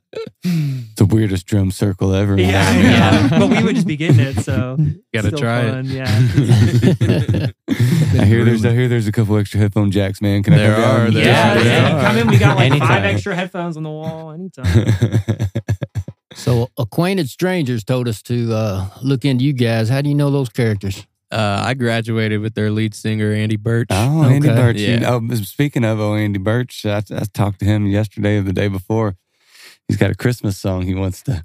the 0.96 1.04
weirdest 1.10 1.46
drum 1.46 1.70
circle 1.70 2.14
ever. 2.14 2.38
yeah, 2.40 2.72
Yeah. 2.74 2.80
yeah, 2.82 3.38
but 3.38 3.50
we 3.50 3.62
would 3.62 3.74
just 3.74 3.86
be 3.86 3.96
getting 3.96 4.20
it. 4.20 4.40
So 4.40 4.76
Gotta 5.14 5.30
try 5.32 5.68
fun, 5.68 5.86
it. 5.86 5.92
Yeah. 5.92 6.06
I 8.20 8.24
hear 8.24 8.44
there's 8.44 8.64
I 8.64 8.72
hear 8.72 8.88
there's 8.88 9.06
a 9.06 9.12
couple 9.12 9.36
extra 9.36 9.60
headphone 9.60 9.90
jacks, 9.90 10.20
man. 10.22 10.42
Can 10.42 10.54
There 10.54 10.72
I 10.72 10.74
come 10.76 10.82
down? 10.84 11.00
are, 11.06 11.10
there 11.10 11.24
Yeah, 11.24 11.54
are, 11.58 11.62
yeah. 11.64 11.96
are. 11.98 12.02
Come 12.02 12.16
in. 12.18 12.26
We 12.28 12.38
got 12.38 12.56
like 12.56 12.72
five 12.78 13.04
extra 13.04 13.34
headphones 13.34 13.76
on 13.76 13.82
the 13.82 13.90
wall. 13.90 14.30
Anytime. 14.32 14.86
So 16.38 16.68
acquainted 16.78 17.28
strangers 17.28 17.84
told 17.84 18.06
us 18.08 18.22
to 18.22 18.52
uh, 18.54 18.86
look 19.02 19.24
into 19.24 19.44
you 19.44 19.52
guys. 19.52 19.88
How 19.88 20.00
do 20.00 20.08
you 20.08 20.14
know 20.14 20.30
those 20.30 20.48
characters? 20.48 21.04
Uh, 21.30 21.62
I 21.66 21.74
graduated 21.74 22.40
with 22.40 22.54
their 22.54 22.70
lead 22.70 22.94
singer 22.94 23.32
Andy 23.32 23.56
Birch. 23.56 23.88
Oh, 23.90 24.22
Andy 24.22 24.48
Okay. 24.48 24.56
Birch. 24.56 24.76
You 24.78 25.00
know, 25.00 25.20
speaking 25.42 25.84
of 25.84 26.00
oh, 26.00 26.14
Andy 26.14 26.38
Birch, 26.38 26.86
I, 26.86 26.98
I 27.10 27.24
talked 27.34 27.58
to 27.58 27.64
him 27.66 27.86
yesterday 27.86 28.38
or 28.38 28.42
the 28.42 28.52
day 28.52 28.68
before. 28.68 29.16
He's 29.88 29.96
got 29.98 30.10
a 30.10 30.14
Christmas 30.14 30.56
song 30.56 30.82
he 30.82 30.94
wants 30.94 31.22
to 31.24 31.42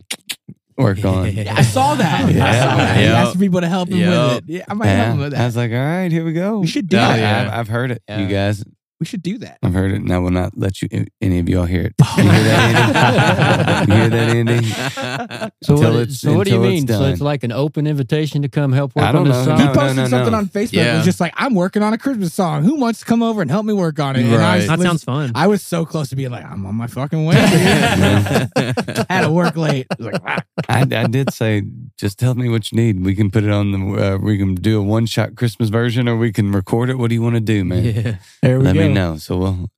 work 0.77 1.03
on. 1.05 1.31
Yeah, 1.33 1.53
I 1.55 1.63
saw 1.63 1.95
that. 1.95 2.21
I 2.25 2.31
saw 2.31 2.77
that. 2.77 2.97
He 2.97 3.03
asked 3.05 3.39
people 3.39 3.61
to 3.61 3.67
help 3.67 3.89
him 3.89 3.97
Yep. 3.97 4.09
with 4.09 4.37
it. 4.37 4.53
Yeah, 4.53 4.65
I 4.69 4.73
might 4.73 4.87
help 4.87 5.09
him 5.15 5.17
with 5.19 5.33
I 5.33 5.45
was 5.45 5.55
like, 5.57 5.71
all 5.71 5.77
right, 5.77 6.11
here 6.11 6.23
we 6.23 6.33
go. 6.33 6.59
We 6.59 6.67
should 6.67 6.87
do 6.87 6.97
Oh, 6.97 6.99
that. 6.99 7.19
yeah. 7.19 7.41
I've, 7.51 7.59
I've 7.61 7.67
heard 7.67 7.91
it, 7.91 8.01
Yeah. 8.07 8.19
you 8.19 8.27
guys. 8.27 8.63
We 8.99 9.05
should 9.05 9.23
do 9.23 9.37
that. 9.39 9.57
I've 9.61 9.73
heard 9.73 9.91
it, 9.91 9.95
and 10.01 10.11
I 10.13 10.17
will 10.19 10.31
not 10.31 10.57
let 10.57 10.81
you 10.81 10.87
any 11.19 11.39
of 11.39 11.49
y'all 11.49 11.65
hear 11.65 11.81
it. 11.87 11.93
You 12.17 12.23
hear 12.23 12.43
that, 12.43 13.89
Andy? 13.89 13.91
you 13.91 13.97
hear 13.97 14.09
that, 14.09 14.29
Andy? 14.29 15.51
So, 15.63 15.73
Until 15.73 15.91
what, 15.93 16.01
it's- 16.03 16.19
so 16.21 16.33
what 16.37 16.45
do 16.45 16.51
you 16.51 16.57
until 16.63 16.71
it's 16.71 16.79
mean? 16.81 16.87
So 16.87 16.99
done. 16.99 17.11
it's 17.11 17.21
like 17.21 17.43
an 17.43 17.51
open 17.51 17.85
invitation 17.87 18.43
to 18.43 18.49
come 18.49 18.71
help 18.71 18.95
work 18.95 19.03
I 19.05 19.09
on 19.09 19.15
don't 19.15 19.23
this 19.27 19.35
know. 19.37 19.45
song? 19.45 19.59
He 19.59 19.65
No, 19.65 19.73
posted 19.73 19.95
no, 19.97 20.03
no, 20.03 20.07
something 20.09 20.31
no. 20.31 20.37
on 20.37 20.45
Facebook. 20.47 20.73
It 20.73 20.85
Yeah. 20.85 20.95
was 20.97 21.05
just 21.05 21.19
like, 21.19 21.33
I'm 21.35 21.53
working 21.55 21.83
on 21.83 21.91
a 21.93 21.97
Christmas 21.97 22.33
song. 22.33 22.63
Who 22.63 22.75
wants 22.75 22.99
to 22.99 23.05
come 23.05 23.21
over 23.21 23.41
and 23.41 23.51
help 23.51 23.65
me 23.65 23.73
work 23.73 23.99
on 23.99 24.15
it? 24.15 24.23
And 24.23 24.35
I 24.35 24.37
Right. 24.37 24.55
was, 24.57 24.67
That 24.67 24.77
was- 24.79 24.87
sounds 24.87 25.03
fun. 25.03 25.31
I 25.35 25.47
was 25.47 25.61
so 25.63 25.85
close 25.85 26.09
to 26.09 26.15
being 26.15 26.31
like, 26.31 26.45
I'm 26.45 26.65
on 26.65 26.75
my 26.75 26.87
fucking 26.87 27.25
way. 27.25 27.35
I 27.37 28.47
Had 29.09 29.21
to 29.21 29.31
work 29.31 29.57
late. 29.57 29.87
I 29.91 29.95
was 29.97 30.13
like, 30.13 30.23
wow. 30.25 30.37
I, 30.69 30.81
I 30.81 31.07
did 31.07 31.33
say, 31.33 31.63
just 31.97 32.19
tell 32.19 32.35
me 32.35 32.47
what 32.49 32.71
you 32.71 32.77
need. 32.77 33.03
We 33.03 33.15
can 33.15 33.31
put 33.31 33.43
it 33.43 33.51
on 33.51 33.71
the. 33.71 34.13
Uh, 34.13 34.17
we 34.17 34.37
can 34.37 34.55
do 34.55 34.79
a 34.79 34.83
one 34.83 35.05
shot 35.07 35.35
Christmas 35.35 35.69
version, 35.69 36.07
or 36.07 36.15
we 36.17 36.31
can 36.31 36.51
record 36.51 36.89
it. 36.89 36.97
What 36.97 37.09
do 37.09 37.15
you 37.15 37.21
want 37.21 37.35
to 37.35 37.41
do, 37.41 37.65
man? 37.65 37.83
yeah. 37.83 38.15
There 38.41 38.59
we 38.59 38.65
Let 38.65 38.73
go. 38.75 38.79
Me 38.87 38.93
know. 38.93 39.17
So 39.17 39.37
we'll. 39.37 39.69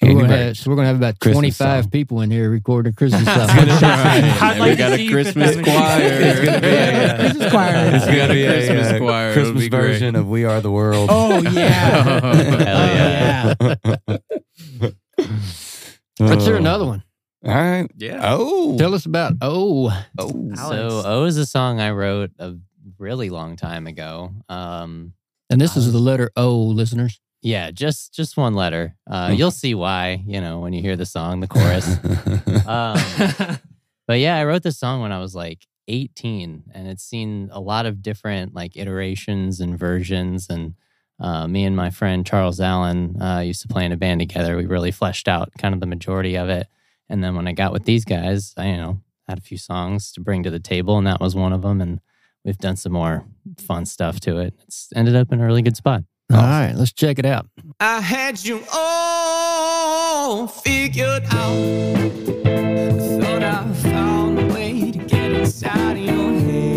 We're 0.00 0.14
gonna 0.20 0.36
have, 0.36 0.56
so 0.56 0.70
we're 0.70 0.76
gonna 0.76 0.86
have 0.88 0.96
about 0.96 1.18
Christmas 1.18 1.56
25 1.56 1.84
song. 1.84 1.90
people 1.90 2.20
in 2.20 2.30
here 2.30 2.48
recording 2.50 2.92
a 2.92 2.94
Christmas 2.94 3.24
song. 3.26 3.34
Right. 3.48 3.48
I'd 3.58 4.50
And 4.52 4.60
like 4.60 4.70
we 4.70 4.76
got 4.76 4.92
a 4.92 5.08
Christmas 5.08 5.56
choir. 5.60 6.00
It's 6.02 6.40
gonna 6.40 6.60
be 6.60 6.66
a, 6.68 7.16
Christmas 7.18 7.50
choir. 7.50 7.94
It's 7.94 8.06
gonna 8.06 8.32
be 8.32 8.44
a 8.44 8.52
Christmas 8.66 8.98
choir. 9.00 9.32
Christmas 9.32 9.62
be 9.64 9.68
great. 9.68 9.80
version 9.80 10.16
of 10.16 10.28
"We 10.28 10.44
Are 10.44 10.60
the 10.60 10.70
World." 10.70 11.08
Oh, 11.12 11.42
yeah. 11.42 11.54
Hell 13.54 13.56
Oh, 13.60 13.76
yeah. 14.06 14.18
Let's 16.20 16.44
hear 16.44 16.54
Oh. 16.54 16.58
another 16.58 16.84
one. 16.86 17.02
All 17.44 17.54
right. 17.54 17.88
Yeah. 17.96 18.20
Oh. 18.24 18.76
Tell 18.78 18.94
us 18.94 19.06
about 19.06 19.34
oh. 19.40 19.88
oh. 20.18 20.28
So 20.28 20.62
Alex. 20.62 21.06
O 21.06 21.24
is 21.24 21.36
a 21.36 21.46
song 21.46 21.80
I 21.80 21.90
wrote 21.90 22.30
a 22.38 22.54
really 22.98 23.30
long 23.30 23.56
time 23.56 23.86
ago. 23.86 24.32
Um, 24.48 25.12
And 25.50 25.60
this 25.60 25.76
is 25.76 25.92
the 25.92 25.98
letter 25.98 26.30
O, 26.36 26.56
listeners. 26.60 27.20
Yeah, 27.40 27.70
just 27.70 28.12
just 28.12 28.36
one 28.36 28.54
letter. 28.54 28.96
Uh, 29.08 29.32
you'll 29.34 29.52
see 29.52 29.74
why, 29.74 30.22
you 30.26 30.40
know, 30.40 30.58
when 30.60 30.72
you 30.72 30.82
hear 30.82 30.96
the 30.96 31.06
song, 31.06 31.40
the 31.40 31.46
chorus. 31.46 31.86
um, 32.66 33.58
but 34.06 34.18
yeah, 34.18 34.36
I 34.36 34.44
wrote 34.44 34.62
this 34.62 34.78
song 34.78 35.02
when 35.02 35.12
I 35.12 35.20
was 35.20 35.34
like 35.34 35.66
18, 35.86 36.64
and 36.74 36.88
it's 36.88 37.04
seen 37.04 37.48
a 37.52 37.60
lot 37.60 37.86
of 37.86 38.02
different 38.02 38.54
like 38.54 38.76
iterations 38.76 39.60
and 39.60 39.78
versions. 39.78 40.48
And 40.50 40.74
uh, 41.20 41.46
me 41.46 41.64
and 41.64 41.76
my 41.76 41.90
friend 41.90 42.26
Charles 42.26 42.60
Allen 42.60 43.20
uh, 43.20 43.40
used 43.40 43.62
to 43.62 43.68
play 43.68 43.84
in 43.84 43.92
a 43.92 43.96
band 43.96 44.20
together. 44.20 44.56
We 44.56 44.66
really 44.66 44.90
fleshed 44.90 45.28
out 45.28 45.52
kind 45.58 45.74
of 45.74 45.80
the 45.80 45.86
majority 45.86 46.36
of 46.36 46.48
it. 46.48 46.66
And 47.08 47.22
then 47.22 47.36
when 47.36 47.46
I 47.46 47.52
got 47.52 47.72
with 47.72 47.84
these 47.84 48.04
guys, 48.04 48.52
I 48.56 48.66
you 48.66 48.76
know 48.76 49.00
had 49.28 49.38
a 49.38 49.42
few 49.42 49.58
songs 49.58 50.10
to 50.12 50.20
bring 50.20 50.42
to 50.42 50.50
the 50.50 50.58
table, 50.58 50.98
and 50.98 51.06
that 51.06 51.20
was 51.20 51.36
one 51.36 51.52
of 51.52 51.62
them. 51.62 51.80
And 51.80 52.00
we've 52.44 52.58
done 52.58 52.76
some 52.76 52.92
more 52.92 53.24
fun 53.58 53.86
stuff 53.86 54.18
to 54.20 54.38
it. 54.38 54.54
It's 54.64 54.88
ended 54.96 55.14
up 55.14 55.32
in 55.32 55.40
a 55.40 55.46
really 55.46 55.62
good 55.62 55.76
spot. 55.76 56.02
All 56.30 56.36
right, 56.42 56.74
let's 56.74 56.92
check 56.92 57.18
it 57.18 57.24
out. 57.24 57.46
I 57.80 58.00
had 58.00 58.44
you 58.44 58.62
all 58.72 60.46
figured 60.46 61.24
out. 61.30 61.96
Thought 63.20 63.42
I 63.42 63.72
found 63.74 64.38
a 64.38 64.46
way 64.52 64.90
to 64.90 64.98
get 64.98 65.32
inside 65.32 65.96
your 65.96 66.32
head. 66.40 66.67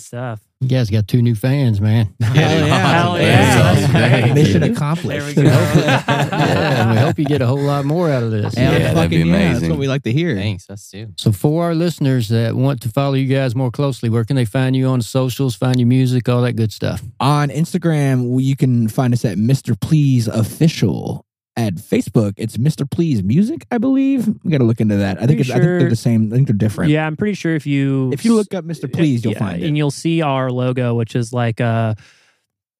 Good 0.00 0.06
stuff. 0.06 0.40
you 0.60 0.68
guys 0.68 0.90
got 0.90 1.06
two 1.08 1.22
new 1.22 1.34
fans, 1.34 1.80
man. 1.80 2.14
Hell 2.20 2.34
yeah. 2.34 2.92
Hell 2.92 3.12
That's 3.14 3.92
yeah. 3.92 4.20
awesome. 4.20 4.34
Mission 4.34 4.62
accomplished. 4.62 5.34
There 5.36 5.44
we 5.44 5.50
go. 5.50 5.54
yeah, 5.80 6.82
and 6.82 6.90
we 6.90 6.96
hope 6.96 7.18
you 7.18 7.24
get 7.24 7.42
a 7.42 7.46
whole 7.46 7.60
lot 7.60 7.84
more 7.84 8.10
out 8.10 8.22
of 8.22 8.30
this. 8.30 8.54
Hell 8.54 8.72
Yeah, 8.72 8.92
that'd 8.94 9.10
be 9.10 9.18
fucking 9.18 9.26
yeah, 9.32 9.52
That's 9.54 9.68
what 9.68 9.78
we 9.78 9.88
like 9.88 10.02
to 10.04 10.12
hear. 10.12 10.34
Thanks, 10.34 10.68
us 10.70 10.90
too. 10.90 11.08
So 11.16 11.32
for 11.32 11.64
our 11.64 11.74
listeners 11.74 12.28
that 12.28 12.54
want 12.54 12.82
to 12.82 12.88
follow 12.88 13.14
you 13.14 13.26
guys 13.32 13.54
more 13.54 13.70
closely, 13.70 14.08
where 14.10 14.24
can 14.24 14.36
they 14.36 14.44
find 14.44 14.74
you 14.76 14.86
on 14.86 15.02
socials, 15.02 15.54
find 15.54 15.78
your 15.78 15.86
music, 15.88 16.28
all 16.28 16.42
that 16.42 16.54
good 16.54 16.72
stuff? 16.72 17.02
On 17.20 17.48
Instagram, 17.48 18.42
you 18.42 18.56
can 18.56 18.88
find 18.88 19.12
us 19.14 19.24
at 19.24 19.38
Mr. 19.38 19.78
Please 19.80 20.28
Official. 20.28 21.24
At 21.60 21.74
Facebook, 21.74 22.32
it's 22.38 22.56
Mr. 22.56 22.90
Please 22.90 23.22
Music, 23.22 23.66
I 23.70 23.76
believe. 23.76 24.26
We 24.44 24.50
got 24.50 24.58
to 24.58 24.64
look 24.64 24.80
into 24.80 24.96
that. 24.96 25.20
I 25.22 25.26
think 25.26 25.40
it's, 25.40 25.50
I 25.50 25.54
think 25.54 25.64
they're 25.64 25.90
the 25.90 25.94
same. 25.94 26.32
I 26.32 26.36
think 26.36 26.48
they're 26.48 26.56
different. 26.56 26.90
Yeah, 26.90 27.06
I'm 27.06 27.18
pretty 27.18 27.34
sure 27.34 27.54
if 27.54 27.66
you 27.66 28.10
If 28.14 28.24
you 28.24 28.34
look 28.34 28.54
up 28.54 28.64
Mr. 28.64 28.90
Please, 28.90 29.22
you'll 29.24 29.34
Yeah, 29.34 29.40
find 29.40 29.62
it. 29.62 29.66
and 29.66 29.76
you'll 29.76 29.90
see 29.90 30.22
our 30.22 30.50
logo, 30.50 30.94
which 30.94 31.14
is 31.14 31.34
like 31.34 31.60
a 31.60 31.96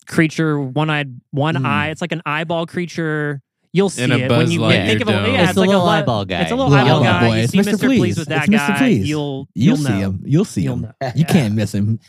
creature, 0.06 0.58
one-eyed, 0.58 1.20
one 1.30 1.56
Mm. 1.56 1.66
eye. 1.66 1.88
It's 1.90 2.00
like 2.00 2.12
an 2.12 2.22
eyeball 2.24 2.64
creature. 2.64 3.42
You'll 3.72 3.88
see 3.88 4.02
And 4.02 4.12
a 4.12 4.24
it 4.24 4.28
Buzz 4.28 4.38
when 4.44 4.50
you 4.50 4.60
Lightyear 4.60 4.86
think 4.86 5.00
of 5.02 5.08
a 5.08 5.12
dome. 5.12 5.24
yeah. 5.26 5.40
It's 5.42 5.50
It's, 5.50 5.54
the 5.54 5.60
like 5.60 5.68
little 5.68 5.84
a 5.84 5.86
li- 5.86 5.90
eyeball 5.98 6.24
guy. 6.24 6.40
It's 6.40 6.50
a 6.50 6.56
little 6.56 6.70
Little 6.70 6.86
eyeball 6.86 7.02
eyeball 7.04 7.20
guy. 7.20 7.28
boy. 7.28 7.36
You 7.36 7.42
It's 7.42 7.52
see 7.52 7.58
Mr. 7.58 7.72
Mr. 7.74 7.78
Please. 7.80 7.98
Please 7.98 8.18
with 8.18 8.28
that 8.28 8.48
It's 8.48 8.52
Mr. 8.54 8.68
guy. 8.68 8.78
Please. 8.78 9.08
You'll 9.08 9.48
You'll, 9.54 9.66
you'll 9.68 9.76
see 9.76 9.88
know. 9.92 9.98
him. 9.98 10.22
You'll 10.26 10.44
see 10.44 10.62
You'll 10.62 10.74
him. 10.74 10.80
know. 11.00 11.12
You 11.14 11.24
can't 11.24 11.54
miss 11.54 11.72
him. 11.74 12.00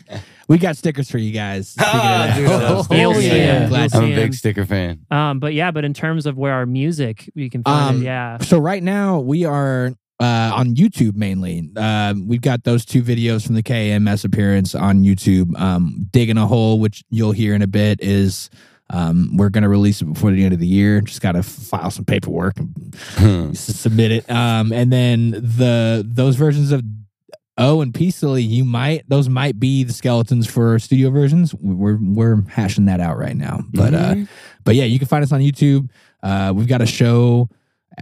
We 0.48 0.58
got 0.58 0.76
stickers 0.76 1.08
for 1.10 1.18
you 1.18 1.32
guys. 1.32 1.68
Speaking. 1.70 1.90
Dude, 1.90 2.00
I 2.00 2.64
Oh, 2.68 2.86
You'll 2.90 3.14
see 3.14 3.26
yeah. 3.28 3.60
him. 3.60 3.68
Glad 3.68 3.94
I'm 3.94 4.04
a 4.04 4.14
big 4.14 4.34
sticker 4.34 4.66
fan. 4.66 5.06
Um, 5.10 5.38
but 5.38 5.54
yeah, 5.54 5.70
but 5.70 5.84
in 5.84 5.94
terms 5.94 6.26
of 6.26 6.36
where 6.36 6.52
our 6.52 6.66
music, 6.66 7.30
you 7.36 7.48
can 7.48 7.62
find 7.62 7.96
Um, 7.96 8.02
it. 8.02 8.06
Yeah. 8.06 8.38
So 8.38 8.58
right 8.58 8.82
now 8.82 9.20
we 9.20 9.44
are 9.44 9.92
uh, 10.20 10.52
on 10.54 10.74
YouTube 10.74 11.14
mainly. 11.16 11.70
Um, 11.76 12.26
we've 12.28 12.40
got 12.40 12.64
those 12.64 12.84
two 12.84 13.02
videos 13.02 13.44
from 13.46 13.54
the 13.54 13.62
KMS 13.62 14.24
appearance 14.24 14.74
on 14.74 15.02
YouTube. 15.04 15.58
Um, 15.60 16.08
Digging 16.12 16.38
a 16.38 16.46
hole, 16.46 16.78
which 16.80 17.02
you'll 17.10 17.32
hear 17.32 17.54
in 17.54 17.62
a 17.62 17.66
bit, 17.66 18.00
is 18.02 18.50
um, 18.92 19.36
we're 19.36 19.48
going 19.48 19.62
to 19.62 19.68
release 19.68 20.00
it 20.02 20.04
before 20.04 20.30
the 20.30 20.44
end 20.44 20.52
of 20.54 20.60
the 20.60 20.66
year. 20.66 21.00
Just 21.00 21.20
got 21.20 21.32
to 21.32 21.42
file 21.42 21.90
some 21.90 22.04
paperwork 22.04 22.54
and 22.58 23.52
s- 23.52 23.60
submit 23.60 24.12
it. 24.12 24.30
Um, 24.30 24.72
and 24.72 24.92
then 24.92 25.30
the 25.32 26.04
those 26.06 26.36
versions 26.36 26.70
of 26.72 26.82
O 27.58 27.80
and 27.80 27.92
Peacefully, 27.94 28.42
you 28.42 28.64
might 28.64 29.08
those 29.08 29.28
might 29.28 29.58
be 29.58 29.82
the 29.84 29.92
skeletons 29.92 30.46
for 30.46 30.78
studio 30.78 31.10
versions. 31.10 31.54
We're 31.54 31.98
we're 32.00 32.42
hashing 32.48 32.84
that 32.86 33.00
out 33.00 33.18
right 33.18 33.36
now, 33.36 33.60
but 33.72 33.92
uh, 33.94 34.14
but 34.64 34.74
yeah, 34.74 34.84
you 34.84 34.98
can 34.98 35.08
find 35.08 35.22
us 35.24 35.32
on 35.32 35.40
YouTube. 35.40 35.90
Uh, 36.22 36.52
we've 36.54 36.68
got 36.68 36.80
a 36.80 36.86
show 36.86 37.48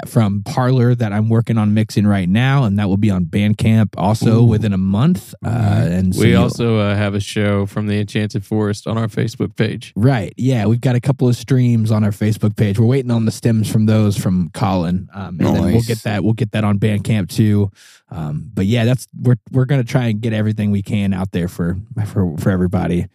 from 0.07 0.43
Parlor 0.45 0.95
that 0.95 1.13
I'm 1.13 1.29
working 1.29 1.59
on 1.59 1.75
mixing 1.75 2.07
right 2.07 2.29
now, 2.29 2.65
and 2.65 2.79
that 2.79 2.89
will 2.89 2.97
be 2.97 3.11
on 3.11 3.25
Bandcamp 3.27 3.91
also 3.99 4.41
Ooh. 4.41 4.47
within 4.47 4.73
a 4.73 4.79
month. 4.79 5.35
Uh, 5.45 5.49
and 5.49 6.15
so 6.15 6.21
We 6.23 6.31
you'll- 6.31 6.43
also 6.43 6.79
uh, 6.79 6.95
have 6.95 7.15
a 7.15 7.21
show 7.21 7.67
from 7.67 7.87
the 7.87 7.99
Enchanted 8.01 8.45
Forest 8.45 8.87
on 8.87 8.97
our 8.97 9.09
Facebook 9.09 9.57
page. 9.57 9.93
Right. 9.97 10.33
Yeah. 10.37 10.67
We've 10.67 10.81
got 10.81 10.95
a 10.95 11.01
couple 11.01 11.29
of 11.29 11.37
streams 11.37 11.91
on 11.91 12.05
our 12.05 12.13
Facebook 12.13 12.57
page. 12.57 12.79
We're 12.79 12.87
waiting 12.87 13.11
on 13.11 13.25
the 13.25 13.33
stems 13.33 13.71
from 13.71 13.87
those 13.87 14.17
from 14.17 14.51
Colin. 14.55 15.09
Um, 15.13 15.39
and 15.41 15.57
then 15.57 15.73
we'll 15.73 15.83
get 15.83 16.03
that. 16.05 16.23
We'll 16.25 16.35
get 16.35 16.53
that 16.53 16.65
on 16.65 16.79
Bandcamp 16.79 17.29
too. 17.29 17.71
Um, 18.11 18.51
but 18.55 18.67
yeah, 18.67 18.85
that's 18.85 19.07
we're 19.21 19.37
we're 19.53 19.65
gonna 19.67 19.85
try 19.85 20.07
and 20.07 20.21
get 20.21 20.33
everything 20.33 20.71
we 20.71 20.83
can 20.83 21.13
out 21.15 21.33
there 21.33 21.49
for 21.49 21.77
for 22.07 22.37
for 22.39 22.51
everybody. 22.51 23.07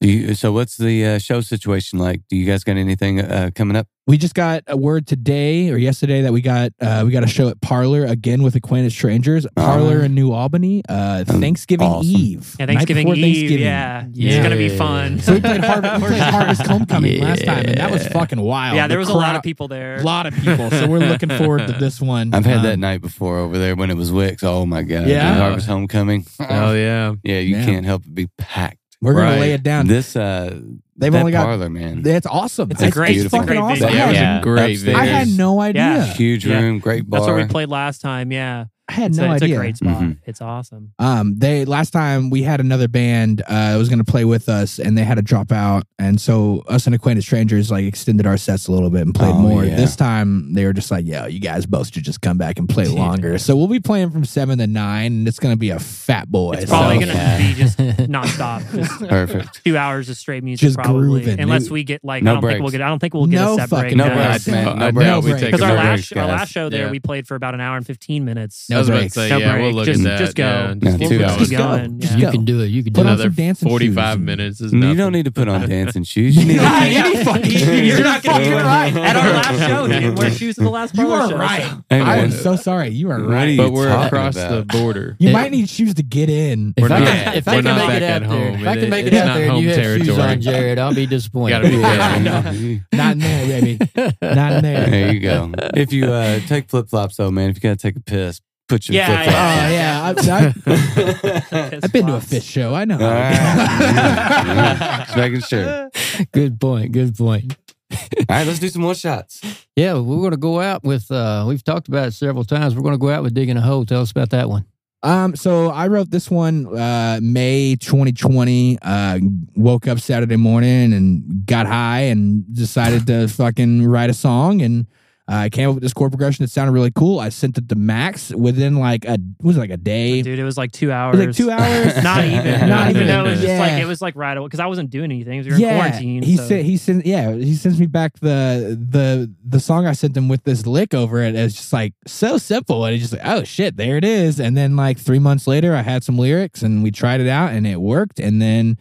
Do 0.00 0.08
you, 0.10 0.34
so 0.34 0.52
what's 0.52 0.76
the 0.76 1.04
uh, 1.06 1.18
show 1.18 1.40
situation 1.40 1.98
like? 1.98 2.22
Do 2.28 2.36
you 2.36 2.44
guys 2.46 2.62
got 2.64 2.76
anything 2.76 3.20
uh, 3.20 3.50
coming 3.54 3.76
up? 3.76 3.86
We 4.06 4.18
just 4.18 4.34
got 4.34 4.64
a 4.66 4.76
word 4.76 5.06
today 5.06 5.70
or 5.70 5.78
yesterday 5.78 6.20
that 6.22 6.32
we 6.32 6.42
got 6.42 6.72
uh, 6.78 7.04
we 7.06 7.10
got 7.10 7.24
a 7.24 7.26
show 7.26 7.48
at 7.48 7.58
Parlor 7.62 8.04
again 8.04 8.42
with 8.42 8.54
Acquainted 8.54 8.92
Strangers. 8.92 9.46
Parlor 9.56 10.00
Oh. 10.00 10.04
in 10.04 10.14
New 10.14 10.30
Albany. 10.32 10.82
Uh, 10.86 11.24
Thanksgiving 11.24 11.86
awesome. 11.86 12.10
Eve. 12.14 12.54
Yeah, 12.60 12.66
Thanksgiving 12.66 13.08
Eve. 13.08 13.22
Thanksgiving. 13.22 13.58
Yeah. 13.64 14.04
Yeah. 14.12 14.32
it's 14.34 14.42
gonna 14.42 14.56
be 14.58 14.68
fun. 14.76 15.20
So 15.20 15.32
we 15.32 15.40
played, 15.40 15.64
Harvest, 15.64 16.02
we 16.02 16.08
played 16.08 16.20
Harvest 16.34 16.66
Homecoming 16.66 17.22
last 17.22 17.46
time, 17.46 17.64
and 17.64 17.78
that 17.78 17.90
was 17.90 18.06
fucking 18.08 18.38
wild. 18.42 18.76
yeah, 18.76 18.86
there 18.88 18.96
The 18.98 19.00
was 19.00 19.08
a 19.08 19.14
lot 19.14 19.36
of 19.36 19.42
people 19.42 19.68
there. 19.68 19.96
A 19.96 20.02
lot 20.02 20.26
of 20.26 20.34
people. 20.34 20.68
So 20.70 20.86
we're 20.86 20.98
looking 20.98 21.30
forward 21.38 21.66
to 21.68 21.72
this 21.72 21.98
one. 21.98 22.34
I've 22.34 22.44
had 22.44 22.62
that 22.62 22.74
Um, 22.74 22.80
night 22.80 23.00
before 23.00 23.38
over 23.38 23.56
there 23.56 23.74
when 23.74 23.90
it 23.90 23.96
was 23.96 24.12
Wicks. 24.12 24.42
Oh 24.44 24.66
my 24.66 24.82
god! 24.82 25.06
Yeah? 25.06 25.32
The 25.34 25.40
Harvest 25.40 25.66
Homecoming. 25.66 26.26
Oh 26.40 26.74
yeah, 26.74 27.14
yeah, 27.24 27.38
you 27.38 27.56
Yeah. 27.56 27.64
can't 27.64 27.86
help 27.86 28.02
but 28.04 28.14
be 28.14 28.28
packed. 28.36 28.76
We're 29.00 29.14
gonna 29.14 29.30
Right. 29.30 29.40
lay 29.40 29.52
it 29.54 29.62
down. 29.62 29.86
This 29.86 30.14
uh, 30.14 30.60
They've 30.96 31.12
that 31.12 31.18
only 31.18 31.32
got. 31.32 31.44
parlor 31.46 31.68
man. 31.68 32.02
That's 32.02 32.26
awesome. 32.26 32.70
It's 32.70 32.80
a 32.82 32.90
great- 32.90 33.16
it's 33.16 33.24
it's 33.24 33.34
a 33.34 33.36
fucking 33.38 33.46
great 33.48 33.58
awesome. 33.58 33.88
venue. 33.88 34.00
I, 34.02 34.06
that 34.12 34.16
had, 34.16 34.34
was 34.34 34.40
a 34.40 34.42
great 34.44 34.74
Upstairs. 34.76 34.96
I 34.96 35.04
had 35.06 35.28
no 35.28 35.60
idea. 35.60 35.82
Yeah. 35.82 36.04
Huge 36.14 36.46
Yeah. 36.46 36.60
room, 36.60 36.78
great 36.78 37.08
bar. 37.10 37.20
That's 37.20 37.26
where 37.28 37.36
we 37.36 37.46
played 37.46 37.68
last 37.68 38.00
time. 38.00 38.30
Yeah, 38.32 38.66
I 38.86 38.92
had 38.92 39.12
it's, 39.12 39.18
no 39.18 39.30
a, 39.30 39.34
it's 39.34 39.42
idea. 39.42 39.56
a 39.56 39.58
great 39.60 39.76
spot. 39.78 40.02
Mhm. 40.02 40.18
It's 40.26 40.42
awesome. 40.42 40.92
Um, 40.98 41.36
they 41.38 41.64
last 41.64 41.90
time 41.92 42.28
we 42.28 42.42
had 42.42 42.60
another 42.60 42.86
band 42.86 43.40
uh 43.48 43.76
was 43.78 43.88
gonna 43.88 44.04
play 44.04 44.26
with 44.26 44.48
us, 44.50 44.78
and 44.78 44.96
they 44.98 45.04
had 45.04 45.14
to 45.14 45.22
drop 45.22 45.52
out, 45.52 45.84
and 45.98 46.20
so 46.20 46.62
us 46.68 46.84
and 46.84 46.94
acquainted 46.94 47.22
strangers 47.22 47.70
like 47.70 47.86
extended 47.86 48.26
our 48.26 48.36
sets 48.36 48.68
a 48.68 48.72
little 48.72 48.90
bit 48.90 49.00
and 49.02 49.14
played 49.14 49.32
Oh, 49.32 49.38
more. 49.38 49.64
yeah. 49.64 49.76
This 49.76 49.96
time 49.96 50.52
they 50.52 50.66
were 50.66 50.74
just 50.74 50.90
like, 50.90 51.06
"Yo, 51.06 51.24
you 51.26 51.40
guys 51.40 51.64
both 51.64 51.94
should 51.94 52.04
just 52.04 52.20
come 52.20 52.36
back 52.36 52.58
and 52.58 52.68
play 52.68 52.86
longer." 52.88 53.38
So 53.38 53.56
we'll 53.56 53.68
be 53.68 53.80
playing 53.80 54.10
from 54.10 54.26
seven 54.26 54.58
to 54.58 54.66
nine, 54.66 55.12
and 55.12 55.28
it's 55.28 55.38
gonna 55.38 55.56
be 55.56 55.70
a 55.70 55.78
fat 55.78 56.30
boy. 56.30 56.52
It's 56.58 56.70
probably 56.70 57.00
so- 57.00 57.06
gonna 57.06 57.14
Yeah. 57.18 57.38
be 57.38 57.54
just 57.54 57.78
nonstop, 58.14 58.70
just 58.74 59.00
Perfect. 59.08 59.64
two 59.64 59.78
hours 59.78 60.10
of 60.10 60.18
straight 60.18 60.44
music, 60.44 60.60
Just 60.60 60.76
probably. 60.76 61.22
grooving. 61.22 61.40
Unless 61.40 61.70
we 61.70 61.84
get 61.84 62.04
like, 62.04 62.22
No 62.22 62.32
I 62.32 62.34
don't 62.34 62.42
think 62.50 62.60
we'll 62.62 62.70
get. 62.70 62.82
I 62.82 62.88
don't 62.88 62.98
think 62.98 63.14
we'll 63.14 63.26
get 63.26 63.36
No 63.36 63.54
a 63.54 63.56
set 63.60 63.68
fucking 63.70 63.96
break. 63.96 63.96
No 63.96 64.14
breaks. 64.14 64.44
breaks, 64.44 64.48
man. 64.48 64.68
I 64.68 64.90
No 64.90 65.00
doubt 65.00 65.22
breaks. 65.22 65.24
we 65.24 65.30
breaks. 65.30 65.40
take 65.42 65.52
Because 65.52 65.70
our 65.70 65.74
last 65.76 66.16
our 66.16 66.26
last 66.26 66.52
show 66.52 66.68
there, 66.68 66.84
Yeah. 66.86 66.90
we 66.90 67.00
played 67.00 67.26
for 67.26 67.34
about 67.34 67.54
an 67.54 67.60
hour 67.62 67.78
and 67.78 67.86
fifteen 67.86 68.26
minutes. 68.26 68.66
No 68.74 68.78
I 68.78 68.80
was 68.80 68.88
about 68.88 69.02
to 69.02 69.10
say, 69.10 69.28
No 69.30 69.38
yeah, 69.38 69.56
we'll 69.60 69.72
look 69.72 69.86
Just- 69.86 70.00
at 70.00 70.04
that. 70.04 70.18
just 70.18 70.36
go. 70.36 70.44
Yeah, 70.44 70.68
Yeah, 70.68 70.74
just 70.74 70.98
two 70.98 71.08
keep 71.08 71.20
hours. 71.20 71.50
going. 71.50 71.90
Keep. 71.92 72.00
Just 72.00 72.12
Yeah. 72.12 72.18
You 72.18 72.24
go. 72.26 72.30
can 72.32 72.44
do 72.44 72.60
it. 72.60 72.66
You 72.66 72.82
can 72.84 72.92
do 72.92 72.98
Put 73.00 73.06
on 73.06 73.12
it. 73.12 73.14
Another 73.14 73.24
some 73.30 73.32
dancing 73.34 73.68
forty-five 73.68 74.04
shoes 74.12 74.16
and- 74.16 74.24
minutes 74.26 74.60
is 74.60 74.72
You 74.72 74.78
nothing. 74.80 74.96
don't 74.96 75.12
need 75.12 75.24
to 75.24 75.30
put 75.32 75.48
on 75.48 75.68
dancing 75.68 76.04
shoes. 76.04 76.36
You 76.36 76.44
need 76.44 76.56
Yeah, 76.56 76.80
to 76.80 76.86
any 76.86 77.24
fucking- 77.24 77.84
You're 77.84 78.02
not 78.02 78.22
gonna 78.22 78.38
fucking 78.38 78.50
do 78.50 78.58
it 78.58 78.62
right. 78.62 78.96
At 78.96 79.16
our 79.16 79.30
last 79.32 79.58
show, 79.68 79.84
he 79.86 79.92
didn't 79.92 80.14
wear 80.16 80.30
shoes 80.30 80.58
in 80.58 80.64
the 80.64 80.70
last 80.70 80.96
You 80.96 81.10
are 81.10 81.34
right. 81.34 81.62
so- 81.62 81.84
Hey, 81.90 82.00
I 82.00 82.16
am 82.18 82.30
so 82.30 82.56
sorry. 82.56 82.88
You 82.90 83.10
are 83.10 83.20
right. 83.20 83.50
you 83.50 83.56
But 83.56 83.72
we're 83.72 83.88
across 83.88 84.36
about? 84.36 84.68
the 84.68 84.78
border. 84.78 85.16
You 85.18 85.28
Yeah. 85.28 85.32
might 85.34 85.50
need 85.52 85.68
shoes 85.68 85.94
to 85.94 86.02
get 86.02 86.28
in. 86.28 86.74
If 86.76 86.84
I 86.90 87.00
can, 87.04 87.34
if 87.36 87.48
I 87.48 87.62
can 87.62 87.64
make 87.64 87.90
it 87.90 88.02
out 88.02 88.20
there, 88.20 88.24
home. 88.28 88.60
if 88.60 88.66
I 88.66 88.76
can 88.76 88.90
make 88.90 89.06
it 89.06 89.14
out 89.14 89.34
there 89.34 89.42
and 89.44 89.52
home 89.52 89.62
you 89.62 89.68
have 89.70 89.76
shoes 89.78 90.06
territory. 90.06 90.28
on, 90.32 90.40
Jared, 90.40 90.78
I'll 90.78 90.94
be 90.94 91.06
disappointed. 91.06 91.50
Gotta 91.52 91.68
be 91.68 91.76
Yeah, 91.76 92.42
careful. 92.42 92.54
you- 92.60 92.80
Not 92.92 93.12
in 93.12 93.18
there, 93.20 93.46
baby. 93.60 93.78
Not 94.22 94.52
in 94.52 94.62
there. 94.62 94.86
there 94.90 95.12
you 95.14 95.20
go. 95.20 95.52
If 95.74 95.92
you 95.92 96.06
uh, 96.06 96.40
take 96.46 96.68
flip 96.70 96.88
flops, 96.88 97.16
though, 97.16 97.30
man, 97.30 97.50
if 97.50 97.56
you 97.56 97.60
gotta 97.60 97.76
take 97.76 97.96
a 97.96 98.00
piss, 98.00 98.40
put 98.68 98.88
your 98.88 98.96
Yeah, 98.96 99.06
flip 99.06 99.34
Oh 99.34 99.70
yeah, 99.72 100.02
I've, 100.04 100.18
I've, 100.28 101.80
I've 101.84 101.92
been 101.92 102.06
to 102.06 102.14
a 102.16 102.20
Phish 102.20 102.48
show. 102.48 102.74
I 102.74 102.84
know. 102.84 102.94
All 102.96 103.10
how. 103.10 105.04
Just 105.04 105.16
making 105.16 105.40
sure. 105.40 105.90
good 106.32 106.60
point. 106.60 106.92
Good 106.92 107.16
point. 107.16 107.56
All 107.92 107.98
right, 108.30 108.46
let's 108.46 108.58
do 108.58 108.68
some 108.68 108.82
more 108.82 108.94
shots. 108.94 109.40
Yeah, 109.76 109.94
we're 109.94 110.18
going 110.18 110.32
to 110.32 110.36
go 110.36 110.60
out 110.60 110.82
with. 110.84 111.10
uh 111.10 111.44
We've 111.46 111.62
talked 111.62 111.88
about 111.88 112.08
it 112.08 112.12
several 112.12 112.44
times. 112.44 112.74
We're 112.74 112.82
going 112.82 112.94
to 112.94 112.98
go 112.98 113.10
out 113.10 113.22
with 113.22 113.34
digging 113.34 113.56
a 113.56 113.60
hole. 113.60 113.84
Tell 113.84 114.00
us 114.00 114.10
about 114.10 114.30
that 114.30 114.48
one. 114.48 114.64
Um, 115.02 115.36
so 115.36 115.68
I 115.68 115.88
wrote 115.88 116.10
this 116.10 116.30
one 116.30 116.66
uh 116.66 117.20
May 117.22 117.76
2020. 117.76 118.78
Uh 118.80 119.18
woke 119.54 119.86
up 119.86 120.00
Saturday 120.00 120.36
morning 120.36 120.92
and 120.94 121.44
got 121.46 121.66
high 121.66 122.02
and 122.02 122.44
decided 122.54 123.06
to 123.08 123.28
fucking 123.28 123.86
write 123.86 124.10
a 124.10 124.14
song 124.14 124.62
and 124.62 124.86
Uh, 125.26 125.36
I 125.36 125.48
came 125.48 125.70
up 125.70 125.76
with 125.76 125.82
this 125.82 125.94
chord 125.94 126.12
progression 126.12 126.44
that 126.44 126.50
sounded 126.50 126.72
really 126.72 126.90
cool. 126.90 127.18
I 127.18 127.30
sent 127.30 127.56
it 127.56 127.66
to 127.70 127.74
Max 127.76 128.30
within 128.30 128.76
like 128.76 129.06
a 129.06 129.18
was 129.40 129.56
it 129.56 129.60
like 129.60 129.70
a 129.70 129.78
day? 129.78 130.20
Dude, 130.20 130.38
it 130.38 130.44
was 130.44 130.58
like 130.58 130.70
two 130.70 130.92
hours. 130.92 131.18
like 131.18 131.34
two 131.34 131.50
hours. 131.50 131.96
Not 132.04 132.24
even. 132.24 132.44
Not 132.68 132.90
even. 132.90 133.06
No, 133.06 133.24
it 133.24 133.30
was 133.30 133.40
just 133.40 133.58
like 133.58 133.72
it 133.80 133.86
was 133.86 134.02
like 134.02 134.16
right 134.16 134.36
away 134.36 134.46
because 134.46 134.60
I 134.60 134.66
wasn't 134.66 134.90
doing 134.90 135.10
anything. 135.10 135.42
We 135.42 135.48
were 135.48 135.56
in 135.56 135.62
quarantine. 135.62 136.22
He 136.22 136.36
so. 136.36 136.46
said 136.46 136.66
he 136.66 136.76
sent 136.76 137.06
yeah 137.06 137.32
he 137.32 137.54
sends 137.54 137.80
me 137.80 137.86
back 137.86 138.18
the 138.20 138.78
the 138.90 139.32
the 139.42 139.60
song 139.60 139.86
I 139.86 139.92
sent 139.92 140.14
him 140.14 140.28
with 140.28 140.44
this 140.44 140.66
lick 140.66 140.92
over 140.92 141.22
it. 141.22 141.34
It's 141.34 141.54
just 141.54 141.72
like 141.72 141.94
so 142.06 142.36
simple, 142.36 142.84
and 142.84 142.92
he's 142.92 143.08
just 143.08 143.14
like 143.14 143.26
oh 143.26 143.44
shit, 143.44 143.78
there 143.78 143.96
it 143.96 144.04
is. 144.04 144.38
And 144.38 144.54
then 144.54 144.76
like 144.76 144.98
three 144.98 145.18
months 145.18 145.46
later, 145.46 145.74
I 145.74 145.80
had 145.80 146.04
some 146.04 146.18
lyrics 146.18 146.60
and 146.60 146.82
we 146.82 146.90
tried 146.90 147.22
it 147.22 147.28
out 147.28 147.52
and 147.52 147.66
it 147.66 147.80
worked. 147.80 148.20
And 148.20 148.42
then 148.42 148.76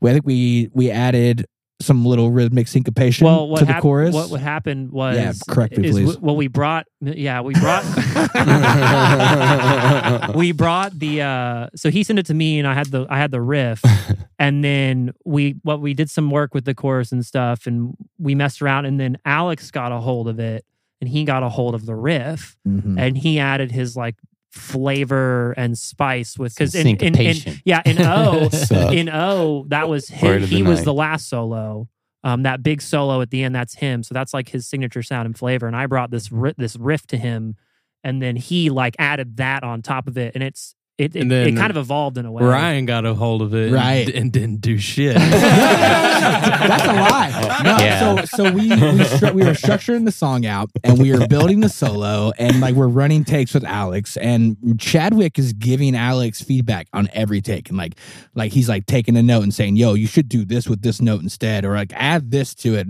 I 0.00 0.12
think 0.12 0.24
we 0.24 0.70
we 0.72 0.92
added 0.92 1.46
some 1.80 2.04
little 2.04 2.30
rhythmic 2.32 2.66
syncopation 2.66 3.24
well, 3.24 3.48
what 3.48 3.60
to 3.60 3.64
the 3.64 3.72
hap- 3.74 3.82
chorus. 3.82 4.12
What 4.14 4.30
what 4.30 4.40
happened 4.40 4.90
was 4.90 5.16
Yeah, 5.16 5.32
correct 5.48 5.78
me, 5.78 5.86
is 5.88 5.94
please. 5.94 6.06
w- 6.14 6.26
well, 6.26 6.36
we 6.36 6.48
brought 6.48 6.86
yeah 7.00 7.40
we 7.40 7.54
brought 7.54 7.84
we 10.34 10.52
brought 10.52 10.98
the 10.98 11.22
uh 11.22 11.68
so 11.76 11.90
he 11.90 12.02
sent 12.02 12.18
it 12.18 12.26
to 12.26 12.34
me 12.34 12.58
and 12.58 12.66
I 12.66 12.74
had 12.74 12.88
the 12.88 13.06
I 13.08 13.18
had 13.18 13.30
the 13.30 13.40
riff 13.40 13.82
and 14.38 14.64
then 14.64 15.12
we 15.24 15.56
what 15.62 15.80
we 15.80 15.94
did 15.94 16.10
some 16.10 16.30
work 16.30 16.54
with 16.54 16.64
the 16.64 16.74
chorus 16.74 17.12
and 17.12 17.24
stuff 17.24 17.66
and 17.66 17.94
we 18.18 18.34
messed 18.34 18.60
around 18.62 18.86
and 18.86 18.98
then 18.98 19.18
Alex 19.24 19.70
got 19.70 19.92
a 19.92 20.00
hold 20.00 20.28
of 20.28 20.40
it 20.40 20.64
and 21.00 21.08
he 21.08 21.24
got 21.24 21.42
a 21.44 21.48
hold 21.48 21.74
of 21.74 21.86
the 21.86 21.94
riff 21.94 22.56
Mhm. 22.66 22.98
and 22.98 23.16
he 23.16 23.38
added 23.38 23.70
his 23.70 23.96
like 23.96 24.16
flavor 24.50 25.52
and 25.52 25.76
spice 25.78 26.38
with 26.38 26.54
because 26.54 26.74
in, 26.74 26.86
in, 26.86 27.14
in 27.16 27.60
yeah 27.64 27.82
in 27.84 27.98
O 28.00 28.48
in 28.92 29.08
O 29.08 29.64
that 29.68 29.88
was 29.88 30.08
him 30.08 30.42
he 30.42 30.62
was 30.62 30.78
night. 30.80 30.84
the 30.84 30.94
last 30.94 31.28
solo. 31.28 31.88
Um 32.24 32.42
that 32.44 32.62
big 32.62 32.82
solo 32.82 33.20
at 33.20 33.30
the 33.30 33.42
end 33.44 33.54
that's 33.54 33.74
him. 33.74 34.02
So 34.02 34.14
that's 34.14 34.34
like 34.34 34.48
his 34.48 34.66
signature 34.66 35.02
sound 35.02 35.26
and 35.26 35.36
flavor. 35.38 35.66
And 35.66 35.76
I 35.76 35.86
brought 35.86 36.10
this 36.10 36.32
ri- 36.32 36.54
this 36.56 36.76
riff 36.76 37.06
to 37.08 37.16
him. 37.16 37.56
And 38.04 38.22
then 38.22 38.36
he 38.36 38.70
like 38.70 38.96
added 38.98 39.36
that 39.38 39.64
on 39.64 39.82
top 39.82 40.06
of 40.06 40.16
it, 40.16 40.34
and 40.34 40.42
it's 40.42 40.74
it 40.98 41.14
it, 41.16 41.28
then 41.28 41.48
it 41.48 41.56
kind 41.56 41.70
of 41.70 41.76
evolved 41.76 42.18
in 42.18 42.26
a 42.26 42.32
way. 42.32 42.42
Ryan 42.44 42.84
got 42.84 43.06
a 43.06 43.14
hold 43.14 43.40
of 43.40 43.54
it, 43.54 43.72
Right. 43.72 44.06
and, 44.08 44.16
and 44.16 44.32
didn't 44.32 44.60
do 44.60 44.76
shit. 44.78 45.16
That's 45.16 46.84
a 46.84 46.92
lie. 46.92 47.60
No, 47.64 47.76
Yeah. 47.78 48.16
So 48.26 48.44
so 48.44 48.52
we 48.52 48.68
we, 48.68 48.74
stru- 48.76 49.32
we 49.34 49.44
were 49.44 49.52
structuring 49.52 50.04
the 50.04 50.12
song 50.12 50.44
out 50.46 50.70
and 50.84 50.98
we 50.98 51.12
were 51.16 51.26
building 51.26 51.60
the 51.60 51.68
solo 51.68 52.32
and 52.38 52.60
like 52.60 52.74
we're 52.74 52.88
running 52.88 53.24
takes 53.24 53.54
with 53.54 53.64
Alex 53.64 54.16
and 54.16 54.56
Chadwick 54.78 55.38
is 55.38 55.52
giving 55.52 55.94
Alex 55.96 56.42
feedback 56.42 56.88
on 56.92 57.08
every 57.12 57.40
take 57.40 57.68
and 57.68 57.78
like 57.78 57.94
like 58.34 58.52
he's 58.52 58.68
like 58.68 58.86
taking 58.86 59.16
a 59.16 59.22
note 59.22 59.42
and 59.42 59.54
saying, 59.54 59.76
"Yo, 59.76 59.94
you 59.94 60.06
should 60.06 60.28
do 60.28 60.44
this 60.44 60.68
with 60.68 60.82
this 60.82 61.00
note 61.00 61.22
instead," 61.22 61.64
or 61.64 61.74
like 61.74 61.92
add 61.94 62.30
this 62.30 62.54
to 62.56 62.74
it. 62.74 62.88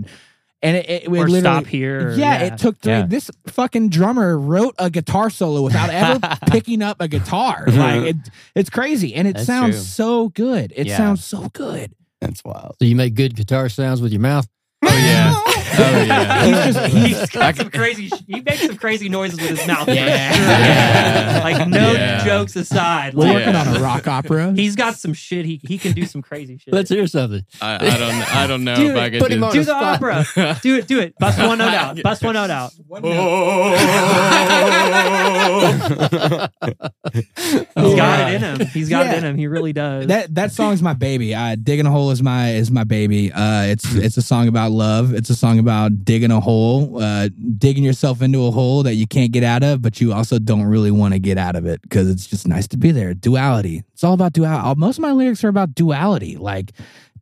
And 0.60 0.76
it, 0.76 0.90
it, 0.90 1.02
it 1.04 1.08
or 1.08 1.12
literally- 1.12 1.40
stop 1.40 1.66
here. 1.66 2.08
or- 2.08 2.12
yeah, 2.14 2.42
it 2.42 2.58
took 2.58 2.78
three. 2.78 2.92
Yeah. 2.92 3.06
This 3.06 3.30
fucking 3.46 3.90
drummer 3.90 4.36
wrote 4.38 4.74
a 4.78 4.90
guitar 4.90 5.30
solo 5.30 5.62
without 5.62 5.88
ever 5.90 6.20
picking 6.50 6.82
up 6.82 7.00
a 7.00 7.06
guitar. 7.08 7.64
Like 7.68 8.02
it, 8.02 8.16
it's 8.56 8.70
crazy, 8.70 9.14
and 9.14 9.28
it 9.28 9.34
That's 9.34 9.46
sounds 9.46 9.76
true. 9.76 9.84
so 9.84 10.28
good. 10.30 10.72
It 10.74 10.88
Yeah. 10.88 10.96
sounds 10.96 11.24
so 11.24 11.48
good. 11.52 11.94
That's 12.20 12.42
wild. 12.44 12.74
So 12.80 12.86
you 12.86 12.96
make 12.96 13.14
good 13.14 13.36
guitar 13.36 13.68
sounds 13.68 14.02
with 14.02 14.10
your 14.12 14.20
mouth? 14.20 14.48
Oh 14.84 14.96
yeah, 14.96 15.34
oh 15.46 16.04
yeah. 16.06 16.44
He's 16.44 16.74
just 16.74 16.94
he's 16.94 17.18
He's 17.18 17.30
got 17.30 17.56
some 17.56 17.70
crazy. 17.70 18.10
He 18.26 18.40
makes 18.40 18.64
some 18.66 18.76
crazy 18.76 19.08
noises 19.08 19.40
with 19.40 19.58
his 19.58 19.66
mouth. 19.66 19.88
Yeah. 19.88 20.04
Yeah. 20.06 21.40
like 21.42 21.68
no 21.68 21.92
Yeah. 21.92 22.24
jokes 22.24 22.54
aside. 22.56 23.14
we're 23.14 23.24
Like, 23.24 23.34
working 23.34 23.54
Yeah. 23.54 23.68
on 23.68 23.76
a 23.76 23.80
rock 23.80 24.06
opera. 24.06 24.52
He's 24.54 24.76
got 24.76 24.96
some 24.96 25.12
shit. 25.14 25.44
He 25.44 25.60
he 25.66 25.78
can 25.78 25.92
do 25.92 26.04
some 26.06 26.22
crazy 26.22 26.58
shit. 26.58 26.72
Let's 26.74 26.90
hear 26.90 27.06
something. 27.06 27.44
I, 27.60 27.74
I 27.74 27.78
don't, 27.98 28.36
I 28.36 28.46
don't 28.46 28.64
know 28.64 28.76
Dude, 28.76 28.90
if 28.90 28.96
I 28.96 29.10
could 29.10 29.20
put 29.20 29.28
do 29.30 29.36
him 29.36 29.44
on 29.44 29.52
do 29.52 29.58
the 29.60 29.64
the 29.64 29.94
spot. 29.98 30.26
opera. 30.36 30.58
Do 30.62 30.76
it. 30.76 30.86
Do 30.86 31.00
it. 31.00 31.14
Bust 31.18 31.38
one 31.38 31.58
note 31.58 31.74
out. 31.74 32.02
Bust 32.02 32.22
one 32.22 32.34
note 32.34 32.50
out. 32.50 32.72
He's 37.14 37.94
got 37.94 38.30
it 38.30 38.34
in 38.34 38.40
him. 38.42 38.66
He's 38.68 38.88
got 38.88 39.06
Yeah. 39.06 39.12
it 39.12 39.18
in 39.18 39.24
him. 39.24 39.36
He 39.36 39.46
really 39.46 39.72
does. 39.72 40.06
that 40.08 40.34
that 40.34 40.52
song's 40.52 40.82
my 40.82 40.92
baby. 40.94 41.34
Uh, 41.34 41.56
digging 41.60 41.86
a 41.86 41.90
hole 41.90 42.10
is 42.10 42.22
my 42.22 42.52
is 42.52 42.70
my 42.70 42.84
baby. 42.84 43.32
Uh, 43.32 43.62
it's 43.64 43.94
it's 43.94 44.16
a 44.16 44.22
song 44.22 44.48
about 44.48 44.67
love. 44.68 45.12
It's 45.14 45.30
a 45.30 45.34
song 45.34 45.58
about 45.58 46.04
digging 46.04 46.30
a 46.30 46.40
hole, 46.40 47.02
uh, 47.02 47.28
digging 47.58 47.84
yourself 47.84 48.22
into 48.22 48.46
a 48.46 48.50
hole 48.50 48.82
that 48.84 48.94
you 48.94 49.06
can't 49.06 49.32
get 49.32 49.42
out 49.42 49.62
of, 49.62 49.82
but 49.82 50.00
you 50.00 50.12
also 50.12 50.38
don't 50.38 50.64
really 50.64 50.90
want 50.90 51.14
to 51.14 51.18
get 51.18 51.38
out 51.38 51.56
of 51.56 51.66
it 51.66 51.82
because 51.82 52.08
it's 52.10 52.26
just 52.26 52.46
nice 52.46 52.66
to 52.68 52.76
be 52.76 52.90
there. 52.90 53.14
Duality. 53.14 53.84
It's 53.92 54.04
all 54.04 54.14
about 54.14 54.32
duality. 54.32 54.78
Most 54.78 54.98
of 54.98 55.02
my 55.02 55.12
lyrics 55.12 55.42
are 55.44 55.48
about 55.48 55.74
duality, 55.74 56.36
like 56.36 56.72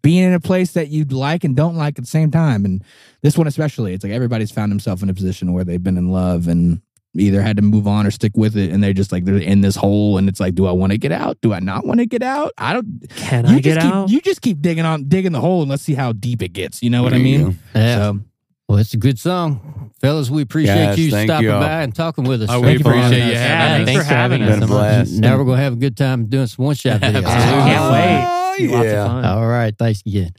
being 0.03 0.23
in 0.23 0.35
a 0.35 0.41
place 0.41 0.73
that 0.73 0.89
you 0.89 1.05
like 1.05 1.43
and 1.43 1.57
don't 1.57 1.77
like 1.77 1.99
at 1.99 2.05
the 2.05 2.11
same 2.11 2.31
time. 2.31 2.65
And 2.65 2.85
this 3.23 3.37
one 3.37 3.47
especially, 3.47 3.93
it's 3.93 4.05
like 4.05 4.13
everybody's 4.13 4.53
found 4.53 4.71
himself 4.71 5.03
in 5.03 5.11
a 5.11 5.15
position 5.15 5.53
where 5.53 5.65
they've 5.65 5.83
been 5.83 5.99
in 5.99 6.13
love 6.13 6.47
and 6.47 6.81
either 7.19 7.41
had 7.43 7.57
to 7.57 7.63
move 7.63 7.87
on 7.87 8.07
or 8.07 8.11
stick 8.11 8.33
with 8.37 8.57
it 8.57 8.71
and 8.73 8.83
they're 8.83 8.93
just 8.93 9.13
like 9.13 9.25
they're 9.25 9.37
in 9.37 9.61
this 9.61 9.77
hole 9.77 10.19
and 10.19 10.29
it's 10.29 10.41
like 10.41 10.55
do 10.55 10.67
i 10.67 10.73
want 10.73 10.93
to 10.93 10.99
get 10.99 11.13
out 11.13 11.37
do 11.43 11.53
i 11.53 11.61
not 11.61 11.87
want 11.87 11.99
to 12.01 12.07
get 12.07 12.23
out 12.23 12.53
i 12.59 12.73
don't 12.73 12.87
Can 13.17 13.47
you 13.47 13.57
I 13.57 13.61
get 13.61 13.75
just 13.75 13.87
keep 13.87 13.95
out? 13.95 14.09
you 14.11 14.21
just 14.21 14.41
keep 14.43 14.61
digging 14.61 14.85
on 14.85 15.09
digging 15.09 15.33
the 15.33 15.41
hole 15.41 15.63
and 15.63 15.71
let's 15.71 15.83
see 15.83 15.95
how 15.95 16.13
deep 16.13 16.43
it 16.43 16.53
gets 16.53 16.83
you 16.83 16.91
know 16.91 17.03
what 17.03 17.13
i 17.13 17.19
There 17.19 17.27
you 17.27 17.39
mean 17.47 17.59
Yeah. 17.75 17.97
so 17.97 18.21
Well, 18.69 18.79
it's 18.79 18.95
a 18.95 18.97
good 18.97 19.17
song. 19.19 19.93
Fellas, 20.01 20.29
we 20.29 20.43
appreciate 20.43 20.75
Yes, 20.75 20.99
you 20.99 21.11
stopping 21.11 21.45
you 21.47 21.53
by 21.53 21.83
and 21.83 21.95
talking 21.95 22.25
with 22.25 22.43
us. 22.43 22.51
Oh, 22.51 22.61
we 22.61 22.67
Thank 22.67 22.79
you 22.79 22.85
for 22.85 22.91
appreciate 22.91 23.21
having 23.21 23.29
you 23.29 23.35
us. 23.35 23.41
Yeah, 23.41 23.69
having 23.69 23.87
thanks 23.87 24.09
for 24.09 24.15
having 24.15 24.41
Been 24.41 24.49
us. 24.49 24.57
a 24.57 24.61
so 24.61 24.67
much. 24.67 24.69
blast. 24.71 25.13
Now 25.21 25.39
we're 25.39 25.45
going 25.45 25.57
to 25.59 25.63
have 25.63 25.73
a 25.75 25.77
good 25.77 25.97
time 25.97 26.27
doing 26.27 26.47
some 26.49 26.65
one 26.65 26.75
shot 26.75 27.01
videos. 27.01 27.25
Absolutely. 27.25 27.71
Can't 27.71 27.93
wait. 27.93 28.71
Oh, 28.75 28.83
yeah. 28.83 29.35
All 29.35 29.47
right. 29.47 29.73
Thanks 29.79 30.03
again. 30.05 30.31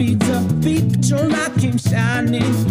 My 0.00 0.14
up 0.32 0.50
your 1.10 1.22
light 1.28 1.54
came 1.58 1.76
shining 1.76 2.69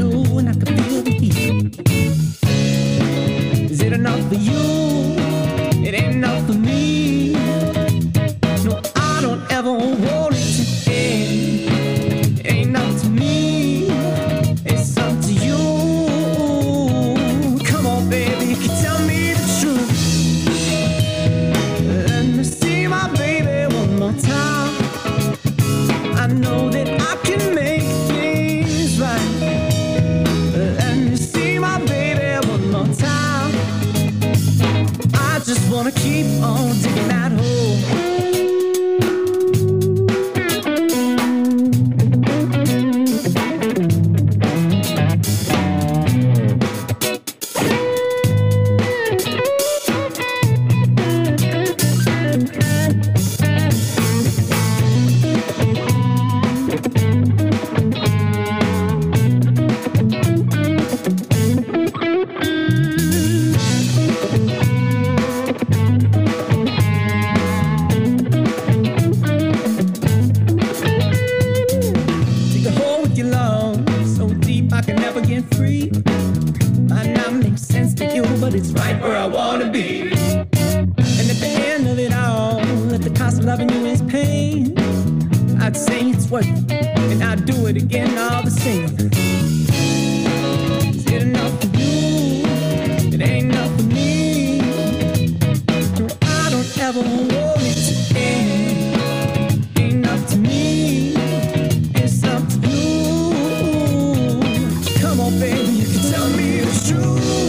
tell 106.09 106.29
me 106.31 106.61
the 106.61 106.71
truth. 106.87 107.48